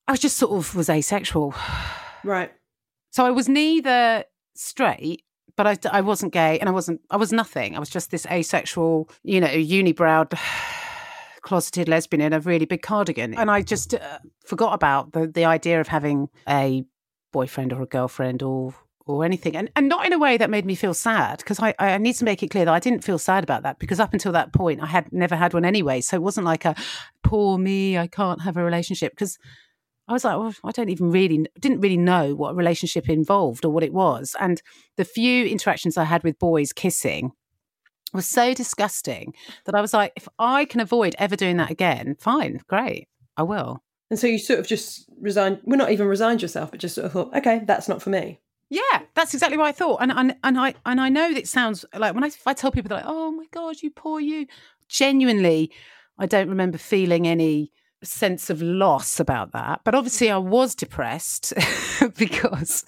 I 0.09 0.12
was 0.12 0.20
just 0.20 0.37
sort 0.37 0.53
of 0.53 0.74
was 0.74 0.88
asexual. 0.90 1.55
Right. 2.24 2.53
So 3.11 3.24
I 3.24 3.31
was 3.31 3.48
neither 3.48 4.24
straight, 4.57 5.22
but 5.57 5.66
I, 5.66 5.98
I 5.98 6.00
wasn't 6.00 6.33
gay 6.33 6.59
and 6.59 6.68
I 6.68 6.72
wasn't, 6.72 7.00
I 7.11 7.16
was 7.16 7.33
nothing. 7.33 7.77
I 7.77 7.79
was 7.79 7.90
just 7.90 8.11
this 8.11 8.27
asexual, 8.27 9.09
you 9.22 9.40
know, 9.40 9.46
unibrowed, 9.48 10.37
closeted 11.42 11.88
lesbian 11.88 12.20
in 12.20 12.33
a 12.33 12.40
really 12.40 12.64
big 12.64 12.83
cardigan. 12.83 13.35
And 13.35 13.50
I 13.50 13.62
just 13.62 13.94
uh, 13.94 14.18
forgot 14.46 14.72
about 14.72 15.12
the, 15.12 15.27
the 15.27 15.44
idea 15.44 15.81
of 15.81 15.88
having 15.88 16.29
a 16.48 16.85
boyfriend 17.33 17.72
or 17.72 17.83
a 17.83 17.87
girlfriend 17.87 18.42
or 18.42 18.74
or 19.07 19.25
anything 19.25 19.55
and, 19.55 19.71
and 19.77 19.88
not 19.88 20.07
in 20.07 20.12
a 20.12 20.19
way 20.19 20.37
that 20.37 20.49
made 20.49 20.64
me 20.64 20.75
feel 20.75 20.95
sad 20.95 21.38
because 21.38 21.61
I, 21.61 21.75
I 21.79 21.99
need 21.99 22.14
to 22.14 22.25
make 22.25 22.43
it 22.43 22.49
clear 22.49 22.64
that 22.64 22.73
I 22.73 22.79
didn't 22.79 23.05
feel 23.05 23.19
sad 23.19 23.45
about 23.45 23.62
that 23.62 23.79
because 23.79 24.01
up 24.01 24.14
until 24.14 24.33
that 24.33 24.53
point 24.53 24.83
I 24.83 24.87
had 24.87 25.12
never 25.12 25.37
had 25.37 25.53
one 25.53 25.64
anyway 25.64 26.01
so 26.01 26.17
it 26.17 26.23
wasn't 26.23 26.47
like 26.47 26.64
a 26.64 26.75
poor 27.23 27.59
me 27.59 27.99
I 27.99 28.07
can't 28.07 28.43
have 28.43 28.57
a 28.57 28.64
relationship 28.64 29.12
because 29.12 29.38
I 30.07 30.12
was 30.12 30.25
like, 30.25 30.37
well, 30.37 30.55
I 30.64 30.71
don't 30.71 30.90
even 30.90 31.11
really 31.11 31.47
didn't 31.59 31.81
really 31.81 31.97
know 31.97 32.35
what 32.35 32.51
a 32.51 32.55
relationship 32.55 33.09
involved 33.09 33.64
or 33.64 33.71
what 33.71 33.83
it 33.83 33.93
was. 33.93 34.37
And 34.38 34.61
the 34.97 35.05
few 35.05 35.47
interactions 35.47 35.97
I 35.97 36.05
had 36.05 36.23
with 36.23 36.38
boys 36.38 36.73
kissing 36.73 37.33
was 38.12 38.27
so 38.27 38.53
disgusting 38.53 39.35
that 39.64 39.75
I 39.75 39.81
was 39.81 39.95
like, 39.95 40.12
if 40.14 40.29
I 40.38 40.67
can 40.67 40.81
avoid 40.81 41.17
ever 41.19 41.37
doing 41.37 41.57
that 41.57 41.71
again, 41.71 42.17
fine, 42.21 42.61
great, 42.69 43.09
I 43.37 43.45
will. 43.45 43.83
And 44.11 44.19
so 44.19 44.27
you 44.27 44.38
sort 44.38 44.61
of 44.61 44.67
just 44.67 45.09
resigned. 45.21 45.61
Well, 45.64 45.79
not 45.79 45.90
even 45.90 46.07
resigned 46.07 46.43
yourself, 46.43 46.71
but 46.71 46.81
just 46.81 46.95
sort 46.95 47.07
of 47.07 47.12
thought, 47.12 47.35
okay, 47.37 47.62
that's 47.67 47.88
not 47.88 48.03
for 48.03 48.11
me. 48.11 48.40
Yeah, 48.70 49.03
that's 49.14 49.35
exactly 49.35 49.59
what 49.59 49.66
I 49.66 49.72
thought. 49.72 49.98
And 50.00 50.12
and 50.12 50.37
and 50.42 50.59
I 50.59 50.74
and 50.87 51.00
I 51.00 51.09
know 51.09 51.33
that 51.35 51.46
sounds 51.46 51.85
like 51.94 52.14
when 52.14 52.24
I, 52.24 52.31
I 52.46 52.55
tell 52.55 52.70
people 52.70 52.88
they're 52.88 52.98
like, 52.98 53.07
oh 53.07 53.31
my 53.31 53.46
god, 53.53 53.83
you 53.83 53.90
poor 53.90 54.20
you. 54.20 54.46
Genuinely, 54.88 55.70
I 56.18 56.27
don't 56.27 56.48
remember 56.48 56.79
feeling 56.79 57.27
any 57.27 57.72
sense 58.03 58.50
of 58.50 58.61
loss 58.62 59.18
about 59.20 59.53
that. 59.53 59.81
But 59.85 59.94
obviously, 59.94 60.31
I 60.31 60.38
was 60.38 60.74
depressed 60.74 61.53
because 62.18 62.85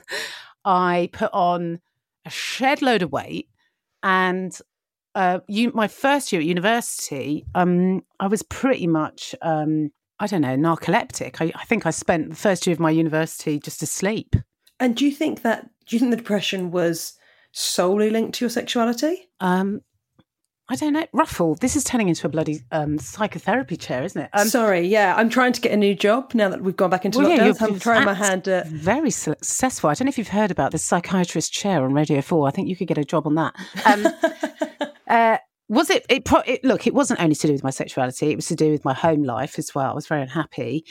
I 0.65 1.11
put 1.13 1.31
on 1.33 1.81
a 2.25 2.31
shed 2.31 2.83
load 2.83 3.03
of 3.03 3.13
weight, 3.13 3.49
and 4.03 4.57
uh, 5.15 5.41
you, 5.49 5.73
my 5.75 5.89
first 5.89 6.33
year 6.33 6.41
at 6.41 6.47
university, 6.47 7.45
um, 7.55 8.03
I 8.21 8.27
was 8.29 8.43
pretty 8.43 8.87
much. 8.87 9.35
Um, 9.43 9.91
I 10.19 10.27
don't 10.27 10.41
know, 10.41 10.57
narcoleptic. 10.57 11.43
I, 11.43 11.53
I 11.55 11.65
think 11.65 11.85
I 11.85 11.91
spent 11.91 12.31
the 12.31 12.37
first 12.37 12.67
year 12.67 12.73
of 12.73 12.81
my 12.81 12.91
university 12.91 13.61
just 13.61 13.83
asleep. 13.83 14.35
And 14.81 14.97
do 14.97 15.05
you 15.05 15.11
think 15.13 15.43
that? 15.43 15.69
Do 15.87 15.97
you 15.97 16.01
think 16.01 16.11
the 16.11 16.17
depression 16.17 16.71
was 16.71 17.15
solely 17.53 18.11
linked 18.11 18.35
to 18.37 18.45
your 18.45 18.51
sexuality? 18.51 19.29
Um, 19.41 19.81
I 20.69 20.75
don't 20.75 20.93
know. 20.95 21.07
Ruffle, 21.13 21.55
this 21.55 21.77
is 21.77 21.85
turning 21.85 22.09
into 22.09 22.27
a 22.27 22.31
bloody 22.31 22.61
um, 22.73 22.99
psychotherapy 22.99 23.77
chair, 23.77 24.03
isn't 24.03 24.21
it? 24.21 24.31
Um, 24.33 24.49
Sorry, 24.49 24.81
yeah, 24.81 25.15
I'm 25.17 25.31
trying 25.31 25.53
to 25.53 25.61
get 25.61 25.71
a 25.71 25.77
new 25.77 25.95
job 25.95 26.35
now 26.35 26.49
that 26.49 26.61
we've 26.61 26.77
gone 26.77 26.91
back 26.91 27.05
into 27.05 27.19
well, 27.21 27.29
yeah, 27.29 27.37
lockdown. 27.39 27.61
you're- 27.61 27.75
I'm 27.75 27.79
trying 27.79 28.05
my 28.05 28.15
hand 28.15 28.49
at. 28.49 28.67
Very 28.67 29.11
successful. 29.13 29.91
I 29.91 29.95
don't 29.95 30.07
know 30.07 30.09
if 30.09 30.19
you've 30.19 30.27
heard 30.29 30.51
about 30.51 30.73
the 30.73 30.79
psychiatrist 30.79 31.53
chair 31.53 31.85
on 31.85 31.93
Radio 31.93 32.21
4. 32.21 32.49
I 32.49 32.51
think 32.51 32.69
you 32.69 32.75
could 32.75 32.89
get 32.89 32.99
a 32.99 33.05
job 33.05 33.29
on 33.29 33.37
that. 33.37 33.55
Um, 33.85 34.09
uh, 35.09 35.39
was 35.69 35.89
it, 35.89 36.05
it, 36.09 36.25
pro- 36.25 36.43
it? 36.47 36.65
Look, 36.65 36.89
it 36.89 36.95
wasn't 36.95 37.21
only 37.21 37.37
to 37.37 37.47
do 37.47 37.53
with 37.53 37.63
my 37.65 37.71
sexuality; 37.71 38.31
it 38.33 38.37
was 38.37 38.47
to 38.47 38.57
do 38.57 38.71
with 38.73 38.85
my 38.85 38.95
home 38.95 39.23
life 39.23 39.59
as 39.59 39.73
well. 39.75 39.91
I 39.91 39.95
was 39.95 40.07
very 40.09 40.23
unhappy, 40.23 40.85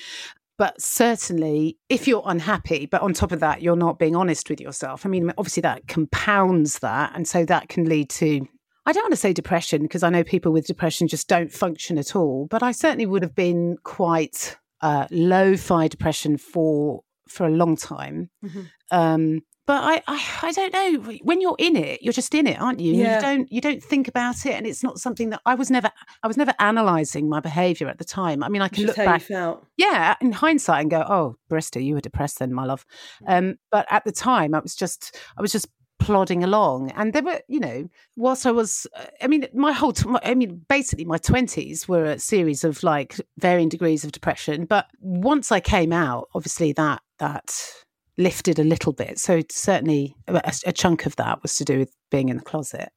but 0.58 0.80
certainly, 0.82 1.78
if 1.90 2.08
you're 2.08 2.24
unhappy, 2.26 2.86
but 2.86 3.02
on 3.02 3.14
top 3.14 3.32
of 3.32 3.40
that, 3.42 3.62
you're 3.62 3.76
not 3.76 4.00
being 4.00 4.16
honest 4.16 4.50
with 4.50 4.62
yourself. 4.62 5.06
I 5.06 5.10
mean, 5.10 5.32
obviously, 5.38 5.62
that 5.62 5.88
compounds 5.88 6.80
that, 6.80 7.12
and 7.16 7.28
so 7.28 7.46
that 7.46 7.70
can 7.70 7.86
lead 7.86 8.10
to. 8.12 8.48
I 8.86 8.94
don't 8.94 9.04
want 9.04 9.14
to 9.14 9.18
say 9.18 9.34
depression 9.34 9.82
because 9.82 10.04
I 10.04 10.10
know 10.10 10.24
people 10.24 10.52
with 10.52 10.68
depression 10.68 11.08
just 11.08 11.28
don't 11.28 11.52
function 11.52 11.98
at 11.98 12.16
all, 12.16 12.48
but 12.50 12.62
I 12.62 12.72
certainly 12.72 13.06
would 13.06 13.24
have 13.24 13.36
been 13.36 13.78
quite 13.84 14.58
uh, 14.82 15.08
low-fi 15.12 15.88
depression 15.88 16.38
for 16.38 17.02
for 17.28 17.46
a 17.48 17.52
long 17.52 17.76
time. 17.76 18.30
Mm-hmm. 18.44 18.62
Um, 18.92 19.42
but 19.66 19.84
I, 19.84 20.02
I, 20.08 20.24
I 20.44 20.52
don't 20.52 20.74
know 20.74 21.18
when 21.24 21.42
you're 21.42 21.56
in 21.58 21.76
it 21.76 22.02
you're 22.02 22.14
just 22.14 22.34
in 22.34 22.48
it 22.48 22.60
aren't 22.60 22.80
you? 22.80 22.94
Yeah. 22.94 23.16
you 23.16 23.22
don't 23.22 23.52
you 23.52 23.62
don't 23.62 23.84
think 23.84 24.08
about 24.08 24.46
it 24.46 24.54
and 24.54 24.66
it's 24.66 24.84
not 24.84 25.00
something 25.00 25.30
that 25.32 25.42
i 25.46 25.56
was 25.56 25.72
never 25.72 25.92
i 26.24 26.28
was 26.28 26.38
never 26.38 26.54
analyzing 26.60 27.30
my 27.30 27.40
behavior 27.40 27.88
at 27.88 27.98
the 27.98 28.06
time. 28.06 28.44
I 28.44 28.50
mean 28.50 28.62
i 28.62 28.68
can 28.68 28.86
look 28.86 28.96
back 28.96 29.24
yeah 29.78 30.16
in 30.22 30.32
hindsight 30.32 30.82
and 30.82 30.92
go 30.92 31.06
oh 31.08 31.36
Brister 31.50 31.84
you 31.84 31.96
were 31.96 32.02
depressed 32.02 32.40
then 32.40 32.54
my 32.54 32.66
love. 32.66 32.86
Um, 33.28 33.56
but 33.72 33.86
at 33.90 34.04
the 34.06 34.12
time 34.12 34.54
i 34.54 34.60
was 34.60 34.76
just 34.76 35.18
i 35.38 35.42
was 35.42 35.52
just 35.52 35.68
plodding 35.98 36.44
along 36.44 36.92
and 36.92 37.14
there 37.14 37.24
were 37.24 37.40
you 37.48 37.60
know 37.60 37.90
whilst 38.18 38.46
i 38.46 38.52
was 38.52 38.86
uh, 38.96 39.06
i 39.22 39.28
mean 39.28 39.48
my 39.54 39.72
whole 39.72 39.94
i 40.24 40.36
mean 40.36 40.64
basically 40.68 41.06
my 41.06 41.18
20s 41.18 41.88
were 41.88 42.04
a 42.04 42.20
series 42.20 42.64
of 42.64 42.84
like 42.84 43.16
varying 43.38 43.70
degrees 43.70 44.04
of 44.04 44.12
depression 44.12 44.66
but 44.66 44.88
once 45.00 45.52
i 45.52 45.60
came 45.60 45.94
out 45.94 46.28
obviously 46.36 46.74
that 46.74 47.02
that 47.20 47.58
lifted 48.18 48.60
a 48.60 48.64
little 48.64 48.94
bit. 48.94 49.20
So 49.20 49.42
certainly 49.50 50.16
a, 50.28 50.54
a, 50.66 50.72
chunk 50.72 51.06
of 51.06 51.16
that 51.18 51.42
was 51.42 51.56
to 51.56 51.66
do 51.66 51.80
with 51.80 51.96
being 52.10 52.30
in 52.30 52.38
the 52.38 52.44
closet. 52.44 52.90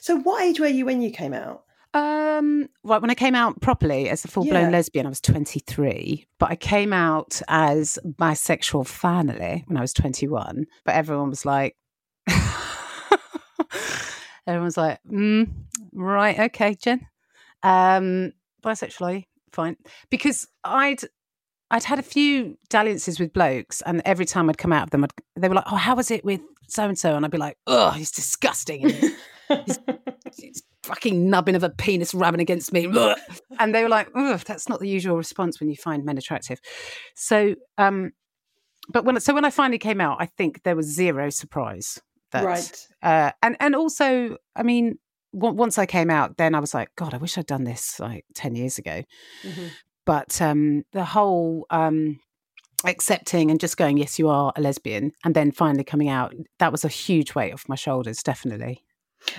So 0.00 0.16
what 0.16 0.42
age 0.42 0.60
were 0.60 0.66
you 0.66 0.86
when 0.86 1.02
you 1.02 1.10
came 1.10 1.34
out? 1.34 1.64
Um, 1.94 2.68
right 2.84 3.02
when 3.02 3.10
I 3.10 3.14
came 3.14 3.34
out 3.34 3.60
properly 3.60 4.08
as 4.08 4.24
a 4.24 4.28
full 4.28 4.44
blown 4.44 4.64
yeah. 4.64 4.70
lesbian, 4.70 5.04
I 5.04 5.10
was 5.10 5.20
23, 5.20 6.26
but 6.38 6.50
I 6.50 6.56
came 6.56 6.92
out 6.92 7.42
as 7.48 7.98
bisexual 8.06 8.86
finally 8.86 9.64
when 9.66 9.76
I 9.76 9.82
was 9.82 9.92
21. 9.92 10.66
But 10.84 10.94
everyone 10.94 11.28
was 11.28 11.44
like, 11.44 11.76
everyone 14.46 14.64
was 14.64 14.78
like, 14.78 15.00
mm, 15.10 15.52
right, 15.92 16.38
okay, 16.38 16.74
Jen, 16.74 17.06
um, 17.62 18.32
bisexual, 18.64 19.24
fine, 19.52 19.76
because 20.08 20.48
I'd 20.64 21.02
I'd 21.72 21.84
had 21.84 21.98
a 21.98 22.02
few 22.02 22.58
dalliances 22.68 23.18
with 23.18 23.32
blokes, 23.32 23.82
and 23.82 24.02
every 24.04 24.26
time 24.26 24.50
I'd 24.50 24.58
come 24.58 24.74
out 24.74 24.84
of 24.84 24.90
them, 24.90 25.04
I'd, 25.04 25.12
they 25.36 25.48
were 25.48 25.54
like, 25.54 25.64
"Oh, 25.72 25.76
how 25.76 25.96
was 25.96 26.10
it 26.10 26.22
with 26.22 26.42
so 26.68 26.84
and 26.84 26.98
so?" 26.98 27.16
And 27.16 27.24
I'd 27.24 27.30
be 27.30 27.38
like, 27.38 27.56
"Oh, 27.66 27.90
he's 27.90 28.10
disgusting. 28.10 28.88
he's, 29.48 29.78
he's, 30.36 30.62
fucking 30.82 31.30
nubbin 31.30 31.54
of 31.54 31.62
a 31.62 31.70
penis 31.70 32.12
rubbing 32.12 32.42
against 32.42 32.74
me." 32.74 32.86
And 33.58 33.74
they 33.74 33.82
were 33.82 33.88
like, 33.88 34.10
"Oh, 34.14 34.36
that's 34.36 34.68
not 34.68 34.80
the 34.80 34.88
usual 34.88 35.16
response 35.16 35.60
when 35.60 35.70
you 35.70 35.76
find 35.76 36.04
men 36.04 36.18
attractive." 36.18 36.60
So, 37.14 37.54
um, 37.78 38.12
but 38.90 39.06
when 39.06 39.18
so 39.18 39.32
when 39.32 39.46
I 39.46 39.50
finally 39.50 39.78
came 39.78 40.00
out, 40.00 40.18
I 40.20 40.26
think 40.26 40.62
there 40.64 40.76
was 40.76 40.86
zero 40.86 41.30
surprise. 41.30 41.98
That, 42.32 42.44
right. 42.44 42.86
Uh, 43.02 43.32
and 43.42 43.56
and 43.60 43.74
also, 43.74 44.36
I 44.54 44.62
mean, 44.62 44.98
once 45.32 45.78
I 45.78 45.86
came 45.86 46.10
out, 46.10 46.36
then 46.36 46.54
I 46.54 46.60
was 46.60 46.74
like, 46.74 46.88
God, 46.96 47.14
I 47.14 47.16
wish 47.16 47.38
I'd 47.38 47.46
done 47.46 47.64
this 47.64 47.98
like 47.98 48.24
10 48.34 48.54
years 48.54 48.78
ago. 48.78 49.02
Mm-hmm. 49.42 49.66
But 50.04 50.40
um, 50.42 50.84
the 50.92 51.04
whole 51.04 51.66
um, 51.70 52.18
accepting 52.84 53.50
and 53.50 53.60
just 53.60 53.76
going, 53.76 53.98
yes, 53.98 54.18
you 54.18 54.28
are 54.28 54.52
a 54.56 54.60
lesbian, 54.60 55.12
and 55.24 55.34
then 55.34 55.52
finally 55.52 55.84
coming 55.84 56.08
out, 56.08 56.34
that 56.58 56.72
was 56.72 56.84
a 56.84 56.88
huge 56.88 57.34
weight 57.34 57.52
off 57.52 57.68
my 57.68 57.76
shoulders, 57.76 58.22
definitely. 58.22 58.82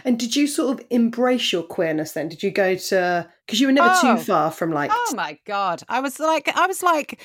And 0.05 0.17
did 0.17 0.35
you 0.35 0.47
sort 0.47 0.79
of 0.79 0.85
embrace 0.89 1.51
your 1.51 1.63
queerness 1.63 2.13
then? 2.13 2.29
Did 2.29 2.41
you 2.41 2.51
go 2.51 2.75
to 2.75 3.29
because 3.45 3.59
you 3.59 3.67
were 3.67 3.73
never 3.73 3.93
oh, 3.93 4.15
too 4.15 4.23
far 4.23 4.49
from 4.49 4.71
like? 4.71 4.91
Oh 4.93 5.13
my 5.15 5.37
god! 5.45 5.83
I 5.89 5.99
was 5.99 6.19
like, 6.19 6.47
I 6.55 6.67
was 6.67 6.81
like, 6.81 7.19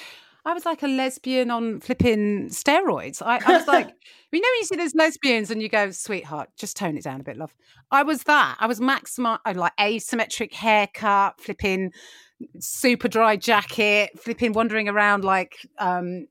I 0.44 0.54
was 0.54 0.64
like 0.64 0.82
a 0.82 0.88
lesbian 0.88 1.50
on 1.50 1.80
flipping 1.80 2.48
steroids. 2.48 3.22
I, 3.24 3.40
I 3.46 3.58
was 3.58 3.66
like, 3.68 3.88
you 4.32 4.40
know, 4.40 4.48
when 4.48 4.58
you 4.60 4.64
see 4.64 4.76
those 4.76 4.94
lesbians 4.94 5.50
and 5.50 5.62
you 5.62 5.68
go, 5.68 5.90
sweetheart, 5.90 6.50
just 6.56 6.76
tone 6.76 6.96
it 6.96 7.04
down 7.04 7.20
a 7.20 7.24
bit, 7.24 7.36
love. 7.36 7.54
I 7.90 8.02
was 8.02 8.24
that. 8.24 8.56
I 8.58 8.66
was 8.66 8.80
maximum, 8.80 9.38
like 9.54 9.76
asymmetric 9.76 10.52
haircut, 10.52 11.40
flipping 11.40 11.92
super 12.58 13.08
dry 13.08 13.36
jacket, 13.36 14.18
flipping, 14.18 14.52
wandering 14.52 14.88
around 14.88 15.24
like 15.24 15.66
um, 15.78 16.26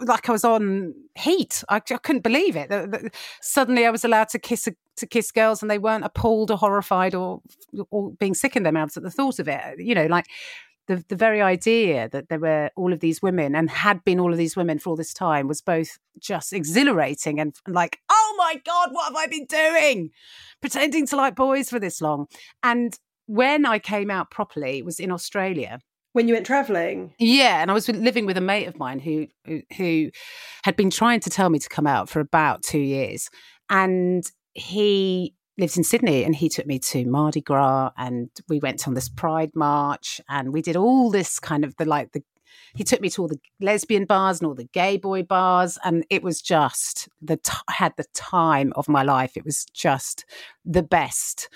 like 0.00 0.28
I 0.28 0.32
was 0.32 0.44
on 0.44 0.94
heat. 1.14 1.64
I, 1.68 1.76
I 1.76 1.80
couldn't 1.80 2.22
believe 2.22 2.56
it. 2.56 2.68
The, 2.68 2.86
the, 2.86 3.10
suddenly, 3.40 3.86
I 3.86 3.90
was 3.90 4.04
allowed 4.04 4.28
to 4.30 4.38
kiss 4.38 4.66
a, 4.66 4.74
to 4.96 5.06
kiss 5.06 5.30
girls, 5.30 5.62
and 5.62 5.70
they 5.70 5.78
weren't 5.78 6.04
appalled 6.04 6.50
or 6.50 6.56
horrified 6.56 7.14
or 7.14 7.42
or 7.90 8.12
being 8.12 8.34
sick 8.34 8.56
in 8.56 8.62
their 8.62 8.72
mouths 8.72 8.96
at 8.96 9.02
the 9.02 9.10
thought 9.10 9.38
of 9.38 9.48
it. 9.48 9.78
You 9.78 9.94
know, 9.94 10.06
like 10.06 10.26
the 10.86 11.04
the 11.08 11.16
very 11.16 11.40
idea 11.40 12.08
that 12.10 12.28
there 12.28 12.38
were 12.38 12.70
all 12.76 12.92
of 12.92 13.00
these 13.00 13.22
women 13.22 13.54
and 13.54 13.70
had 13.70 14.04
been 14.04 14.20
all 14.20 14.32
of 14.32 14.38
these 14.38 14.56
women 14.56 14.78
for 14.78 14.90
all 14.90 14.96
this 14.96 15.14
time 15.14 15.48
was 15.48 15.60
both 15.60 15.98
just 16.18 16.52
exhilarating 16.52 17.40
and, 17.40 17.54
and 17.66 17.74
like, 17.74 18.00
oh 18.08 18.34
my 18.38 18.60
god, 18.64 18.90
what 18.92 19.08
have 19.08 19.16
I 19.16 19.26
been 19.26 19.46
doing? 19.46 20.10
Pretending 20.60 21.06
to 21.08 21.16
like 21.16 21.36
boys 21.36 21.70
for 21.70 21.78
this 21.78 22.00
long, 22.00 22.26
and 22.62 22.98
when 23.26 23.66
I 23.66 23.78
came 23.78 24.10
out 24.10 24.30
properly 24.30 24.82
was 24.82 25.00
in 25.00 25.10
Australia. 25.10 25.80
When 26.12 26.28
you 26.28 26.34
went 26.34 26.46
traveling? 26.46 27.14
Yeah, 27.18 27.60
and 27.60 27.70
I 27.70 27.74
was 27.74 27.88
living 27.88 28.24
with 28.24 28.38
a 28.38 28.40
mate 28.40 28.66
of 28.66 28.78
mine 28.78 29.00
who, 29.00 29.26
who 29.76 30.10
had 30.64 30.74
been 30.74 30.90
trying 30.90 31.20
to 31.20 31.30
tell 31.30 31.50
me 31.50 31.58
to 31.58 31.68
come 31.68 31.86
out 31.86 32.08
for 32.08 32.20
about 32.20 32.62
2 32.62 32.78
years. 32.78 33.28
And 33.68 34.24
he 34.54 35.34
lives 35.58 35.76
in 35.76 35.84
Sydney 35.84 36.24
and 36.24 36.34
he 36.34 36.48
took 36.48 36.66
me 36.66 36.78
to 36.78 37.04
Mardi 37.06 37.40
Gras 37.40 37.90
and 37.96 38.30
we 38.48 38.58
went 38.58 38.86
on 38.86 38.94
this 38.94 39.08
pride 39.08 39.50
march 39.54 40.20
and 40.28 40.52
we 40.52 40.62
did 40.62 40.76
all 40.76 41.10
this 41.10 41.38
kind 41.38 41.64
of 41.64 41.76
the 41.76 41.84
like 41.84 42.12
the 42.12 42.22
he 42.74 42.84
took 42.84 43.00
me 43.00 43.08
to 43.08 43.22
all 43.22 43.28
the 43.28 43.40
lesbian 43.60 44.04
bars 44.04 44.40
and 44.40 44.46
all 44.46 44.54
the 44.54 44.68
gay 44.72 44.98
boy 44.98 45.22
bars 45.22 45.78
and 45.84 46.04
it 46.10 46.22
was 46.22 46.42
just 46.42 47.08
the 47.22 47.38
t- 47.38 47.52
had 47.70 47.94
the 47.96 48.04
time 48.14 48.72
of 48.76 48.88
my 48.88 49.02
life 49.02 49.36
it 49.36 49.44
was 49.44 49.64
just 49.72 50.26
the 50.64 50.82
best 50.82 51.48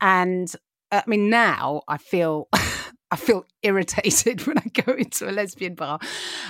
and 0.00 0.54
I 0.92 1.02
mean, 1.06 1.30
now 1.30 1.82
I 1.88 1.98
feel 1.98 2.48
I 3.10 3.16
feel 3.16 3.46
irritated 3.62 4.46
when 4.46 4.58
I 4.58 4.68
go 4.68 4.92
into 4.92 5.28
a 5.28 5.32
lesbian 5.32 5.74
bar. 5.74 5.98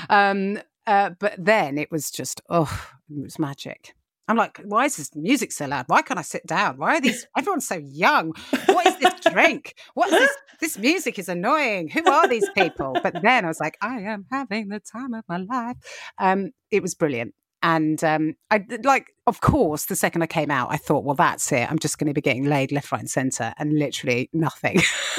Um, 0.08 0.58
uh, 0.86 1.10
but 1.18 1.34
then 1.38 1.78
it 1.78 1.90
was 1.90 2.10
just 2.10 2.40
oh, 2.48 2.88
it 3.10 3.22
was 3.22 3.38
magic. 3.38 3.94
I'm 4.28 4.36
like, 4.36 4.60
why 4.64 4.86
is 4.86 4.96
this 4.96 5.14
music 5.14 5.52
so 5.52 5.66
loud? 5.66 5.84
Why 5.86 6.02
can't 6.02 6.18
I 6.18 6.22
sit 6.22 6.44
down? 6.46 6.78
Why 6.78 6.96
are 6.96 7.00
these? 7.00 7.26
Everyone's 7.38 7.66
so 7.66 7.76
young. 7.76 8.32
What 8.66 8.86
is 8.86 8.98
this 8.98 9.32
drink? 9.32 9.74
What 9.94 10.12
is 10.12 10.18
this? 10.18 10.36
This 10.58 10.78
music 10.78 11.18
is 11.18 11.28
annoying. 11.28 11.88
Who 11.90 12.04
are 12.10 12.26
these 12.26 12.48
people? 12.56 12.96
But 13.02 13.22
then 13.22 13.44
I 13.44 13.48
was 13.48 13.60
like, 13.60 13.76
I 13.80 14.00
am 14.00 14.26
having 14.32 14.68
the 14.68 14.80
time 14.80 15.14
of 15.14 15.22
my 15.28 15.36
life. 15.36 15.76
Um, 16.18 16.50
it 16.70 16.82
was 16.82 16.94
brilliant. 16.94 17.34
And 17.62 18.02
um, 18.02 18.34
I 18.50 18.64
like, 18.82 19.12
of 19.26 19.40
course, 19.40 19.86
the 19.86 19.96
second 19.96 20.22
I 20.22 20.26
came 20.26 20.50
out, 20.50 20.68
I 20.70 20.76
thought, 20.76 21.04
well, 21.04 21.16
that's 21.16 21.50
it. 21.52 21.70
I'm 21.70 21.78
just 21.78 21.98
going 21.98 22.08
to 22.08 22.14
be 22.14 22.20
getting 22.20 22.44
laid 22.44 22.72
left, 22.72 22.92
right, 22.92 23.00
and 23.00 23.10
centre, 23.10 23.52
and 23.58 23.78
literally 23.78 24.30
nothing. 24.32 24.80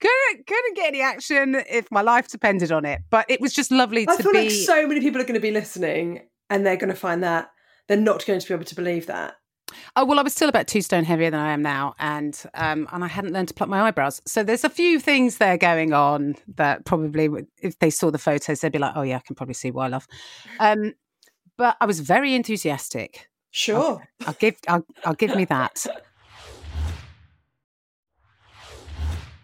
couldn't 0.00 0.46
couldn't 0.46 0.76
get 0.76 0.88
any 0.88 1.02
action 1.02 1.56
if 1.68 1.90
my 1.90 2.02
life 2.02 2.28
depended 2.28 2.72
on 2.72 2.84
it. 2.84 3.02
But 3.10 3.26
it 3.28 3.40
was 3.40 3.52
just 3.52 3.70
lovely 3.70 4.08
I 4.08 4.16
to 4.16 4.22
feel 4.22 4.32
be. 4.32 4.38
like 4.42 4.50
so 4.50 4.86
many 4.86 5.00
people 5.00 5.20
are 5.20 5.24
going 5.24 5.34
to 5.34 5.40
be 5.40 5.50
listening, 5.50 6.22
and 6.48 6.64
they're 6.64 6.76
going 6.76 6.90
to 6.90 6.96
find 6.96 7.22
that 7.22 7.50
they're 7.88 7.96
not 7.96 8.24
going 8.24 8.40
to 8.40 8.48
be 8.48 8.54
able 8.54 8.64
to 8.64 8.74
believe 8.74 9.06
that. 9.06 9.34
Oh 9.96 10.04
well, 10.04 10.18
I 10.18 10.22
was 10.22 10.32
still 10.32 10.48
about 10.48 10.66
two 10.66 10.82
stone 10.82 11.04
heavier 11.04 11.30
than 11.30 11.40
I 11.40 11.52
am 11.52 11.62
now, 11.62 11.94
and 11.98 12.40
um, 12.54 12.88
and 12.92 13.04
I 13.04 13.08
hadn't 13.08 13.32
learned 13.32 13.48
to 13.48 13.54
pluck 13.54 13.68
my 13.68 13.82
eyebrows. 13.82 14.20
So 14.26 14.42
there's 14.42 14.64
a 14.64 14.70
few 14.70 14.98
things 14.98 15.38
there 15.38 15.58
going 15.58 15.92
on 15.92 16.36
that 16.56 16.84
probably, 16.84 17.28
if 17.58 17.78
they 17.78 17.90
saw 17.90 18.10
the 18.10 18.18
photos, 18.18 18.60
they'd 18.60 18.72
be 18.72 18.78
like, 18.78 18.92
"Oh 18.96 19.02
yeah, 19.02 19.16
I 19.16 19.20
can 19.20 19.36
probably 19.36 19.54
see 19.54 19.70
why, 19.70 19.88
love." 19.88 20.06
Um, 20.58 20.94
but 21.60 21.76
I 21.78 21.84
was 21.84 22.00
very 22.00 22.34
enthusiastic. 22.34 23.28
Sure, 23.50 24.08
I'll, 24.22 24.28
I'll 24.28 24.36
give 24.40 24.56
I'll, 24.66 24.86
I'll 25.04 25.14
give 25.14 25.36
me 25.36 25.44
that. 25.44 25.86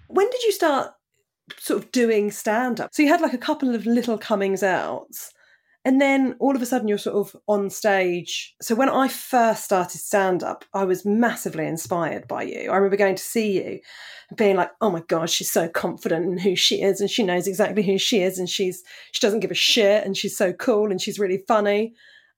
When 0.06 0.30
did 0.30 0.42
you 0.44 0.52
start 0.52 0.92
sort 1.58 1.82
of 1.82 1.92
doing 1.92 2.30
stand 2.30 2.80
up? 2.80 2.94
So 2.94 3.02
you 3.02 3.10
had 3.10 3.20
like 3.20 3.34
a 3.34 3.38
couple 3.38 3.74
of 3.74 3.84
little 3.84 4.16
comings 4.16 4.62
outs 4.62 5.34
and 5.86 6.00
then 6.00 6.34
all 6.40 6.56
of 6.56 6.60
a 6.62 6.66
sudden 6.66 6.88
you're 6.88 6.98
sort 6.98 7.14
of 7.14 7.40
on 7.46 7.70
stage. 7.70 8.56
So 8.60 8.74
when 8.74 8.88
I 8.88 9.06
first 9.06 9.62
started 9.64 9.98
stand 9.98 10.42
up, 10.42 10.64
I 10.74 10.82
was 10.82 11.06
massively 11.06 11.64
inspired 11.64 12.26
by 12.26 12.42
you. 12.42 12.72
I 12.72 12.76
remember 12.76 12.96
going 12.96 13.14
to 13.14 13.22
see 13.22 13.62
you 13.62 13.78
and 14.28 14.36
being 14.36 14.56
like, 14.56 14.72
"Oh 14.80 14.90
my 14.90 15.02
god, 15.06 15.30
she's 15.30 15.52
so 15.52 15.68
confident 15.68 16.26
in 16.26 16.38
who 16.38 16.56
she 16.56 16.82
is 16.82 17.00
and 17.00 17.08
she 17.08 17.22
knows 17.22 17.46
exactly 17.46 17.84
who 17.84 17.98
she 17.98 18.20
is 18.20 18.36
and 18.36 18.48
she's 18.50 18.82
she 19.12 19.20
doesn't 19.20 19.40
give 19.40 19.52
a 19.52 19.54
shit 19.54 20.04
and 20.04 20.16
she's 20.16 20.36
so 20.36 20.52
cool 20.52 20.90
and 20.90 21.00
she's 21.00 21.20
really 21.20 21.44
funny." 21.46 21.94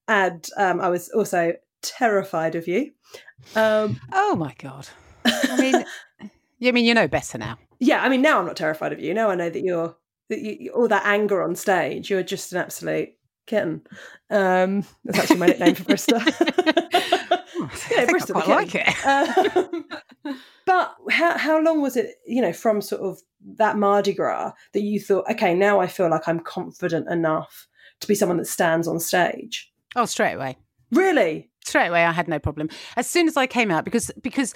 And 0.09 0.43
um, 0.57 0.81
I 0.81 0.89
was 0.89 1.09
also 1.09 1.53
terrified 1.83 2.55
of 2.55 2.67
you. 2.67 2.91
Um, 3.55 4.01
oh 4.11 4.35
my 4.35 4.55
god. 4.57 4.89
I 5.23 5.61
mean, 5.61 5.85
you 6.59 6.73
mean 6.73 6.83
you 6.83 6.95
know 6.95 7.07
better 7.07 7.37
now. 7.37 7.59
Yeah, 7.79 8.01
I 8.01 8.09
mean 8.09 8.23
now 8.23 8.39
I'm 8.39 8.47
not 8.47 8.57
terrified 8.57 8.91
of 8.91 8.99
you. 8.99 9.13
Now 9.13 9.29
I 9.29 9.35
know 9.35 9.51
that 9.51 9.61
you're 9.61 9.95
that 10.29 10.39
you, 10.41 10.71
all 10.71 10.87
that 10.87 11.05
anger 11.05 11.43
on 11.43 11.55
stage, 11.55 12.09
you're 12.09 12.23
just 12.23 12.51
an 12.51 12.57
absolute 12.57 13.09
kitten. 13.45 13.83
Um, 14.31 14.83
that's 15.05 15.19
actually 15.19 15.37
my 15.37 15.45
nickname 15.45 15.75
for 15.75 15.83
Brister. 15.83 16.25
yeah, 17.91 18.05
Brister. 18.07 18.35
I 18.35 18.45
like 18.47 18.73
it. 18.73 19.05
Um, 19.05 19.85
how 21.11 21.37
how 21.37 21.61
long 21.61 21.83
was 21.83 21.95
it? 21.95 22.15
You 22.25 22.41
know, 22.41 22.53
from 22.53 22.81
sort 22.81 23.01
of 23.01 23.19
that 23.57 23.77
Mardi 23.77 24.13
Gras 24.13 24.53
that 24.73 24.81
you 24.81 24.99
thought, 24.99 25.29
okay, 25.29 25.53
now 25.53 25.79
I 25.79 25.85
feel 25.85 26.09
like 26.09 26.27
I'm 26.27 26.39
confident 26.39 27.09
enough 27.11 27.67
to 27.99 28.07
be 28.07 28.15
someone 28.15 28.37
that 28.37 28.47
stands 28.47 28.87
on 28.87 28.99
stage. 28.99 29.71
Oh, 29.95 30.05
straight 30.05 30.33
away. 30.33 30.57
Really? 30.91 31.49
Straight 31.65 31.87
away, 31.87 32.05
I 32.05 32.11
had 32.11 32.27
no 32.27 32.39
problem. 32.39 32.69
As 32.95 33.07
soon 33.07 33.27
as 33.27 33.37
I 33.37 33.47
came 33.47 33.69
out, 33.71 33.85
because 33.85 34.11
because 34.21 34.53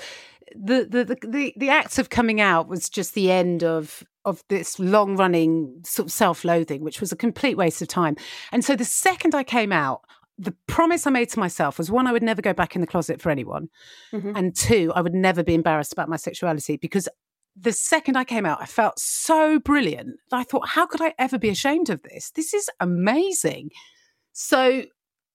the 0.55 0.85
the 0.89 1.05
the 1.05 1.27
the, 1.27 1.53
the 1.57 1.69
act 1.69 1.99
of 1.99 2.09
coming 2.09 2.41
out 2.41 2.67
was 2.67 2.89
just 2.89 3.13
the 3.13 3.31
end 3.31 3.63
of 3.63 4.03
of 4.25 4.43
this 4.49 4.79
long 4.79 5.17
running 5.17 5.81
sort 5.85 6.07
of 6.07 6.11
self 6.11 6.43
loathing, 6.43 6.83
which 6.83 7.01
was 7.01 7.11
a 7.11 7.15
complete 7.15 7.57
waste 7.57 7.81
of 7.81 7.87
time. 7.87 8.15
And 8.51 8.63
so 8.63 8.75
the 8.75 8.85
second 8.85 9.35
I 9.35 9.43
came 9.43 9.71
out, 9.71 10.01
the 10.37 10.55
promise 10.67 11.05
I 11.05 11.11
made 11.11 11.29
to 11.29 11.39
myself 11.39 11.77
was 11.77 11.91
one, 11.91 12.07
I 12.07 12.11
would 12.11 12.23
never 12.23 12.41
go 12.41 12.53
back 12.53 12.75
in 12.75 12.81
the 12.81 12.87
closet 12.87 13.21
for 13.21 13.29
anyone. 13.29 13.69
Mm-hmm. 14.11 14.35
And 14.35 14.55
two, 14.55 14.91
I 14.95 15.01
would 15.01 15.13
never 15.13 15.43
be 15.43 15.53
embarrassed 15.53 15.93
about 15.93 16.09
my 16.09 16.15
sexuality 16.15 16.77
because 16.77 17.07
the 17.55 17.71
second 17.73 18.15
I 18.15 18.23
came 18.23 18.45
out, 18.45 18.61
I 18.61 18.65
felt 18.65 18.97
so 18.97 19.59
brilliant. 19.59 20.15
I 20.31 20.43
thought, 20.43 20.69
how 20.69 20.87
could 20.87 21.01
I 21.01 21.13
ever 21.19 21.37
be 21.37 21.49
ashamed 21.49 21.89
of 21.89 22.01
this? 22.01 22.31
This 22.31 22.53
is 22.53 22.69
amazing. 22.79 23.69
So 24.31 24.83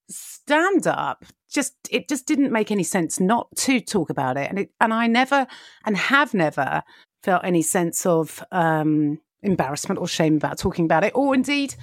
stand 0.08 0.86
up 0.86 1.24
just 1.50 1.74
it 1.90 2.08
just 2.08 2.26
didn't 2.26 2.52
make 2.52 2.70
any 2.70 2.82
sense 2.82 3.20
not 3.20 3.48
to 3.56 3.80
talk 3.80 4.10
about 4.10 4.36
it. 4.36 4.48
And 4.48 4.58
it 4.60 4.70
and 4.80 4.92
I 4.92 5.06
never 5.06 5.46
and 5.84 5.96
have 5.96 6.34
never 6.34 6.82
felt 7.22 7.44
any 7.44 7.62
sense 7.62 8.06
of 8.06 8.42
um 8.52 9.20
embarrassment 9.42 10.00
or 10.00 10.08
shame 10.08 10.36
about 10.36 10.58
talking 10.58 10.84
about 10.84 11.04
it 11.04 11.12
or 11.14 11.32
indeed 11.34 11.74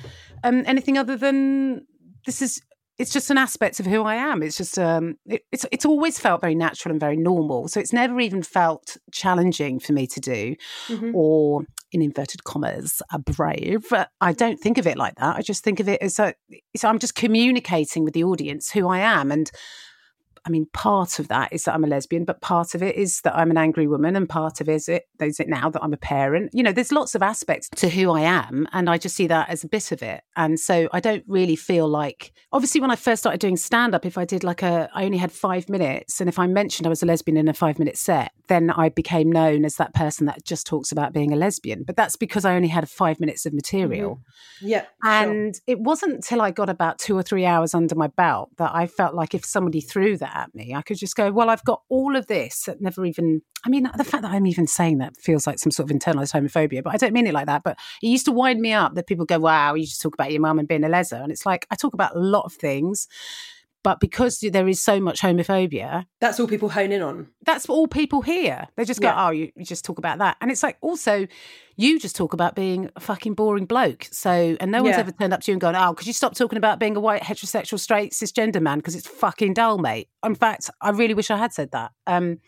um 0.44 0.64
anything 0.66 0.98
other 0.98 1.16
than 1.16 1.86
this 2.26 2.42
is 2.42 2.62
it's 2.98 3.12
just 3.12 3.30
an 3.30 3.38
aspect 3.38 3.80
of 3.80 3.86
who 3.86 4.04
I 4.04 4.16
am. 4.16 4.42
It's 4.42 4.58
just 4.58 4.80
um, 4.80 5.18
it, 5.26 5.44
it's 5.52 5.66
it's 5.72 5.86
always 5.86 6.20
felt 6.20 6.42
very 6.42 6.56
natural 6.56 6.92
and 6.92 7.00
very 7.00 7.18
normal. 7.18 7.68
So 7.68 7.80
it's 7.80 7.94
never 7.94 8.20
even 8.20 8.42
felt 8.42 8.98
challenging 9.12 9.80
for 9.80 9.94
me 9.94 10.08
to 10.08 10.20
do, 10.20 10.56
mm-hmm. 10.88 11.12
or 11.14 11.66
in 11.92 12.02
inverted 12.02 12.44
commas, 12.44 13.02
a 13.12 13.20
brave. 13.20 13.86
I 14.22 14.34
don't 14.34 14.60
think 14.60 14.78
of 14.78 14.88
it 14.88 14.98
like 14.98 15.16
that. 15.16 15.36
I 15.36 15.42
just 15.42 15.64
think 15.64 15.80
of 15.80 15.90
it 15.90 16.02
as 16.02 16.20
a, 16.20 16.34
so 16.76 16.90
I'm 16.90 17.00
just 17.00 17.16
communicating 17.16 18.04
with 18.04 18.14
the 18.14 18.24
audience 18.24 18.72
who 18.72 18.88
I 18.88 19.00
am 19.00 19.32
and 19.32 19.52
I 20.46 20.50
mean, 20.50 20.68
part 20.74 21.20
of 21.20 21.28
that 21.30 21.52
is 21.52 21.64
that 21.64 21.74
I'm 21.74 21.84
a 21.84 21.88
lesbian, 21.88 22.24
but 22.24 22.42
part 22.42 22.76
of 22.76 22.84
it 22.84 22.96
is 22.96 23.22
that 23.22 23.36
I'm 23.36 23.50
an 23.50 23.58
angry 23.58 23.88
woman, 23.88 24.16
and 24.16 24.30
part 24.30 24.62
of 24.62 24.70
it 24.70 24.76
is 24.76 24.90
it 24.90 25.04
is 25.20 25.40
it 25.40 25.50
now 25.50 25.70
that 25.70 25.84
I'm 25.84 25.94
a 25.94 25.98
parent. 25.98 26.52
You 26.54 26.64
know, 26.64 26.72
there's 26.72 26.92
lots 26.92 27.16
of 27.16 27.24
aspects 27.24 27.70
to 27.78 27.90
who 27.90 28.12
I 28.12 28.22
am, 28.22 28.68
and 28.72 28.90
I 28.90 28.98
just 28.98 29.16
see 29.16 29.28
that 29.28 29.50
as 29.50 29.64
a 29.64 29.68
bit 29.68 29.92
of 29.92 30.04
it. 30.04 30.22
And 30.36 30.60
so 30.60 30.88
I 30.92 31.00
don't 31.00 31.24
really 31.28 31.56
feel 31.56 31.88
like, 31.88 32.32
obviously, 32.52 32.82
when 32.82 32.92
I 32.92 32.96
first 32.96 33.24
started 33.24 33.40
doing 33.40 33.58
stand 33.58 33.96
up, 33.96 34.06
if 34.06 34.18
I 34.18 34.26
did 34.26 34.44
like 34.44 34.62
a, 34.62 34.90
I 34.94 35.06
only 35.06 35.18
had 35.18 35.32
five 35.32 35.68
minutes, 35.70 36.20
and 36.20 36.30
if 36.30 36.38
I 36.38 36.48
mentioned 36.48 36.86
I 36.86 36.90
was 36.90 37.02
a 37.02 37.06
lesbian 37.06 37.38
in 37.38 37.48
a 37.48 37.54
five 37.54 37.80
minute 37.80 37.98
set, 37.98 38.32
then 38.48 38.70
I 38.70 38.90
became 38.90 39.32
known 39.32 39.66
as 39.66 39.76
that 39.76 39.94
person 39.94 40.26
that 40.28 40.44
just 40.44 40.68
talks 40.68 40.92
about 40.92 41.14
being 41.14 41.32
a 41.32 41.36
lesbian. 41.36 41.84
But 41.84 41.96
that's 41.96 42.16
because 42.16 42.46
I 42.46 42.56
only 42.56 42.68
had 42.68 42.90
five 42.90 43.20
minutes 43.20 43.46
of 43.46 43.54
material. 43.54 44.16
Mm-hmm. 44.62 44.68
Yeah, 44.68 44.86
and 45.04 45.56
sure. 45.56 45.62
it 45.68 45.80
wasn't 45.80 46.14
until 46.14 46.42
I 46.42 46.52
got 46.52 46.70
about 46.70 47.00
two 47.00 47.18
or 47.18 47.24
three 47.24 47.46
hours 47.46 47.74
under 47.74 47.96
my 47.96 48.08
belt 48.08 48.50
that 48.58 48.72
I 48.74 48.88
felt 48.88 49.16
like 49.16 49.34
if 49.34 49.46
somebody 49.46 49.82
threw 49.82 50.18
that 50.18 50.36
at 50.36 50.56
me. 50.56 50.74
I 50.74 50.82
could 50.82 50.98
just 50.98 51.16
go, 51.16 51.32
well, 51.32 51.50
I've 51.50 51.64
got 51.64 51.82
all 51.90 52.16
of 52.16 52.28
this 52.28 52.64
that 52.64 52.82
never 52.82 53.06
even, 53.06 53.42
I 53.66 53.70
mean, 53.70 53.90
the 53.98 54.04
fact 54.04 54.24
that 54.24 54.32
I'm 54.32 54.48
even 54.48 54.68
saying 54.68 55.00
that 55.00 55.18
feels 55.18 55.48
like 55.48 55.60
some 55.60 55.72
sort 55.72 55.90
of 55.90 55.98
internalized 55.98 56.34
homophobia, 56.34 56.84
but 56.84 56.94
I 56.94 56.98
don't 56.98 57.14
mean 57.14 57.28
it 57.28 57.34
like 57.34 57.48
that. 57.48 57.64
But 57.64 57.78
it 58.02 58.08
used 58.08 58.26
to 58.26 58.32
wind 58.32 58.62
me 58.62 58.74
up 58.74 58.96
that 58.96 59.08
people 59.08 59.26
go, 59.26 59.40
wow, 59.40 59.74
you 59.74 59.86
just 59.86 60.02
talk 60.02 60.14
about 60.14 60.32
your 60.32 60.42
mum 60.42 60.60
and 60.60 60.68
being 60.68 60.84
a 60.84 60.90
leser. 60.90 61.22
And 61.22 61.32
it's 61.32 61.46
like, 61.46 61.66
I 61.72 61.76
talk 61.76 61.94
about 61.94 62.16
a 62.16 62.20
lot 62.20 62.44
of 62.46 62.54
things. 62.54 63.08
But 63.86 64.00
because 64.00 64.40
there 64.40 64.68
is 64.68 64.82
so 64.82 65.00
much 65.00 65.22
homophobia, 65.22 66.08
that's 66.20 66.40
all 66.40 66.48
people 66.48 66.70
hone 66.70 66.92
in 66.92 67.04
on. 67.04 67.28
That's 67.46 67.70
all 67.70 67.86
people 67.86 68.24
hear. 68.24 68.68
They 68.78 68.84
just 68.84 69.00
go, 69.00 69.10
yeah. 69.10 69.28
"Oh, 69.28 69.30
you, 69.30 69.52
you, 69.56 69.64
just 69.64 69.86
talk 69.86 70.00
about 70.00 70.18
that," 70.18 70.38
and 70.42 70.50
it's 70.50 70.64
like 70.64 70.80
also 70.82 71.28
you 71.76 72.00
just 72.00 72.16
talk 72.16 72.34
about 72.34 72.56
being 72.56 72.90
a 72.96 73.00
fucking 73.00 73.36
boring 73.36 73.68
bloke. 73.68 74.08
So, 74.12 74.58
and 74.60 74.72
no 74.72 74.82
one's 74.82 74.96
yeah. 74.96 75.02
ever 75.02 75.12
turned 75.12 75.34
up 75.34 75.42
to 75.42 75.52
you 75.52 75.54
and 75.54 75.62
gone, 75.62 75.76
"Oh, 75.76 75.94
could 75.94 76.08
you 76.08 76.14
stop 76.14 76.34
talking 76.34 76.58
about 76.58 76.80
being 76.80 76.96
a 76.96 77.00
white 77.00 77.22
heterosexual 77.22 77.80
straight 77.80 78.14
cisgender 78.14 78.60
man 78.60 78.80
because 78.80 78.96
it's 78.96 79.08
fucking 79.08 79.54
dull, 79.54 79.78
mate." 79.78 80.10
In 80.26 80.34
fact, 80.34 80.72
I 80.82 80.90
really 80.90 81.14
wish 81.14 81.30
I 81.30 81.38
had 81.38 81.54
said 81.54 81.70
that. 81.74 81.92
Um, 82.08 82.40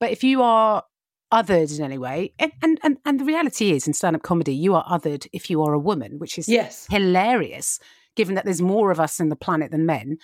but 0.00 0.10
if 0.10 0.24
you 0.24 0.40
are 0.40 0.84
othered 1.30 1.78
in 1.78 1.84
any 1.84 1.98
way, 1.98 2.32
and 2.38 2.52
and 2.62 2.80
and, 2.82 2.96
and 3.04 3.20
the 3.20 3.26
reality 3.26 3.72
is 3.72 3.86
in 3.86 3.92
stand 3.92 4.16
up 4.16 4.22
comedy, 4.22 4.54
you 4.54 4.74
are 4.74 4.86
othered 4.86 5.26
if 5.34 5.50
you 5.50 5.62
are 5.62 5.74
a 5.74 5.78
woman, 5.78 6.18
which 6.18 6.38
is 6.38 6.48
yes 6.48 6.86
hilarious 6.88 7.78
given 8.18 8.34
that 8.34 8.44
there's 8.44 8.60
more 8.60 8.90
of 8.90 8.98
us 8.98 9.20
in 9.20 9.28
the 9.28 9.36
planet 9.36 9.70
than 9.70 9.86
men. 9.86 10.18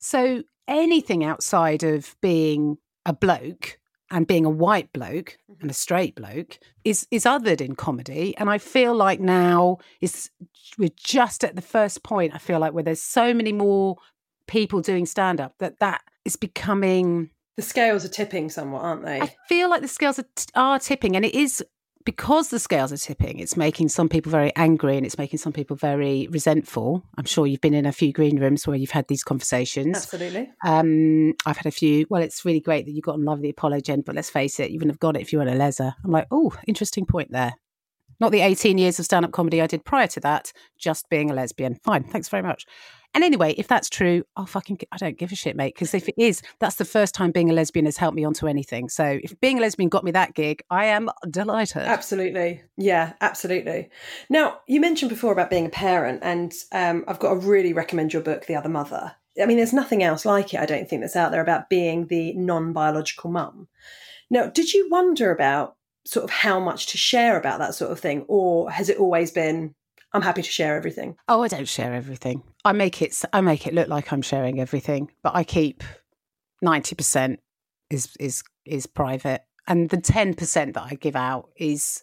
So 0.00 0.42
anything 0.66 1.22
outside 1.24 1.82
of 1.82 2.16
being 2.20 2.78
a 3.06 3.12
bloke 3.12 3.78
and 4.10 4.26
being 4.26 4.44
a 4.44 4.50
white 4.50 4.92
bloke 4.92 5.38
mm-hmm. 5.50 5.62
and 5.62 5.70
a 5.70 5.74
straight 5.74 6.14
bloke 6.14 6.58
is 6.84 7.06
is 7.10 7.24
othered 7.24 7.60
in 7.60 7.74
comedy. 7.76 8.34
And 8.36 8.50
i 8.50 8.58
feel 8.58 8.94
like 8.94 9.20
now 9.20 9.78
is 10.00 10.30
we're 10.78 10.90
just 10.96 11.44
at 11.44 11.56
the 11.56 11.62
first 11.62 12.02
point 12.02 12.34
i 12.34 12.38
feel 12.38 12.58
like 12.58 12.72
where 12.72 12.84
there's 12.84 13.02
so 13.02 13.34
many 13.34 13.52
more 13.52 13.96
people 14.46 14.80
doing 14.80 15.06
stand 15.06 15.40
up 15.40 15.54
that 15.58 15.78
that 15.78 16.02
is 16.24 16.36
becoming 16.36 17.30
the 17.56 17.62
scales 17.62 18.04
are 18.04 18.08
tipping 18.08 18.48
somewhat 18.48 18.82
aren't 18.82 19.04
they? 19.04 19.20
i 19.20 19.34
feel 19.48 19.70
like 19.70 19.82
the 19.82 19.88
scales 19.88 20.18
are, 20.18 20.26
are 20.54 20.78
tipping. 20.78 21.16
And 21.16 21.24
it 21.24 21.34
is 21.34 21.64
because 22.04 22.48
the 22.48 22.58
scales 22.58 22.92
are 22.92 22.96
tipping, 22.96 23.38
it's 23.38 23.56
making 23.56 23.88
some 23.88 24.08
people 24.08 24.30
very 24.30 24.54
angry 24.56 24.96
and 24.96 25.04
it's 25.04 25.18
making 25.18 25.38
some 25.38 25.52
people 25.52 25.76
very 25.76 26.28
resentful. 26.30 27.04
I'm 27.16 27.24
sure 27.24 27.46
you've 27.46 27.60
been 27.60 27.74
in 27.74 27.86
a 27.86 27.92
few 27.92 28.12
green 28.12 28.40
rooms 28.40 28.66
where 28.66 28.76
you've 28.76 28.90
had 28.90 29.08
these 29.08 29.22
conversations. 29.22 29.96
Absolutely. 29.96 30.50
Um, 30.64 31.34
I've 31.46 31.56
had 31.56 31.66
a 31.66 31.70
few. 31.70 32.06
Well, 32.08 32.22
it's 32.22 32.44
really 32.44 32.60
great 32.60 32.86
that 32.86 32.92
you 32.92 33.02
got 33.02 33.14
on 33.14 33.24
Love 33.24 33.42
the 33.42 33.50
Apollo, 33.50 33.80
Jen, 33.80 34.02
but 34.02 34.14
let's 34.14 34.30
face 34.30 34.58
it, 34.60 34.70
you 34.70 34.78
wouldn't 34.78 34.92
have 34.92 35.00
got 35.00 35.16
it 35.16 35.22
if 35.22 35.32
you 35.32 35.38
were 35.38 35.44
a 35.44 35.48
leser. 35.48 35.94
I'm 36.04 36.10
like, 36.10 36.26
oh, 36.30 36.54
interesting 36.66 37.06
point 37.06 37.30
there. 37.32 37.54
Not 38.20 38.32
the 38.32 38.42
18 38.42 38.78
years 38.78 38.98
of 38.98 39.06
stand 39.06 39.24
up 39.24 39.32
comedy 39.32 39.60
I 39.60 39.66
did 39.66 39.84
prior 39.84 40.06
to 40.08 40.20
that, 40.20 40.52
just 40.78 41.08
being 41.08 41.30
a 41.30 41.34
lesbian. 41.34 41.76
Fine, 41.82 42.04
thanks 42.04 42.28
very 42.28 42.42
much. 42.42 42.66
And 43.12 43.24
anyway, 43.24 43.54
if 43.58 43.66
that's 43.66 43.88
true, 43.88 44.22
I'll 44.36 44.46
fucking, 44.46 44.78
I 44.92 44.96
don't 44.96 45.18
give 45.18 45.32
a 45.32 45.34
shit, 45.34 45.56
mate. 45.56 45.74
Because 45.74 45.94
if 45.94 46.08
it 46.08 46.14
is, 46.16 46.42
that's 46.60 46.76
the 46.76 46.84
first 46.84 47.14
time 47.14 47.32
being 47.32 47.50
a 47.50 47.52
lesbian 47.52 47.86
has 47.86 47.96
helped 47.96 48.14
me 48.14 48.24
onto 48.24 48.46
anything. 48.46 48.88
So 48.88 49.18
if 49.22 49.38
being 49.40 49.58
a 49.58 49.60
lesbian 49.60 49.88
got 49.88 50.04
me 50.04 50.12
that 50.12 50.34
gig, 50.34 50.62
I 50.70 50.86
am 50.86 51.10
delighted. 51.28 51.82
Absolutely. 51.82 52.62
Yeah, 52.76 53.14
absolutely. 53.20 53.90
Now, 54.28 54.60
you 54.68 54.80
mentioned 54.80 55.08
before 55.08 55.32
about 55.32 55.50
being 55.50 55.66
a 55.66 55.70
parent, 55.70 56.20
and 56.22 56.52
um, 56.70 57.04
I've 57.08 57.18
got 57.18 57.30
to 57.30 57.40
really 57.40 57.72
recommend 57.72 58.12
your 58.12 58.22
book, 58.22 58.46
The 58.46 58.54
Other 58.54 58.68
Mother. 58.68 59.16
I 59.40 59.46
mean, 59.46 59.56
there's 59.56 59.72
nothing 59.72 60.02
else 60.02 60.24
like 60.24 60.54
it, 60.54 60.60
I 60.60 60.66
don't 60.66 60.88
think, 60.88 61.02
that's 61.02 61.16
out 61.16 61.32
there 61.32 61.42
about 61.42 61.68
being 61.68 62.06
the 62.06 62.32
non 62.34 62.72
biological 62.72 63.30
mum. 63.30 63.66
Now, 64.30 64.46
did 64.46 64.72
you 64.72 64.88
wonder 64.88 65.32
about 65.32 65.76
sort 66.04 66.24
of 66.24 66.30
how 66.30 66.58
much 66.58 66.86
to 66.86 66.98
share 66.98 67.38
about 67.38 67.58
that 67.58 67.74
sort 67.74 67.92
of 67.92 68.00
thing, 68.00 68.24
or 68.28 68.70
has 68.70 68.88
it 68.88 68.98
always 68.98 69.30
been 69.30 69.74
I'm 70.12 70.22
happy 70.22 70.42
to 70.42 70.50
share 70.50 70.76
everything. 70.76 71.16
Oh, 71.28 71.42
I 71.42 71.48
don't 71.48 71.68
share 71.68 71.94
everything. 71.94 72.42
I 72.64 72.72
make 72.72 73.00
it 73.00 73.16
I 73.32 73.40
make 73.40 73.66
it 73.66 73.74
look 73.74 73.88
like 73.88 74.12
I'm 74.12 74.22
sharing 74.22 74.60
everything, 74.60 75.10
but 75.22 75.34
I 75.34 75.44
keep 75.44 75.84
90% 76.64 77.38
is 77.90 78.16
is 78.18 78.42
is 78.64 78.86
private 78.86 79.42
and 79.66 79.88
the 79.90 79.98
10% 79.98 80.74
that 80.74 80.82
I 80.82 80.94
give 80.94 81.16
out 81.16 81.50
is 81.56 82.02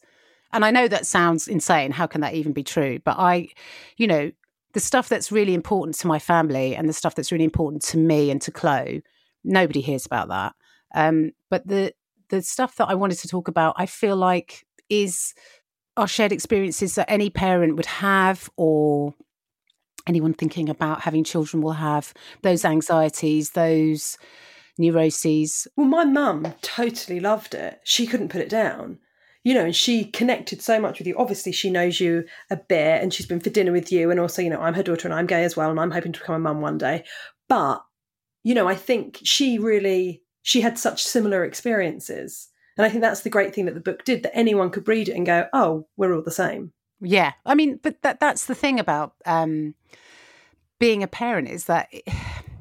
and 0.54 0.64
I 0.64 0.72
know 0.72 0.88
that 0.88 1.06
sounds 1.06 1.48
insane. 1.48 1.91
How 1.91 2.08
can 2.08 2.22
that 2.22 2.34
even 2.34 2.54
be 2.54 2.64
true? 2.64 3.00
But 3.04 3.18
I 3.20 3.50
you 3.98 4.08
know, 4.08 4.32
the 4.74 4.80
stuff 4.80 5.10
that's 5.10 5.32
really 5.32 5.54
important 5.54 5.95
to 5.98 6.08
my 6.08 6.20
family 6.20 6.76
and 6.76 6.88
the 6.88 6.93
stuff 6.93 7.16
that's 7.16 7.32
really 7.32 7.43
important 7.43 7.82
to 7.84 7.98
me 7.98 8.32
and 8.32 8.41
to 8.43 8.52
Chloe, 8.52 9.04
nobody 9.43 9.82
hears 9.82 10.06
about 10.06 10.30
that. 10.30 10.56
Um, 10.95 11.32
but 11.50 11.68
the 11.68 11.93
the 12.30 12.41
stuff 12.41 12.75
that 12.75 12.89
I 12.89 12.95
wanted 12.95 13.19
to 13.19 13.28
talk 13.28 13.47
about, 13.47 13.75
I 13.78 13.86
feel 13.86 14.15
like 14.15 14.65
is 14.89 15.34
are 15.95 16.07
shared 16.07 16.32
experiences 16.32 16.95
that 16.95 17.11
any 17.11 17.30
parent 17.30 17.75
would 17.75 17.88
have 17.88 18.49
or 18.55 19.15
anyone 20.05 20.34
thinking 20.34 20.69
about 20.69 21.01
having 21.01 21.23
children 21.23 21.61
will 21.61 21.73
have. 21.73 22.13
Those 22.43 22.63
anxieties 22.63 23.51
those 23.51 24.17
neuroses. 24.78 25.67
Well 25.75 25.88
my 25.88 26.05
mum 26.05 26.53
totally 26.61 27.19
loved 27.19 27.55
it. 27.55 27.80
She 27.84 28.05
couldn't 28.05 28.30
put 28.30 28.41
it 28.41 28.49
down. 28.49 28.99
You 29.43 29.53
know 29.53 29.65
and 29.65 29.75
she 29.75 30.05
connected 30.05 30.61
so 30.61 30.80
much 30.80 30.99
with 30.99 31.07
you. 31.07 31.15
Obviously 31.17 31.51
she 31.51 31.71
knows 31.71 31.99
you 31.99 32.25
a 32.51 32.57
bit 32.57 33.01
and 33.01 33.13
she's 33.13 33.25
been 33.25 33.39
for 33.39 33.49
dinner 33.49 33.71
with 33.71 33.91
you 33.91 34.11
and 34.11 34.19
also 34.19 34.41
you 34.41 34.49
know 34.49 34.61
i'm 34.61 34.75
her 34.75 34.84
daughter 34.84 35.07
and 35.07 35.15
i'm 35.15 35.25
gay 35.25 35.43
as 35.43 35.57
well 35.57 35.71
and 35.71 35.80
i'm 35.80 35.91
hoping 35.91 36.11
to 36.11 36.19
become 36.19 36.36
a 36.36 36.39
mum 36.39 36.61
one 36.61 36.78
day. 36.78 37.03
But 37.49 37.84
you 38.43 38.53
know 38.53 38.67
i 38.67 38.75
think 38.75 39.19
she 39.23 39.57
really 39.57 40.21
she 40.48 40.62
had 40.62 40.80
such 40.80 41.04
similar 41.04 41.43
experiences 41.43 42.48
and 42.78 42.86
I 42.86 42.89
think 42.89 43.02
that's 43.02 43.22
the 43.22 43.30
great 43.30 43.54
thing 43.54 43.66
that 43.66 43.74
the 43.74 43.82
book 43.82 44.06
did 44.06 44.24
that 44.24 44.38
anyone 44.38 44.70
could 44.70 44.88
read 44.88 45.10
it 45.10 45.16
and 45.16 45.26
go, 45.26 45.48
oh, 45.52 45.88
we're 45.98 46.16
all 46.16 46.22
the 46.22 46.32
same. 46.32 46.74
Yeah. 47.02 47.34
I 47.45 47.56
mean, 47.56 47.80
but 47.82 48.02
that 48.04 48.20
that's 48.20 48.45
the 48.45 48.56
thing 48.56 48.80
about 48.80 49.14
um, 49.26 49.74
being 50.80 51.02
a 51.02 51.08
parent 51.08 51.50
is 51.50 51.66
that 51.66 51.89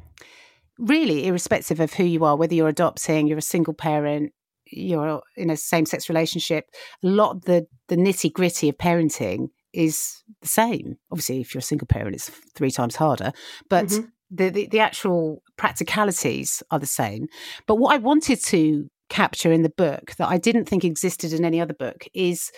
really, 0.78 1.26
irrespective 1.26 1.80
of 1.80 1.92
who 1.92 2.04
you 2.04 2.24
are, 2.24 2.36
whether 2.36 2.54
you're 2.54 2.68
adopting, 2.68 3.26
you're 3.26 3.38
a 3.38 3.42
single 3.42 3.74
parent, 3.74 4.32
you're 4.66 5.22
in 5.36 5.50
a 5.50 5.56
same 5.56 5.84
sex 5.84 6.08
relationship, 6.08 6.70
a 7.04 7.06
lot 7.06 7.36
of 7.36 7.44
the, 7.44 7.66
the 7.88 7.96
nitty 7.96 8.32
gritty 8.32 8.70
of 8.70 8.78
parenting 8.78 9.50
is 9.74 10.22
the 10.40 10.48
same. 10.48 10.96
Obviously, 11.12 11.42
if 11.42 11.54
you're 11.54 11.60
a 11.60 11.62
single 11.62 11.86
parent, 11.86 12.16
it's 12.16 12.30
three 12.54 12.70
times 12.70 12.96
harder. 12.96 13.32
But 13.68 13.86
mm-hmm. 13.86 14.06
The, 14.30 14.50
the, 14.50 14.66
the 14.66 14.80
actual 14.80 15.42
practicalities 15.56 16.62
are 16.70 16.78
the 16.78 16.86
same. 16.86 17.26
But 17.66 17.76
what 17.76 17.94
I 17.94 17.98
wanted 17.98 18.42
to 18.44 18.88
capture 19.08 19.52
in 19.52 19.62
the 19.62 19.70
book 19.70 20.14
that 20.18 20.28
I 20.28 20.38
didn't 20.38 20.64
think 20.66 20.84
existed 20.84 21.32
in 21.32 21.44
any 21.44 21.60
other 21.60 21.74
book 21.74 22.06
is 22.12 22.50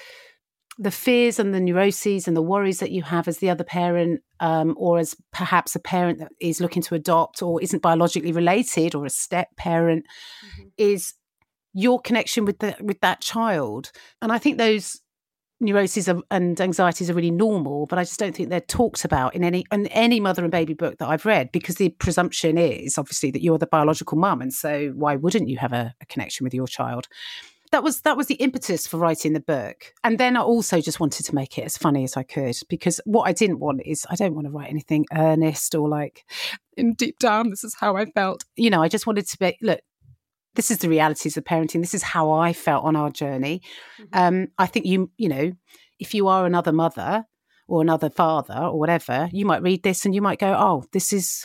the 0.79 0.91
fears 0.91 1.39
and 1.39 1.53
the 1.53 1.61
neuroses 1.61 2.29
and 2.29 2.37
the 2.37 2.43
worries 2.43 2.79
that 2.79 2.93
you 2.93 3.03
have 3.03 3.27
as 3.27 3.39
the 3.39 3.51
other 3.51 3.65
parent, 3.65 4.23
um, 4.39 4.75
or 4.79 4.99
as 4.99 5.17
perhaps 5.33 5.75
a 5.75 5.81
parent 5.81 6.21
that 6.21 6.31
is 6.41 6.61
looking 6.61 6.83
to 6.83 6.95
adopt 6.95 7.43
or 7.43 7.61
isn't 7.61 7.83
biologically 7.83 8.33
related, 8.33 8.95
or 8.95 9.05
a 9.05 9.11
step 9.11 9.49
parent, 9.57 10.07
mm-hmm. 10.47 10.69
is 10.79 11.15
your 11.75 12.01
connection 12.01 12.45
with 12.45 12.61
the 12.61 12.77
with 12.81 13.01
that 13.01 13.21
child. 13.21 13.91
And 14.23 14.31
I 14.31 14.39
think 14.39 14.57
those 14.57 15.01
neuroses 15.61 16.09
and 16.31 16.61
anxieties 16.61 17.11
are 17.11 17.15
really 17.15 17.31
normal, 17.31 17.87
but 17.87 17.99
I 17.99 18.05
just 18.05 18.19
don't 18.19 18.35
think 18.35 18.49
they're 18.49 18.61
talked 18.61 19.05
about 19.05 19.35
in 19.35 19.45
any 19.45 19.65
in 19.73 19.87
any 19.89 20.21
mother 20.21 20.43
and 20.43 20.53
baby 20.53 20.75
book 20.75 20.99
that 20.99 21.09
I've 21.09 21.27
read 21.27 21.53
because 21.53 21.77
the 21.77 21.91
presumption 21.91 22.59
is 22.59 22.99
obviously 22.99 23.31
that 23.33 23.43
you're 23.43 23.59
the 23.59 23.67
biological 23.67 24.19
mum, 24.19 24.41
and 24.41 24.53
so 24.53 24.93
why 24.95 25.17
wouldn't 25.17 25.49
you 25.49 25.59
have 25.59 25.73
a, 25.73 25.95
a 26.01 26.07
connection 26.07 26.45
with 26.45 26.55
your 26.55 26.67
child? 26.67 27.09
that 27.71 27.83
was 27.83 28.01
that 28.03 28.17
was 28.17 28.27
the 28.27 28.35
impetus 28.37 28.87
for 28.87 28.97
writing 28.97 29.33
the 29.33 29.41
book 29.41 29.93
and 30.05 30.19
then 30.19 30.37
i 30.37 30.41
also 30.41 30.81
just 30.81 31.01
wanted 31.01 31.25
to 31.25 31.35
make 31.35 31.59
it 31.59 31.65
as 31.65 31.77
funny 31.77 32.05
as 32.05 32.17
i 32.17 32.23
could 32.23 32.57
because 32.69 33.01
what 33.05 33.25
i 33.25 33.33
didn't 33.33 33.59
want 33.59 33.81
is 33.85 34.07
i 34.11 34.15
don't 34.15 34.35
want 34.35 34.47
to 34.47 34.51
write 34.51 34.71
anything 34.71 35.05
earnest 35.15 35.75
or 35.75 35.89
like 35.89 36.25
in 36.77 36.95
deep 36.95 37.19
down 37.19 37.51
this 37.51 37.65
is 37.65 37.77
how 37.79 37.97
i 37.97 38.05
felt 38.07 38.45
you 38.57 38.71
know 38.71 38.83
i 38.83 38.89
just 38.89 39.07
wanted 39.07 39.27
to 39.27 39.39
be 39.39 39.57
look 39.61 39.81
this 40.59 40.73
is 40.73 40.79
the 40.79 40.89
realities 40.89 41.37
of 41.37 41.45
parenting 41.45 41.81
this 41.81 41.95
is 41.95 42.03
how 42.03 42.33
i 42.33 42.53
felt 42.53 42.85
on 42.85 42.97
our 42.97 43.11
journey 43.11 43.63
mm-hmm. 44.01 44.19
um, 44.19 44.49
i 44.59 44.67
think 44.67 44.85
you 44.85 45.11
you 45.17 45.29
know 45.29 45.53
if 46.01 46.15
you 46.15 46.27
are 46.27 46.45
another 46.45 46.73
mother 46.73 47.25
or 47.69 47.81
another 47.81 48.11
father 48.11 48.59
or 48.59 48.79
whatever 48.79 49.29
you 49.33 49.47
might 49.47 49.63
read 49.63 49.83
this 49.85 50.05
and 50.05 50.15
you 50.15 50.21
might 50.21 50.41
go 50.41 50.53
oh 50.59 50.85
this 50.93 51.13
is 51.13 51.45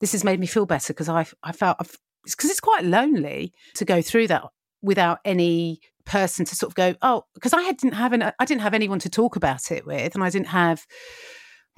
this 0.00 0.12
has 0.12 0.24
made 0.24 0.40
me 0.40 0.46
feel 0.46 0.66
better 0.66 0.92
because 0.92 1.08
i 1.08 1.24
i 1.44 1.52
felt 1.52 1.78
because 2.24 2.50
it's 2.50 2.60
quite 2.60 2.84
lonely 2.84 3.52
to 3.74 3.84
go 3.84 4.02
through 4.02 4.26
that 4.26 4.42
without 4.82 5.20
any 5.24 5.80
person 6.10 6.44
to 6.44 6.56
sort 6.56 6.70
of 6.70 6.74
go, 6.74 6.94
oh, 7.02 7.24
because 7.34 7.54
I 7.54 7.62
didn't 7.72 7.94
have 7.94 8.12
an, 8.12 8.22
I 8.22 8.44
didn't 8.44 8.62
have 8.62 8.74
anyone 8.74 8.98
to 9.00 9.08
talk 9.08 9.36
about 9.36 9.70
it 9.70 9.86
with, 9.86 10.14
and 10.14 10.24
I 10.24 10.30
didn't 10.30 10.48
have. 10.48 10.84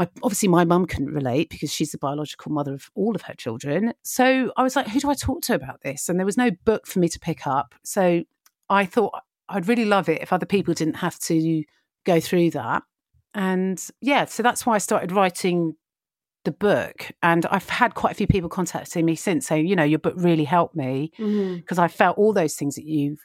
My, 0.03 0.09
obviously, 0.23 0.49
my 0.49 0.65
mum 0.65 0.87
couldn't 0.87 1.15
relate 1.15 1.49
because 1.49 1.73
she's 1.73 1.93
the 1.93 1.99
biological 1.99 2.51
mother 2.51 2.75
of 2.75 2.91
all 2.95 3.15
of 3.15 3.23
her 3.23 3.35
children. 3.35 3.95
So 4.03 4.53
I 4.57 4.63
was 4.63 4.75
like, 4.75 4.89
who 4.89 5.01
do 5.01 5.11
I 5.11 5.15
talk 5.15 5.43
to 5.43 5.55
about 5.55 5.83
this? 5.83 6.09
And 6.09 6.19
there 6.19 6.27
was 6.27 6.37
no 6.37 6.51
book 6.65 6.87
for 6.87 6.99
me 6.99 7.09
to 7.09 7.21
pick 7.21 7.47
up. 7.47 7.75
So 7.85 8.25
I 8.69 8.85
thought 8.85 9.13
I'd 9.49 9.69
really 9.69 9.85
love 9.85 10.09
it 10.09 10.21
if 10.21 10.33
other 10.33 10.47
people 10.47 10.75
didn't 10.75 10.95
have 10.95 11.19
to 11.21 11.63
go 12.05 12.19
through 12.19 12.51
that. 12.51 12.83
And 13.35 13.83
yeah, 14.01 14.25
so 14.25 14.43
that's 14.43 14.67
why 14.67 14.75
I 14.75 14.79
started 14.79 15.13
writing 15.13 15.77
the 16.45 16.51
book 16.51 17.13
and 17.23 17.47
i've 17.47 17.69
had 17.69 17.95
quite 17.95 18.11
a 18.11 18.17
few 18.17 18.27
people 18.27 18.49
contacting 18.49 19.07
me 19.07 19.15
since 19.15 19.47
saying 19.47 19.65
you 19.65 19.77
know 19.77 19.85
your 19.85 20.01
book 20.01 20.15
really 20.17 20.43
helped 20.43 20.75
me 20.75 21.13
because 21.17 21.31
mm-hmm. 21.31 21.81
i 21.81 21.87
felt 21.87 22.19
all 22.19 22.33
those 22.33 22.57
things 22.57 22.75
that 22.75 22.85
you 22.85 23.17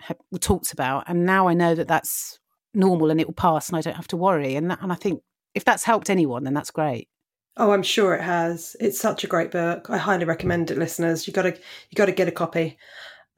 have 0.00 0.16
talked 0.40 0.72
about 0.72 1.04
and 1.06 1.26
now 1.26 1.46
i 1.46 1.52
know 1.52 1.74
that 1.74 1.86
that's 1.86 2.38
normal 2.72 3.10
and 3.10 3.20
it 3.20 3.26
will 3.26 3.34
pass 3.34 3.68
and 3.68 3.76
i 3.76 3.82
don't 3.82 3.96
have 3.96 4.08
to 4.08 4.16
worry 4.16 4.54
and 4.56 4.70
that, 4.70 4.80
and 4.80 4.90
i 4.90 4.94
think 4.94 5.22
if 5.54 5.64
that's 5.64 5.84
helped 5.84 6.10
anyone 6.10 6.44
then 6.44 6.54
that's 6.54 6.70
great. 6.70 7.08
Oh 7.56 7.72
i'm 7.72 7.82
sure 7.82 8.14
it 8.14 8.22
has. 8.22 8.76
It's 8.80 9.00
such 9.00 9.24
a 9.24 9.28
great 9.28 9.50
book. 9.50 9.90
I 9.90 9.98
highly 9.98 10.24
recommend 10.24 10.70
it 10.70 10.78
listeners. 10.78 11.26
You 11.26 11.32
got 11.32 11.42
to 11.42 11.52
you 11.52 11.96
got 11.96 12.06
to 12.06 12.12
get 12.12 12.28
a 12.28 12.32
copy. 12.32 12.78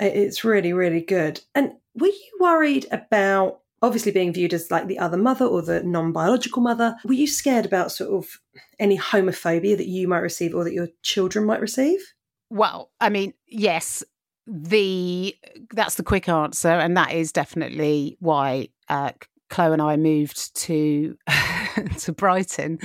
It's 0.00 0.44
really 0.44 0.72
really 0.72 1.00
good. 1.00 1.40
And 1.54 1.72
were 1.94 2.08
you 2.08 2.30
worried 2.40 2.86
about 2.90 3.60
obviously 3.82 4.12
being 4.12 4.32
viewed 4.32 4.54
as 4.54 4.70
like 4.70 4.86
the 4.86 4.98
other 4.98 5.18
mother 5.18 5.44
or 5.44 5.60
the 5.60 5.82
non-biological 5.82 6.62
mother 6.62 6.96
were 7.04 7.12
you 7.12 7.26
scared 7.26 7.66
about 7.66 7.92
sort 7.92 8.10
of 8.10 8.40
any 8.78 8.96
homophobia 8.96 9.76
that 9.76 9.88
you 9.88 10.08
might 10.08 10.20
receive 10.20 10.54
or 10.54 10.64
that 10.64 10.72
your 10.72 10.88
children 11.02 11.44
might 11.44 11.60
receive? 11.60 12.00
Well 12.50 12.90
i 13.00 13.08
mean 13.08 13.34
yes 13.46 14.02
the 14.46 15.34
that's 15.72 15.94
the 15.94 16.02
quick 16.02 16.28
answer 16.28 16.68
and 16.68 16.96
that 16.96 17.12
is 17.12 17.32
definitely 17.32 18.16
why 18.20 18.68
uh, 18.88 19.12
chloe 19.54 19.72
and 19.72 19.82
i 19.82 19.96
moved 19.96 20.54
to 20.56 21.16
to 21.98 22.12
brighton 22.12 22.78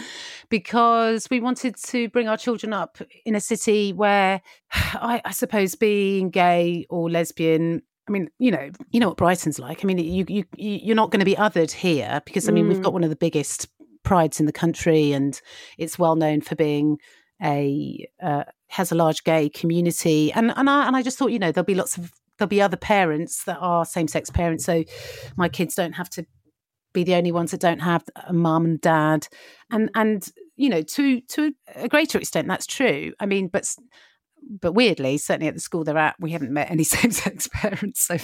because 0.49 1.28
we 1.30 1.39
wanted 1.39 1.76
to 1.76 2.07
bring 2.09 2.28
our 2.28 2.38
children 2.38 2.74
up 2.74 2.97
in 3.26 3.34
a 3.36 3.41
city 3.41 3.91
where 3.91 4.41
I, 4.72 5.22
I 5.26 5.32
suppose 5.32 5.76
being 5.76 6.30
gay 6.30 6.86
or 6.89 7.09
lesbian 7.09 7.82
I 8.07 8.11
mean, 8.11 8.32
you 8.39 8.49
know, 8.49 8.72
you 8.89 8.99
know 8.99 9.09
what 9.09 9.17
Brighton's 9.17 9.59
like. 9.59 9.86
I 9.86 9.86
mean, 9.86 9.99
you 9.99 10.26
you 10.28 10.43
you're 10.57 10.95
not 10.95 11.11
going 11.11 11.20
to 11.20 11.26
be 11.26 11.36
othered 11.36 11.70
here 11.70 12.24
because 12.26 12.49
I 12.49 12.51
mean, 12.51 12.65
mm. 12.65 12.70
we've 12.70 12.82
got 12.82 12.89
mm. 12.89 12.93
one 12.93 13.03
of 13.03 13.11
the 13.11 13.15
biggest 13.15 13.67
prides 14.01 14.39
in 14.39 14.47
the 14.47 14.51
country, 14.51 15.11
and 15.11 15.39
it's 15.78 15.99
well 15.99 16.15
known 16.15 16.41
for 16.41 16.55
being 16.55 16.97
a 17.39 18.09
uh, 18.20 18.45
has 18.70 18.91
a 18.91 18.95
large 18.95 19.24
gay 19.24 19.47
community. 19.47 20.32
And 20.34 20.51
and 20.55 20.67
I 20.67 20.88
and 20.88 20.95
I 20.95 21.03
just 21.03 21.20
thought, 21.20 21.32
you 21.32 21.38
know, 21.38 21.51
there'll 21.51 21.65
be 21.65 21.76
lots 21.76 21.99
of 21.99 22.11
there'll 22.39 22.49
be 22.49 22.63
other 22.63 22.78
parents 22.78 23.43
that 23.43 23.59
are 23.59 23.86
same 23.86 24.07
sex 24.07 24.32
parents, 24.32 24.65
so 24.65 24.84
my 25.36 25.47
kids 25.47 25.76
don't 25.76 25.93
have 25.93 26.09
to 26.11 26.26
be 26.93 27.03
the 27.03 27.15
only 27.15 27.31
ones 27.31 27.51
that 27.51 27.61
don't 27.61 27.79
have 27.81 28.03
a 28.27 28.33
mum 28.33 28.65
and 28.65 28.81
dad. 28.81 29.27
And 29.71 29.89
and 29.95 30.25
you 30.55 30.69
know, 30.69 30.81
to 30.81 31.21
to 31.21 31.53
a 31.75 31.87
greater 31.87 32.17
extent, 32.17 32.47
that's 32.47 32.65
true. 32.65 33.13
I 33.19 33.25
mean, 33.25 33.47
but 33.47 33.65
but 34.49 34.73
weirdly, 34.73 35.17
certainly 35.17 35.47
at 35.47 35.53
the 35.53 35.59
school 35.59 35.83
they're 35.83 35.97
at, 35.97 36.15
we 36.19 36.31
haven't 36.31 36.51
met 36.51 36.71
any 36.71 36.83
same 36.83 37.11
sex 37.11 37.47
parents. 37.51 38.01
So 38.01 38.17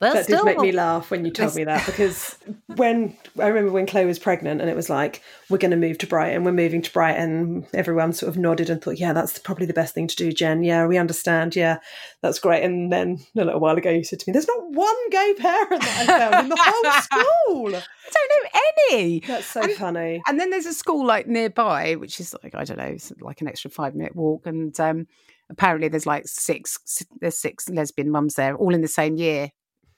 that 0.00 0.26
did 0.26 0.44
make 0.44 0.58
me 0.58 0.72
laugh 0.72 1.10
when 1.10 1.24
you 1.24 1.30
told 1.30 1.54
me 1.54 1.64
that 1.64 1.86
because 1.86 2.36
when 2.76 3.16
I 3.40 3.46
remember 3.46 3.72
when 3.72 3.86
Chloe 3.86 4.04
was 4.04 4.18
pregnant 4.18 4.60
and 4.60 4.68
it 4.68 4.76
was 4.76 4.90
like, 4.90 5.22
we're 5.48 5.58
going 5.58 5.70
to 5.70 5.76
move 5.76 5.98
to 5.98 6.06
Brighton, 6.06 6.44
we're 6.44 6.52
moving 6.52 6.82
to 6.82 6.92
Brighton, 6.92 7.66
everyone 7.72 8.12
sort 8.12 8.28
of 8.28 8.36
nodded 8.36 8.70
and 8.70 8.82
thought, 8.82 8.98
yeah, 8.98 9.12
that's 9.12 9.38
probably 9.38 9.66
the 9.66 9.72
best 9.72 9.94
thing 9.94 10.06
to 10.08 10.16
do, 10.16 10.32
Jen. 10.32 10.62
Yeah, 10.62 10.86
we 10.86 10.98
understand. 10.98 11.56
Yeah, 11.56 11.78
that's 12.20 12.38
great. 12.38 12.62
And 12.62 12.92
then 12.92 13.18
a 13.36 13.44
little 13.44 13.60
while 13.60 13.76
ago, 13.76 13.90
you 13.90 14.04
said 14.04 14.20
to 14.20 14.28
me, 14.28 14.32
there's 14.32 14.48
not 14.48 14.70
one 14.70 15.10
gay 15.10 15.34
parent 15.38 15.82
that 15.82 15.98
I 16.00 16.06
found 16.06 16.44
in 16.44 16.48
the 16.48 16.56
whole 16.58 16.92
school. 17.02 17.76
I 17.76 18.10
don't 18.12 18.44
know 18.44 18.60
any. 18.88 19.20
That's 19.20 19.46
so 19.46 19.62
and, 19.62 19.72
funny. 19.72 20.22
And 20.26 20.38
then 20.38 20.50
there's 20.50 20.66
a 20.66 20.74
school 20.74 21.06
like 21.06 21.26
nearby, 21.26 21.94
which 21.94 22.20
is 22.20 22.34
like, 22.42 22.54
I 22.54 22.64
don't 22.64 22.78
know, 22.78 22.96
like 23.20 23.40
an 23.40 23.48
extra 23.48 23.70
five 23.70 23.94
minute 23.94 24.14
walk. 24.14 24.46
And, 24.46 24.78
um, 24.78 25.06
apparently 25.50 25.88
there's 25.88 26.06
like 26.06 26.24
six 26.26 27.04
there's 27.20 27.38
six 27.38 27.68
lesbian 27.68 28.10
mums 28.10 28.34
there 28.34 28.56
all 28.56 28.74
in 28.74 28.80
the 28.80 28.88
same 28.88 29.16
year 29.16 29.50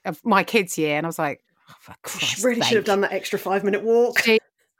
of 0.04 0.20
my 0.24 0.42
kids 0.44 0.76
year 0.76 0.96
and 0.96 1.06
i 1.06 1.08
was 1.08 1.18
like 1.18 1.40
oh, 1.70 1.74
for 1.80 1.94
Christ's 2.02 2.44
really 2.44 2.60
sake. 2.60 2.68
should 2.68 2.76
have 2.76 2.84
done 2.84 3.00
that 3.02 3.12
extra 3.12 3.38
five 3.38 3.64
minute 3.64 3.82
walk. 3.82 4.20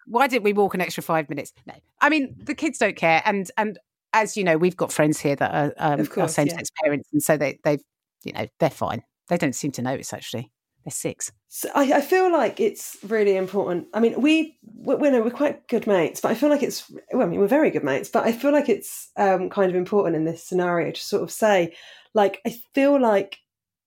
Why 0.08 0.28
didn't 0.28 0.44
we 0.44 0.52
walk 0.52 0.74
an 0.74 0.80
extra 0.80 1.02
five 1.02 1.28
minutes? 1.28 1.52
No. 1.66 1.74
I 2.00 2.08
mean 2.08 2.36
the 2.38 2.54
kids 2.54 2.78
don't 2.78 2.96
care 2.96 3.22
and 3.24 3.50
and 3.56 3.78
as 4.12 4.36
you 4.36 4.44
know 4.44 4.56
we've 4.56 4.76
got 4.76 4.92
friends 4.92 5.20
here 5.20 5.36
that 5.36 5.52
are, 5.52 5.74
um, 5.78 6.06
course, 6.06 6.18
are 6.18 6.28
same-sex 6.28 6.70
yeah. 6.76 6.84
parents 6.84 7.08
and 7.12 7.22
so 7.22 7.36
they 7.36 7.58
they've 7.64 7.82
you 8.24 8.32
know 8.32 8.46
they're 8.60 8.70
fine. 8.70 9.02
They 9.28 9.36
don't 9.36 9.54
seem 9.54 9.72
to 9.72 9.82
notice 9.82 10.12
actually 10.12 10.50
they're 10.86 10.92
six. 10.92 11.32
So 11.48 11.68
I, 11.74 11.94
I, 11.94 12.00
feel 12.00 12.30
like 12.30 12.60
it's 12.60 12.96
really 13.02 13.36
important. 13.36 13.88
I 13.92 13.98
mean, 13.98 14.20
we 14.20 14.56
we're, 14.62 14.96
we're, 14.96 15.24
we're 15.24 15.30
quite 15.30 15.66
good 15.66 15.84
mates, 15.84 16.20
but 16.20 16.30
I 16.30 16.34
feel 16.36 16.48
like 16.48 16.62
it's. 16.62 16.88
Well, 17.12 17.26
I 17.26 17.26
mean, 17.26 17.40
we're 17.40 17.48
very 17.48 17.70
good 17.70 17.82
mates, 17.82 18.08
but 18.08 18.24
I 18.24 18.30
feel 18.30 18.52
like 18.52 18.68
it's 18.68 19.10
um, 19.16 19.50
kind 19.50 19.68
of 19.68 19.76
important 19.76 20.14
in 20.14 20.24
this 20.24 20.44
scenario 20.44 20.92
to 20.92 21.00
sort 21.00 21.24
of 21.24 21.32
say, 21.32 21.74
like, 22.14 22.40
I 22.46 22.56
feel 22.72 23.00
like 23.00 23.38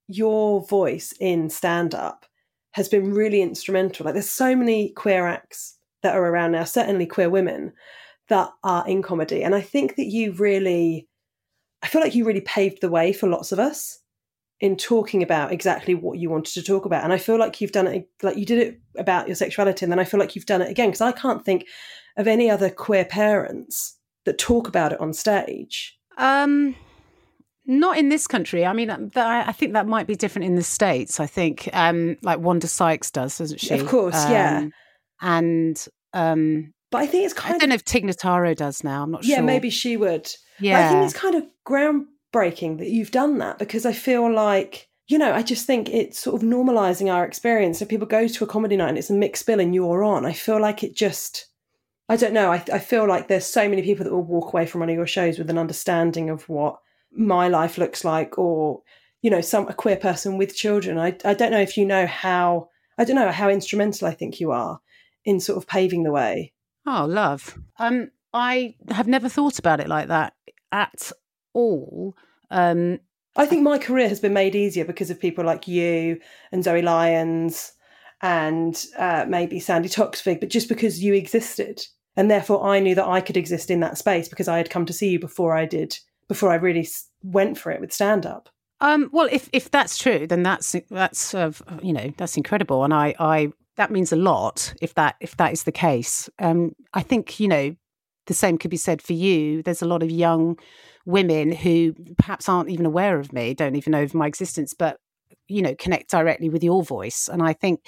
your 0.09 0.65
voice 0.67 1.13
in 1.21 1.49
stand 1.49 1.95
up 1.95 2.25
has 2.71 2.89
been 2.89 3.13
really 3.13 3.41
instrumental. 3.41 4.03
Like, 4.03 4.13
there's 4.13 4.29
so 4.29 4.53
many 4.53 4.89
queer 4.89 5.25
acts 5.25 5.77
that 6.03 6.15
are 6.15 6.25
around 6.25 6.51
now, 6.51 6.65
certainly 6.65 7.05
queer 7.05 7.29
women 7.29 7.71
that 8.27 8.49
are 8.65 8.85
in 8.87 9.01
comedy, 9.01 9.41
and 9.41 9.55
I 9.55 9.61
think 9.61 9.95
that 9.95 10.07
you 10.07 10.33
really, 10.33 11.07
I 11.81 11.87
feel 11.87 12.01
like 12.01 12.13
you 12.13 12.25
really 12.25 12.41
paved 12.41 12.81
the 12.81 12.89
way 12.89 13.13
for 13.13 13.29
lots 13.29 13.53
of 13.53 13.59
us 13.59 13.98
in 14.61 14.75
talking 14.75 15.23
about 15.23 15.51
exactly 15.53 15.95
what 15.95 16.19
you 16.19 16.29
wanted 16.29 16.53
to 16.53 16.63
talk 16.63 16.85
about. 16.85 17.03
And 17.03 17.13
I 17.13 17.17
feel 17.17 17.39
like 17.39 17.61
you've 17.61 17.71
done 17.71 17.87
it, 17.87 18.09
like 18.21 18.37
you 18.37 18.45
did 18.45 18.59
it 18.59 18.79
about 18.97 19.27
your 19.27 19.35
sexuality, 19.35 19.85
and 19.85 19.91
then 19.91 19.99
I 19.99 20.03
feel 20.03 20.19
like 20.19 20.35
you've 20.35 20.45
done 20.45 20.61
it 20.61 20.69
again 20.69 20.89
because 20.89 21.01
I 21.01 21.11
can't 21.11 21.43
think 21.43 21.65
of 22.17 22.27
any 22.27 22.49
other 22.49 22.69
queer 22.69 23.05
parents 23.05 23.97
that 24.25 24.37
talk 24.37 24.67
about 24.67 24.91
it 24.91 24.99
on 24.99 25.13
stage. 25.13 25.97
Um, 26.17 26.75
not 27.65 27.97
in 27.97 28.09
this 28.09 28.27
country. 28.27 28.65
I 28.65 28.73
mean, 28.73 29.11
I 29.15 29.51
think 29.51 29.73
that 29.73 29.87
might 29.87 30.07
be 30.07 30.15
different 30.15 30.45
in 30.45 30.55
the 30.55 30.63
states. 30.63 31.19
I 31.19 31.25
think, 31.25 31.69
um, 31.71 32.17
like 32.21 32.39
Wanda 32.39 32.67
Sykes 32.67 33.11
does, 33.11 33.37
doesn't 33.37 33.59
she? 33.59 33.75
Of 33.75 33.87
course, 33.87 34.25
um, 34.25 34.31
yeah. 34.31 34.67
And 35.21 35.87
um, 36.13 36.73
but 36.91 36.99
I 36.99 37.07
think 37.07 37.25
it's 37.25 37.33
kind. 37.33 37.51
of. 37.51 37.55
I 37.55 37.59
don't 37.59 37.69
know 37.69 37.75
if 37.75 37.85
Tig 37.85 38.03
Notaro 38.03 38.55
does 38.55 38.83
now. 38.83 39.03
I'm 39.03 39.11
not 39.11 39.23
yeah, 39.23 39.35
sure. 39.35 39.43
Yeah, 39.43 39.45
maybe 39.45 39.69
she 39.69 39.95
would. 39.95 40.29
Yeah, 40.59 40.79
but 40.79 40.85
I 40.85 40.89
think 40.89 41.05
it's 41.05 41.19
kind 41.19 41.35
of 41.35 41.43
ground 41.63 42.07
breaking 42.31 42.77
that 42.77 42.89
you've 42.89 43.11
done 43.11 43.37
that 43.39 43.59
because 43.59 43.85
I 43.85 43.93
feel 43.93 44.31
like 44.31 44.89
you 45.09 45.17
know, 45.17 45.33
I 45.33 45.41
just 45.41 45.65
think 45.65 45.89
it's 45.89 46.19
sort 46.19 46.41
of 46.41 46.47
normalizing 46.47 47.11
our 47.11 47.25
experience. 47.25 47.81
If 47.81 47.89
people 47.89 48.05
go 48.05 48.27
to 48.27 48.43
a 48.43 48.47
comedy 48.47 48.77
night 48.77 48.89
and 48.89 48.97
it's 48.97 49.09
a 49.09 49.15
mixed 49.15 49.45
bill 49.47 49.59
and 49.59 49.73
you're 49.73 50.03
on, 50.03 50.23
I 50.23 50.33
feel 50.33 50.61
like 50.61 50.83
it 50.83 50.95
just, 50.95 51.47
I 52.07 52.15
don't 52.15 52.31
know. 52.31 52.51
I, 52.51 52.63
I 52.71 52.77
feel 52.77 53.07
like 53.07 53.27
there's 53.27 53.45
so 53.45 53.67
many 53.67 53.81
people 53.81 54.03
that 54.03 54.13
will 54.13 54.23
walk 54.23 54.53
away 54.53 54.67
from 54.67 54.81
one 54.81 54.89
of 54.89 54.95
your 54.95 55.07
shows 55.07 55.39
with 55.39 55.49
an 55.49 55.57
understanding 55.57 56.29
of 56.29 56.47
what 56.47 56.77
my 57.11 57.47
life 57.47 57.79
looks 57.79 58.05
like 58.05 58.37
or, 58.37 58.83
you 59.23 59.31
know, 59.31 59.41
some 59.41 59.67
a 59.67 59.73
queer 59.73 59.97
person 59.97 60.37
with 60.37 60.55
children. 60.55 60.99
I, 60.99 61.17
I 61.25 61.33
don't 61.33 61.51
know 61.51 61.59
if 61.59 61.75
you 61.75 61.87
know 61.87 62.05
how, 62.05 62.69
I 62.99 63.03
don't 63.03 63.15
know 63.15 63.31
how 63.31 63.49
instrumental 63.49 64.07
I 64.07 64.13
think 64.13 64.39
you 64.39 64.51
are 64.51 64.79
in 65.25 65.39
sort 65.39 65.57
of 65.57 65.67
paving 65.67 66.03
the 66.03 66.11
way. 66.11 66.53
Oh, 66.85 67.05
love. 67.09 67.57
Um, 67.79 68.11
I 68.31 68.75
have 68.89 69.07
never 69.07 69.27
thought 69.27 69.57
about 69.57 69.79
it 69.79 69.87
like 69.87 70.09
that 70.09 70.33
at 70.71 71.11
all. 71.53 72.15
Um, 72.51 72.99
I 73.35 73.45
think 73.45 73.63
my 73.63 73.77
career 73.77 74.09
has 74.09 74.19
been 74.19 74.33
made 74.33 74.55
easier 74.55 74.85
because 74.85 75.09
of 75.09 75.19
people 75.19 75.45
like 75.45 75.67
you 75.67 76.19
and 76.51 76.63
Zoe 76.63 76.81
Lyons 76.81 77.73
and 78.21 78.83
uh, 78.97 79.25
maybe 79.27 79.59
Sandi 79.59 79.87
Toksvig, 79.87 80.39
but 80.39 80.49
just 80.49 80.67
because 80.67 81.01
you 81.01 81.13
existed. 81.13 81.81
And 82.17 82.29
therefore, 82.29 82.65
I 82.65 82.79
knew 82.79 82.95
that 82.95 83.07
I 83.07 83.21
could 83.21 83.37
exist 83.37 83.71
in 83.71 83.79
that 83.79 83.97
space 83.97 84.27
because 84.27 84.47
I 84.47 84.57
had 84.57 84.69
come 84.69 84.85
to 84.85 84.93
see 84.93 85.09
you 85.09 85.19
before 85.19 85.55
I 85.55 85.65
did, 85.65 85.97
before 86.27 86.51
I 86.51 86.55
really 86.55 86.87
went 87.23 87.57
for 87.57 87.71
it 87.71 87.79
with 87.79 87.93
stand 87.93 88.25
up. 88.25 88.49
Um, 88.81 89.09
well, 89.13 89.27
if 89.31 89.49
if 89.53 89.71
that's 89.71 89.97
true, 89.97 90.25
then 90.25 90.43
that's 90.43 90.75
that's 90.89 91.33
uh, 91.33 91.51
you 91.81 91.93
know 91.93 92.13
that's 92.17 92.37
incredible, 92.37 92.83
and 92.83 92.93
I 92.93 93.13
I 93.19 93.51
that 93.75 93.91
means 93.91 94.11
a 94.11 94.17
lot 94.17 94.73
if 94.81 94.93
that 94.95 95.15
if 95.19 95.37
that 95.37 95.53
is 95.53 95.63
the 95.63 95.71
case. 95.71 96.29
Um, 96.39 96.75
I 96.93 97.01
think 97.01 97.39
you 97.39 97.47
know 97.47 97.75
the 98.27 98.33
same 98.33 98.57
could 98.57 98.71
be 98.71 98.77
said 98.77 99.01
for 99.01 99.13
you. 99.13 99.61
There's 99.63 99.81
a 99.81 99.87
lot 99.87 100.03
of 100.03 100.11
young 100.11 100.57
women 101.09 101.51
who 101.51 101.93
perhaps 102.17 102.47
aren't 102.47 102.69
even 102.69 102.85
aware 102.85 103.19
of 103.19 103.33
me, 103.33 103.53
don't 103.53 103.75
even 103.75 103.91
know 103.91 104.03
of 104.03 104.13
my 104.13 104.27
existence, 104.27 104.73
but 104.73 104.99
you 105.47 105.61
know 105.61 105.75
connect 105.75 106.11
directly 106.11 106.49
with 106.49 106.63
your 106.63 106.83
voice. 106.83 107.27
And 107.31 107.41
I 107.41 107.53
think 107.53 107.81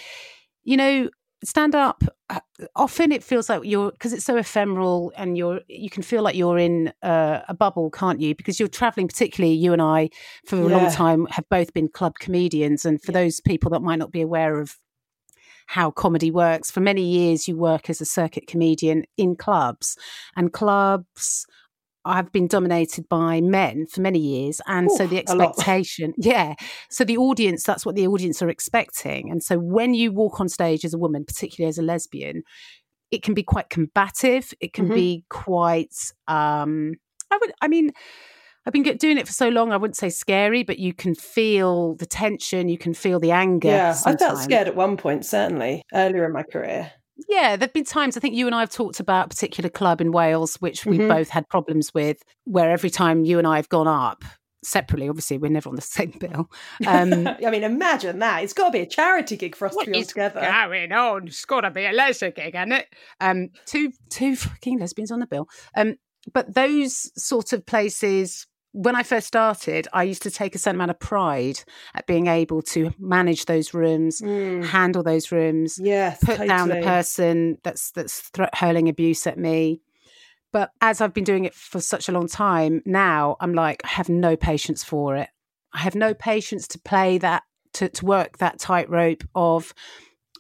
you 0.64 0.78
know 0.78 1.10
stand 1.44 1.74
up 1.74 2.04
uh, 2.30 2.40
often 2.76 3.12
it 3.12 3.24
feels 3.24 3.50
like 3.50 3.62
you're 3.64 3.92
because 3.92 4.14
it's 4.14 4.26
so 4.26 4.38
ephemeral 4.38 5.12
and 5.18 5.38
you're 5.38 5.62
you 5.68 5.90
can 5.90 6.04
feel 6.04 6.22
like 6.22 6.36
you're 6.36 6.60
in 6.60 6.94
a, 7.02 7.44
a 7.50 7.54
bubble 7.54 7.90
can't 7.90 8.22
you 8.22 8.36
because 8.36 8.60
you're 8.60 8.70
traveling 8.70 9.08
particularly 9.08 9.56
you 9.56 9.74
and 9.74 9.82
i 9.82 10.08
for 10.46 10.58
a 10.58 10.70
yeah. 10.70 10.78
long 10.78 10.92
time 10.92 11.26
have 11.32 11.48
both 11.50 11.74
been 11.74 11.88
club 11.88 12.14
comedians 12.20 12.86
and 12.86 13.02
for 13.02 13.12
yeah. 13.12 13.24
those 13.24 13.40
people 13.40 13.72
that 13.72 13.82
might 13.82 13.98
not 13.98 14.12
be 14.12 14.22
aware 14.22 14.60
of 14.60 14.78
how 15.66 15.90
comedy 15.90 16.30
works 16.30 16.70
for 16.70 16.80
many 16.80 17.02
years 17.02 17.48
you 17.48 17.58
work 17.58 17.90
as 17.90 18.02
a 18.02 18.06
circuit 18.06 18.46
comedian 18.46 19.04
in 19.18 19.36
clubs 19.36 19.98
and 20.36 20.54
clubs 20.54 21.48
I've 22.06 22.32
been 22.32 22.48
dominated 22.48 23.08
by 23.10 23.42
men 23.42 23.86
for 23.86 24.02
many 24.02 24.20
years. 24.20 24.60
And 24.68 24.90
Ooh, 24.90 24.98
so 24.98 25.08
the 25.08 25.18
expectation, 25.18 26.14
yeah. 26.18 26.56
So 26.90 27.04
the 27.04 27.18
audience, 27.18 27.64
that's 27.64 27.86
what 27.86 27.96
the 27.96 28.08
audience 28.08 28.42
are 28.42 28.50
expecting. 28.50 29.30
And 29.30 29.44
so 29.44 29.58
when 29.58 29.94
you 29.94 30.12
walk 30.12 30.40
on 30.40 30.50
stage 30.50 30.84
as 30.84 30.94
a 30.94 30.98
woman, 30.98 31.26
particularly 31.26 31.70
as 31.70 31.78
a 31.78 31.84
lesbian, 31.84 32.44
it 33.12 33.24
can 33.24 33.34
be 33.34 33.44
quite 33.44 33.70
combative. 33.70 34.54
It 34.60 34.74
can 34.74 34.86
mm-hmm. 34.86 34.96
be 34.96 35.26
quite, 35.30 35.94
um, 36.28 36.94
I 37.30 37.38
would, 37.40 37.52
I 37.62 37.68
mean, 37.68 37.92
I've 38.66 38.74
been 38.74 38.84
doing 38.84 39.18
it 39.18 39.28
for 39.28 39.34
so 39.34 39.50
long. 39.50 39.72
I 39.72 39.78
wouldn't 39.78 39.98
say 39.98 40.10
scary, 40.10 40.64
but 40.64 40.78
you 40.78 40.94
can 40.94 41.16
feel 41.16 41.96
the 41.96 42.06
tension. 42.06 42.70
You 42.70 42.78
can 42.78 42.94
feel 42.94 43.20
the 43.20 43.32
anger. 43.32 43.70
Yeah, 43.70 43.94
sometimes. 43.94 44.22
I 44.22 44.26
felt 44.28 44.40
scared 44.44 44.68
at 44.68 44.76
one 44.76 44.98
point, 44.98 45.26
certainly 45.26 45.84
earlier 45.94 46.26
in 46.26 46.34
my 46.34 46.44
career. 46.44 46.92
Yeah, 47.28 47.56
there've 47.56 47.74
been 47.74 47.86
times 47.86 48.18
I 48.18 48.20
think 48.20 48.36
you 48.36 48.46
and 48.46 48.56
I 48.56 48.62
have 48.62 48.72
talked 48.72 49.00
about 49.00 49.26
a 49.26 49.30
particular 49.30 49.70
club 49.70 50.02
in 50.02 50.12
Wales, 50.12 50.56
which 50.56 50.86
we 50.86 50.98
mm-hmm. 50.98 51.08
both 51.08 51.30
had 51.30 51.48
problems 51.50 51.94
with, 51.94 52.24
where 52.46 52.70
every 52.70 52.90
time 52.90 53.26
you 53.26 53.38
and 53.38 53.48
I 53.48 53.58
have 53.58 53.70
gone 53.70 53.88
up 53.88 54.24
separately, 54.64 55.10
obviously 55.10 55.38
we're 55.38 55.52
never 55.52 55.70
on 55.70 55.76
the 55.76 55.82
same 55.82 56.14
bill. 56.20 56.50
Um, 56.86 57.28
I 57.46 57.50
mean, 57.50 57.64
imagine 57.64 58.20
that. 58.20 58.44
It's 58.44 58.54
got 58.54 58.68
to 58.68 58.72
be 58.72 58.80
a 58.80 58.86
charity 58.86 59.38
gig 59.38 59.56
for 59.56 59.68
us 59.68 59.76
to 59.76 59.90
be 59.90 60.00
on 60.00 60.04
together. 60.04 60.42
Going 60.42 60.92
on? 60.92 61.28
It's 61.28 61.46
got 61.46 61.62
to 61.62 61.72
be 61.72 61.86
a 61.86 61.92
leisure 61.92 62.32
gig, 62.32 62.56
hasn't 62.56 62.74
it? 62.74 62.88
Um, 63.20 63.50
two 63.66 63.92
two 64.10 64.36
fucking 64.36 64.80
lesbians 64.80 65.12
on 65.12 65.20
the 65.20 65.28
bill. 65.28 65.48
Um, 65.76 65.96
but 66.34 66.54
those 66.54 67.12
sort 67.22 67.54
of 67.54 67.66
places 67.66 68.46
when 68.74 68.96
I 68.96 69.04
first 69.04 69.28
started, 69.28 69.88
I 69.92 70.04
used 70.04 70.24
to 70.24 70.32
take 70.32 70.56
a 70.56 70.58
certain 70.58 70.78
amount 70.78 70.92
of 70.92 71.00
pride 71.00 71.60
at 71.94 72.08
being 72.08 72.28
able 72.28 72.62
to 72.64 72.94
manage 73.00 73.46
those 73.46 73.74
rooms, 73.74 74.22
mm. 74.22 74.64
handle 74.64 75.04
those 75.04 75.32
rooms, 75.32 75.80
yes, 75.82 76.20
put 76.20 76.38
totally. 76.38 76.48
down 76.48 76.70
the 76.70 76.82
person 76.82 77.58
that's 77.64 77.92
that's 77.92 78.32
th- 78.32 78.50
hurling 78.54 78.88
abuse 78.88 79.28
at 79.28 79.38
me. 79.38 79.82
But 80.54 80.72
as 80.82 81.02
I've 81.02 81.14
been 81.14 81.24
doing 81.24 81.46
it 81.46 81.54
for 81.54 81.80
such 81.80 82.10
a 82.10 82.12
long 82.12 82.28
time, 82.28 82.82
now 82.86 83.38
I'm 83.40 83.54
like, 83.54 83.82
I 83.86 83.90
have 83.90 84.10
no 84.10 84.36
patience 84.36 84.84
for 84.84 85.16
it. 85.16 85.30
I 85.74 85.80
have 85.80 85.96
no 85.96 86.14
patience 86.14 86.68
to 86.70 86.80
play 86.80 87.18
that, 87.20 87.44
to, 87.74 87.88
to 87.88 88.06
work 88.06 88.38
that 88.40 88.60
tightrope 88.60 89.24
of, 89.34 89.74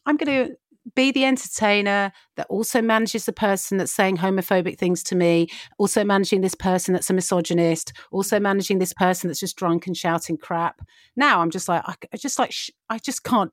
I'm 0.05 0.17
going 0.17 0.47
to 0.47 0.55
be 0.95 1.11
the 1.11 1.25
entertainer 1.25 2.11
that 2.35 2.47
also 2.47 2.81
manages 2.81 3.25
the 3.25 3.33
person 3.33 3.77
that's 3.77 3.91
saying 3.91 4.17
homophobic 4.17 4.77
things 4.77 5.03
to 5.03 5.15
me, 5.15 5.47
also 5.77 6.03
managing 6.03 6.41
this 6.41 6.55
person 6.55 6.93
that's 6.93 7.09
a 7.09 7.13
misogynist, 7.13 7.93
also 8.11 8.39
managing 8.39 8.79
this 8.79 8.93
person 8.93 9.27
that's 9.27 9.39
just 9.39 9.57
drunk 9.57 9.87
and 9.87 9.95
shouting 9.95 10.37
crap. 10.37 10.81
Now 11.15 11.41
I'm 11.41 11.51
just 11.51 11.67
like, 11.67 11.83
I, 11.85 11.95
I 12.13 12.17
just 12.17 12.39
like, 12.39 12.51
sh- 12.51 12.71
I 12.89 12.97
just 12.97 13.23
can't. 13.23 13.51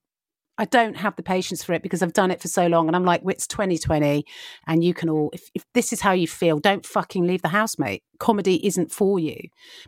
I 0.61 0.65
don't 0.65 0.97
have 0.97 1.15
the 1.15 1.23
patience 1.23 1.63
for 1.63 1.73
it 1.73 1.85
because 1.85 2.03
I've 2.03 2.13
done 2.13 2.33
it 2.33 2.43
for 2.43 2.49
so 2.49 2.67
long. 2.67 2.89
And 2.89 2.97
I'm 2.97 3.05
like, 3.05 3.23
it's 3.27 3.47
2020 3.47 4.25
and 4.67 4.83
you 4.83 4.93
can 4.93 5.09
all, 5.09 5.31
if, 5.33 5.49
if 5.55 5.65
this 5.73 5.93
is 5.93 6.01
how 6.01 6.11
you 6.11 6.27
feel, 6.27 6.59
don't 6.59 6.85
fucking 6.85 7.25
leave 7.25 7.43
the 7.43 7.49
house, 7.49 7.79
mate. 7.79 8.03
Comedy 8.19 8.67
isn't 8.67 8.91
for 8.91 9.21
you. 9.21 9.37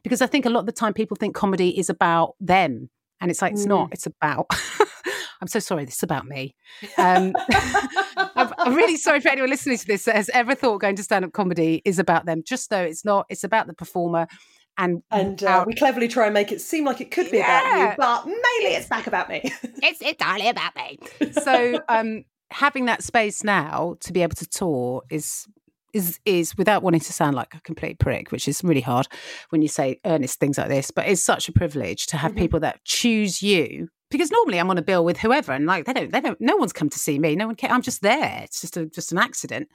Because 0.05 0.23
I 0.23 0.29
think 0.29 0.47
a 0.47 0.51
lot 0.51 0.61
of 0.61 0.67
the 0.67 0.73
time 0.73 0.95
people 0.95 1.17
think 1.17 1.35
comedy 1.35 1.77
is 1.77 1.91
about 1.91 2.37
them. 2.39 2.89
And 3.21 3.33
it's 3.33 3.43
like, 3.43 3.55
it's 3.55 3.65
mm. 3.65 3.71
not, 3.71 3.89
it's 3.93 4.07
about 4.07 4.47
I'm 5.41 5.49
so 5.49 5.59
sorry. 5.59 5.85
This 5.85 5.97
is 5.97 6.03
about 6.03 6.27
me. 6.27 6.55
Um, 6.99 7.35
I'm, 8.17 8.53
I'm, 8.59 8.75
really 8.75 8.97
sorry 8.97 9.21
for 9.21 9.29
anyone 9.29 9.51
listening 9.51 9.79
to 9.79 9.87
this 9.87 10.05
that 10.05 10.17
has 10.17 10.29
ever 10.31 10.55
thought 10.55 10.81
going 10.81 10.97
to 10.97 11.03
stand 11.03 11.25
up 11.25 11.33
comedy 11.33 11.83
is 11.85 11.99
about 11.99 12.27
them. 12.27 12.43
Just 12.45 12.71
though 12.71 12.83
it's 12.83 13.05
not. 13.05 13.27
It's 13.29 13.45
about 13.45 13.67
the 13.67 13.75
performer. 13.75 14.27
And, 14.79 15.03
and 15.11 15.43
uh, 15.43 15.65
we 15.67 15.75
cleverly 15.75 16.09
try 16.09 16.25
and 16.25 16.33
make 16.33 16.53
it 16.53 16.61
seem 16.61 16.87
like 16.87 17.01
it 17.01 17.11
could 17.11 17.31
be 17.31 17.39
yeah. 17.39 17.61
about 17.61 17.91
you, 17.91 17.97
but 17.99 18.27
mainly 18.27 18.77
it's 18.77 18.87
back 18.87 19.07
about 19.07 19.29
me. 19.29 19.43
it's 19.83 20.01
entirely 20.01 20.49
about 20.49 20.75
me. 20.75 20.99
So 21.33 21.81
um, 21.89 22.25
having 22.51 22.87
that 22.87 23.03
space 23.03 23.45
now 23.45 23.97
to 24.01 24.13
be 24.13 24.23
able 24.23 24.37
to 24.37 24.47
tour 24.47 25.03
is 25.11 25.47
is 25.93 26.21
is 26.25 26.57
without 26.57 26.83
wanting 26.83 27.01
to 27.01 27.13
sound 27.13 27.35
like 27.35 27.55
a 27.55 27.61
complete 27.61 27.99
prick, 27.99 28.33
which 28.33 28.49
is 28.49 28.65
really 28.65 28.81
hard 28.81 29.07
when 29.51 29.61
you 29.61 29.69
say 29.69 30.01
earnest 30.07 30.41
things 30.41 30.57
like 30.57 30.69
this, 30.69 30.91
but 30.91 31.07
it's 31.07 31.23
such 31.23 31.49
a 31.49 31.53
privilege 31.53 32.07
to 32.07 32.17
have 32.17 32.33
mm-hmm. 32.33 32.41
people 32.41 32.61
that 32.61 32.83
choose 32.85 33.43
you 33.43 33.89
because 34.11 34.31
normally 34.31 34.59
I'm 34.59 34.71
on 34.71 34.79
a 34.79 34.83
bill 34.83 35.05
with 35.05 35.19
whoever, 35.19 35.53
and 35.53 35.67
like 35.67 35.87
they 35.87 35.93
don't, 35.93 36.13
they 36.13 36.21
don't, 36.21 36.41
no 36.41 36.57
one's 36.57 36.73
come 36.73 36.91
to 36.91 36.99
see 36.99 37.19
me. 37.19 37.37
No 37.37 37.47
one, 37.47 37.57
can, 37.57 37.71
I'm 37.71 37.83
just 37.83 38.03
there. 38.03 38.41
It's 38.43 38.61
just 38.61 38.77
a, 38.77 38.87
just 38.87 39.13
an 39.13 39.19
accident. 39.19 39.69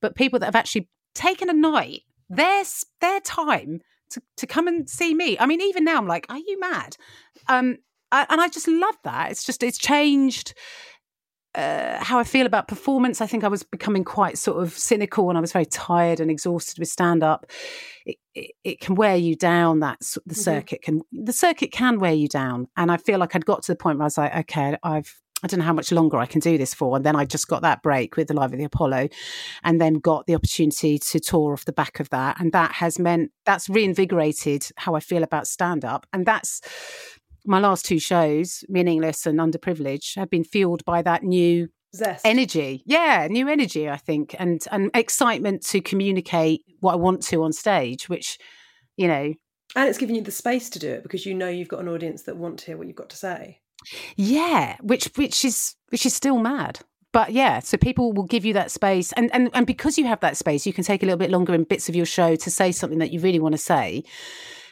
But 0.00 0.14
people 0.14 0.38
that 0.38 0.46
have 0.46 0.56
actually 0.56 0.88
taken 1.14 1.48
a 1.48 1.54
night, 1.54 2.02
their 2.28 2.64
their 3.00 3.20
time 3.20 3.80
to 4.10 4.22
to 4.36 4.46
come 4.46 4.68
and 4.68 4.88
see 4.88 5.14
me. 5.14 5.38
I 5.38 5.46
mean, 5.46 5.60
even 5.60 5.84
now 5.84 5.98
I'm 5.98 6.06
like, 6.06 6.26
are 6.28 6.38
you 6.38 6.58
mad? 6.60 6.96
Um, 7.48 7.78
I, 8.12 8.26
and 8.28 8.40
I 8.40 8.48
just 8.48 8.68
love 8.68 8.96
that. 9.04 9.30
It's 9.30 9.44
just 9.44 9.62
it's 9.62 9.78
changed 9.78 10.54
uh, 11.54 12.02
how 12.02 12.18
I 12.18 12.24
feel 12.24 12.46
about 12.46 12.68
performance. 12.68 13.20
I 13.20 13.26
think 13.26 13.44
I 13.44 13.48
was 13.48 13.62
becoming 13.62 14.04
quite 14.04 14.38
sort 14.38 14.62
of 14.62 14.72
cynical 14.72 15.28
and 15.28 15.38
I 15.38 15.40
was 15.40 15.52
very 15.52 15.66
tired 15.66 16.20
and 16.20 16.30
exhausted 16.30 16.78
with 16.78 16.88
stand 16.88 17.22
up. 17.22 17.46
It, 18.04 18.16
it, 18.34 18.50
it, 18.64 18.80
can 18.80 18.94
wear 18.94 19.16
you 19.16 19.34
down. 19.34 19.80
That 19.80 20.00
the 20.00 20.20
mm-hmm. 20.20 20.32
circuit 20.34 20.82
can 20.82 21.02
the 21.12 21.32
circuit 21.32 21.72
can 21.72 21.98
wear 21.98 22.12
you 22.12 22.28
down, 22.28 22.68
and 22.76 22.92
I 22.92 22.96
feel 22.96 23.18
like 23.18 23.34
I'd 23.34 23.46
got 23.46 23.62
to 23.64 23.72
the 23.72 23.76
point 23.76 23.98
where 23.98 24.04
I 24.04 24.06
was 24.06 24.18
like, 24.18 24.34
okay, 24.36 24.76
I've 24.82 25.20
I 25.42 25.46
don't 25.46 25.60
know 25.60 25.66
how 25.66 25.72
much 25.72 25.92
longer 25.92 26.16
I 26.16 26.26
can 26.26 26.40
do 26.40 26.58
this 26.58 26.74
for. 26.74 26.96
And 26.96 27.04
then 27.04 27.14
I 27.14 27.24
just 27.24 27.46
got 27.46 27.62
that 27.62 27.82
break 27.82 28.16
with 28.16 28.26
the 28.26 28.34
Live 28.34 28.52
at 28.52 28.58
the 28.58 28.64
Apollo 28.64 29.08
and 29.62 29.80
then 29.80 29.94
got 29.94 30.26
the 30.26 30.34
opportunity 30.34 30.98
to 30.98 31.20
tour 31.20 31.52
off 31.52 31.64
the 31.64 31.72
back 31.72 32.00
of 32.00 32.10
that. 32.10 32.40
And 32.40 32.50
that 32.52 32.72
has 32.72 32.98
meant 32.98 33.30
that's 33.46 33.68
reinvigorated 33.68 34.68
how 34.76 34.96
I 34.96 35.00
feel 35.00 35.22
about 35.22 35.46
stand 35.46 35.84
up. 35.84 36.06
And 36.12 36.26
that's 36.26 36.60
my 37.48 37.58
last 37.58 37.84
two 37.84 37.98
shows, 37.98 38.62
Meaningless 38.68 39.26
and 39.26 39.38
Underprivileged, 39.38 40.16
have 40.16 40.30
been 40.30 40.44
fueled 40.44 40.84
by 40.84 41.02
that 41.02 41.22
new 41.22 41.68
Zest. 41.94 42.24
energy. 42.26 42.82
Yeah, 42.84 43.26
new 43.28 43.48
energy, 43.48 43.88
I 43.88 43.96
think, 43.96 44.36
and 44.38 44.62
and 44.70 44.90
excitement 44.94 45.62
to 45.68 45.80
communicate 45.80 46.62
what 46.80 46.92
I 46.92 46.96
want 46.96 47.22
to 47.24 47.42
on 47.42 47.52
stage, 47.52 48.08
which, 48.08 48.38
you 48.96 49.08
know. 49.08 49.34
And 49.74 49.88
it's 49.88 49.98
giving 49.98 50.14
you 50.14 50.22
the 50.22 50.30
space 50.30 50.70
to 50.70 50.78
do 50.78 50.90
it 50.90 51.02
because 51.02 51.26
you 51.26 51.34
know 51.34 51.48
you've 51.48 51.68
got 51.68 51.80
an 51.80 51.88
audience 51.88 52.22
that 52.22 52.36
want 52.36 52.60
to 52.60 52.66
hear 52.66 52.76
what 52.76 52.86
you've 52.86 52.96
got 52.96 53.10
to 53.10 53.16
say. 53.16 53.60
Yeah, 54.16 54.76
which 54.80 55.06
which 55.16 55.44
is 55.44 55.74
which 55.88 56.04
is 56.04 56.14
still 56.14 56.38
mad. 56.38 56.80
But 57.12 57.32
yeah, 57.32 57.60
so 57.60 57.78
people 57.78 58.12
will 58.12 58.24
give 58.24 58.44
you 58.44 58.52
that 58.52 58.70
space 58.70 59.12
and, 59.12 59.32
and 59.34 59.50
and 59.54 59.66
because 59.66 59.96
you 59.96 60.06
have 60.06 60.20
that 60.20 60.36
space, 60.36 60.66
you 60.66 60.74
can 60.74 60.84
take 60.84 61.02
a 61.02 61.06
little 61.06 61.18
bit 61.18 61.30
longer 61.30 61.54
in 61.54 61.64
bits 61.64 61.88
of 61.88 61.96
your 61.96 62.06
show 62.06 62.36
to 62.36 62.50
say 62.50 62.70
something 62.70 62.98
that 62.98 63.12
you 63.12 63.20
really 63.20 63.40
want 63.40 63.54
to 63.54 63.58
say 63.58 64.04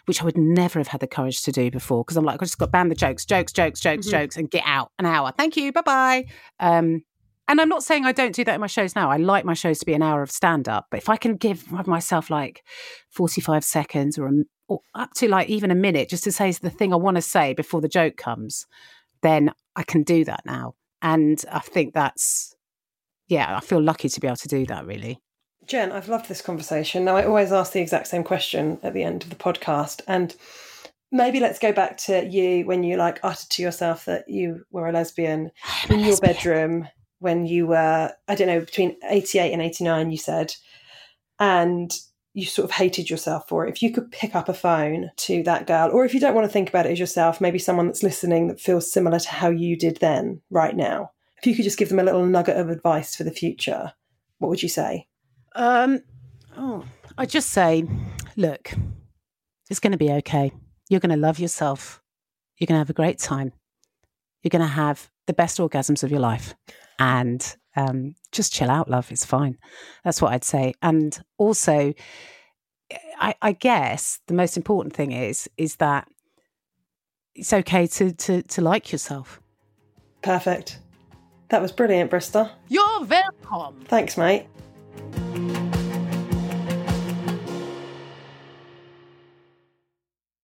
which 0.07 0.23
I 0.23 0.25
would 0.25 0.39
never 0.39 0.79
have 0.79 0.89
had 0.89 1.01
the 1.01 1.07
courage 1.07 1.43
to 1.43 1.53
do 1.53 1.71
before 1.71 2.05
because 2.05 2.17
I'm 2.17 2.25
like, 2.25 2.41
I 2.41 2.45
just 2.45 2.59
got 2.59 2.73
ban 2.73 2.89
the 2.89 2.95
jokes, 2.95 3.25
jokes, 3.25 3.53
jokes, 3.53 3.81
jokes, 3.81 4.07
mm-hmm. 4.07 4.17
jokes, 4.17 4.37
and 4.37 4.51
get 4.51 4.63
out 4.65 4.91
an 4.99 5.07
hour. 5.07 5.33
Thank 5.37 5.57
you, 5.57 5.73
bye 5.73 5.83
bye. 5.83 6.27
Um, 6.59 7.03
and 7.49 7.61
I'm 7.61 7.69
not 7.69 7.85
saying 7.85 8.05
I 8.05 8.13
don't 8.13 8.35
do 8.35 8.45
that 8.45 8.55
in 8.55 8.61
my 8.61 8.67
shows 8.67 8.97
now. 8.97 9.11
I 9.11 9.19
like 9.19 9.45
my 9.45 9.55
shows 9.55 9.79
to 9.79 9.87
be 9.87 9.95
an 9.95 10.03
hour 10.03 10.23
of 10.23 10.31
stand 10.31 10.69
up, 10.69 10.87
but 10.91 10.99
if 10.99 11.09
I 11.09 11.17
can 11.17 11.37
give 11.37 11.71
myself 11.87 12.29
like 12.29 12.65
45 13.11 13.63
seconds 13.63 14.19
or, 14.19 14.27
a, 14.27 14.33
or 14.69 14.81
up 14.95 15.13
to 15.15 15.29
like 15.29 15.49
even 15.49 15.71
a 15.71 15.77
minute 15.77 16.09
just 16.09 16.25
to 16.25 16.33
say 16.33 16.51
the 16.51 16.71
thing 16.71 16.93
I 16.93 16.97
want 16.97 17.17
to 17.17 17.23
say 17.23 17.55
before 17.55 17.81
the 17.81 17.89
joke 17.89 18.17
comes, 18.17 18.67
then 19.23 19.53
I 19.77 19.85
can 19.85 20.03
do 20.03 20.25
that 20.25 20.41
now. 20.45 20.75
And 21.03 21.43
I 21.51 21.61
think 21.61 21.95
that's, 21.95 22.57
yeah, 23.29 23.57
I 23.57 23.61
feel 23.61 23.81
lucky 23.81 24.09
to 24.09 24.21
be 24.21 24.27
able 24.27 24.37
to 24.37 24.49
do 24.49 24.67
that 24.67 24.87
really. 24.87 25.21
Jen, 25.67 25.91
I've 25.91 26.09
loved 26.09 26.29
this 26.29 26.43
conversation. 26.43 27.05
Now, 27.05 27.17
I 27.17 27.25
always 27.25 27.53
ask 27.53 27.73
the 27.73 27.81
exact 27.81 28.07
same 28.07 28.23
question 28.23 28.79
at 28.83 28.95
the 28.95 29.03
end 29.03 29.25
of 29.25 29.31
the 29.31 29.37
podcast. 29.37 30.01
And 30.07 30.35
maybe 31.11 31.41
let's 31.41 31.59
go 31.59 31.73
back 31.73 31.97
to 31.99 32.25
you 32.25 32.65
when 32.65 32.85
you 32.85 32.97
like 32.97 33.19
uttered 33.23 33.51
to 33.51 33.63
yourself 33.63 34.05
that 34.05 34.29
you 34.29 34.65
were 34.71 34.89
a 34.89 34.93
lesbian 34.93 35.51
in 35.91 36.01
your 36.01 36.19
bedroom 36.19 36.89
when 37.19 37.47
you 37.47 37.67
were, 37.67 38.13
I 38.29 38.35
don't 38.35 38.47
know, 38.47 38.61
between 38.61 38.97
88 39.09 39.53
and 39.53 39.63
89, 39.63 40.11
you 40.11 40.19
said. 40.19 40.55
And 41.41 41.93
you 42.33 42.45
sort 42.45 42.65
of 42.65 42.71
hated 42.71 43.09
yourself 43.09 43.49
for 43.49 43.67
it, 43.67 43.71
if 43.71 43.83
you 43.83 43.91
could 43.91 44.13
pick 44.13 44.35
up 44.35 44.51
a 44.51 44.55
phone 44.55 45.11
to 45.17 45.43
that 45.45 45.67
girl, 45.67 45.91
or 45.91 46.05
if 46.05 46.13
you 46.13 46.21
don't 46.21 46.35
want 46.35 46.45
to 46.45 46.53
think 46.53 46.69
about 46.69 46.85
it 46.85 46.93
as 46.93 47.01
yourself, 47.01 47.41
maybe 47.41 47.59
someone 47.59 47.87
that's 47.87 48.03
listening 48.03 48.49
that 48.49 48.61
feels 48.61 48.93
similar 48.93 49.19
to 49.19 49.29
how 49.31 49.49
you 49.49 49.75
did 49.75 49.97
then, 49.97 50.43
right 50.51 50.77
now, 50.77 51.11
if 51.39 51.47
you 51.47 51.55
could 51.57 51.65
just 51.65 51.79
give 51.79 51.89
them 51.89 51.99
a 51.99 52.05
little 52.05 52.27
nugget 52.27 52.59
of 52.59 52.69
advice 52.69 53.17
for 53.17 53.25
the 53.25 53.31
future, 53.31 53.95
what 54.37 54.51
would 54.51 54.63
you 54.63 54.69
say? 54.69 55.09
Um, 55.57 56.03
oh, 56.57 56.85
I'd 57.19 57.31
just 57.31 57.51
say, 57.51 57.85
look, 58.37 58.73
it's 59.71 59.81
going 59.81 59.93
to 59.93 59.99
be 59.99 60.13
okay. 60.13 60.53
You're 60.89 61.01
going 61.01 61.11
to 61.11 61.17
love 61.17 61.39
yourself. 61.39 62.03
You're 62.59 62.67
going 62.67 62.77
to 62.77 62.81
have 62.81 62.91
a 62.91 62.95
great 62.95 63.19
time. 63.19 63.53
You're 64.43 64.51
going 64.51 64.63
to 64.63 64.69
have 64.69 65.11
the 65.27 65.33
best 65.33 65.59
orgasms 65.59 66.05
of 66.05 66.11
your 66.11 66.21
life. 66.21 66.55
And 66.99 67.57
um, 67.75 68.15
just 68.33 68.53
chill 68.53 68.71
out, 68.71 68.89
love. 68.89 69.11
It's 69.11 69.25
fine. 69.25 69.59
That's 70.05 70.23
what 70.23 70.33
I'd 70.33 70.45
say. 70.45 70.75
And 70.83 71.19
also, 71.39 71.95
I, 73.19 73.35
I 73.43 73.53
guess 73.53 74.21
the 74.27 74.35
most 74.35 74.57
important 74.57 74.95
thing 74.95 75.13
is 75.13 75.49
is 75.57 75.77
that 75.77 76.09
it's 77.35 77.53
okay 77.53 77.87
to 77.87 78.13
to 78.13 78.43
to 78.43 78.61
like 78.61 78.93
yourself. 78.93 79.41
Perfect. 80.23 80.79
That 81.49 81.61
was 81.61 81.73
brilliant, 81.73 82.11
Brister. 82.11 82.51
You're 82.69 83.05
welcome. 83.05 83.81
Thanks, 83.85 84.17
mate. 84.17 84.47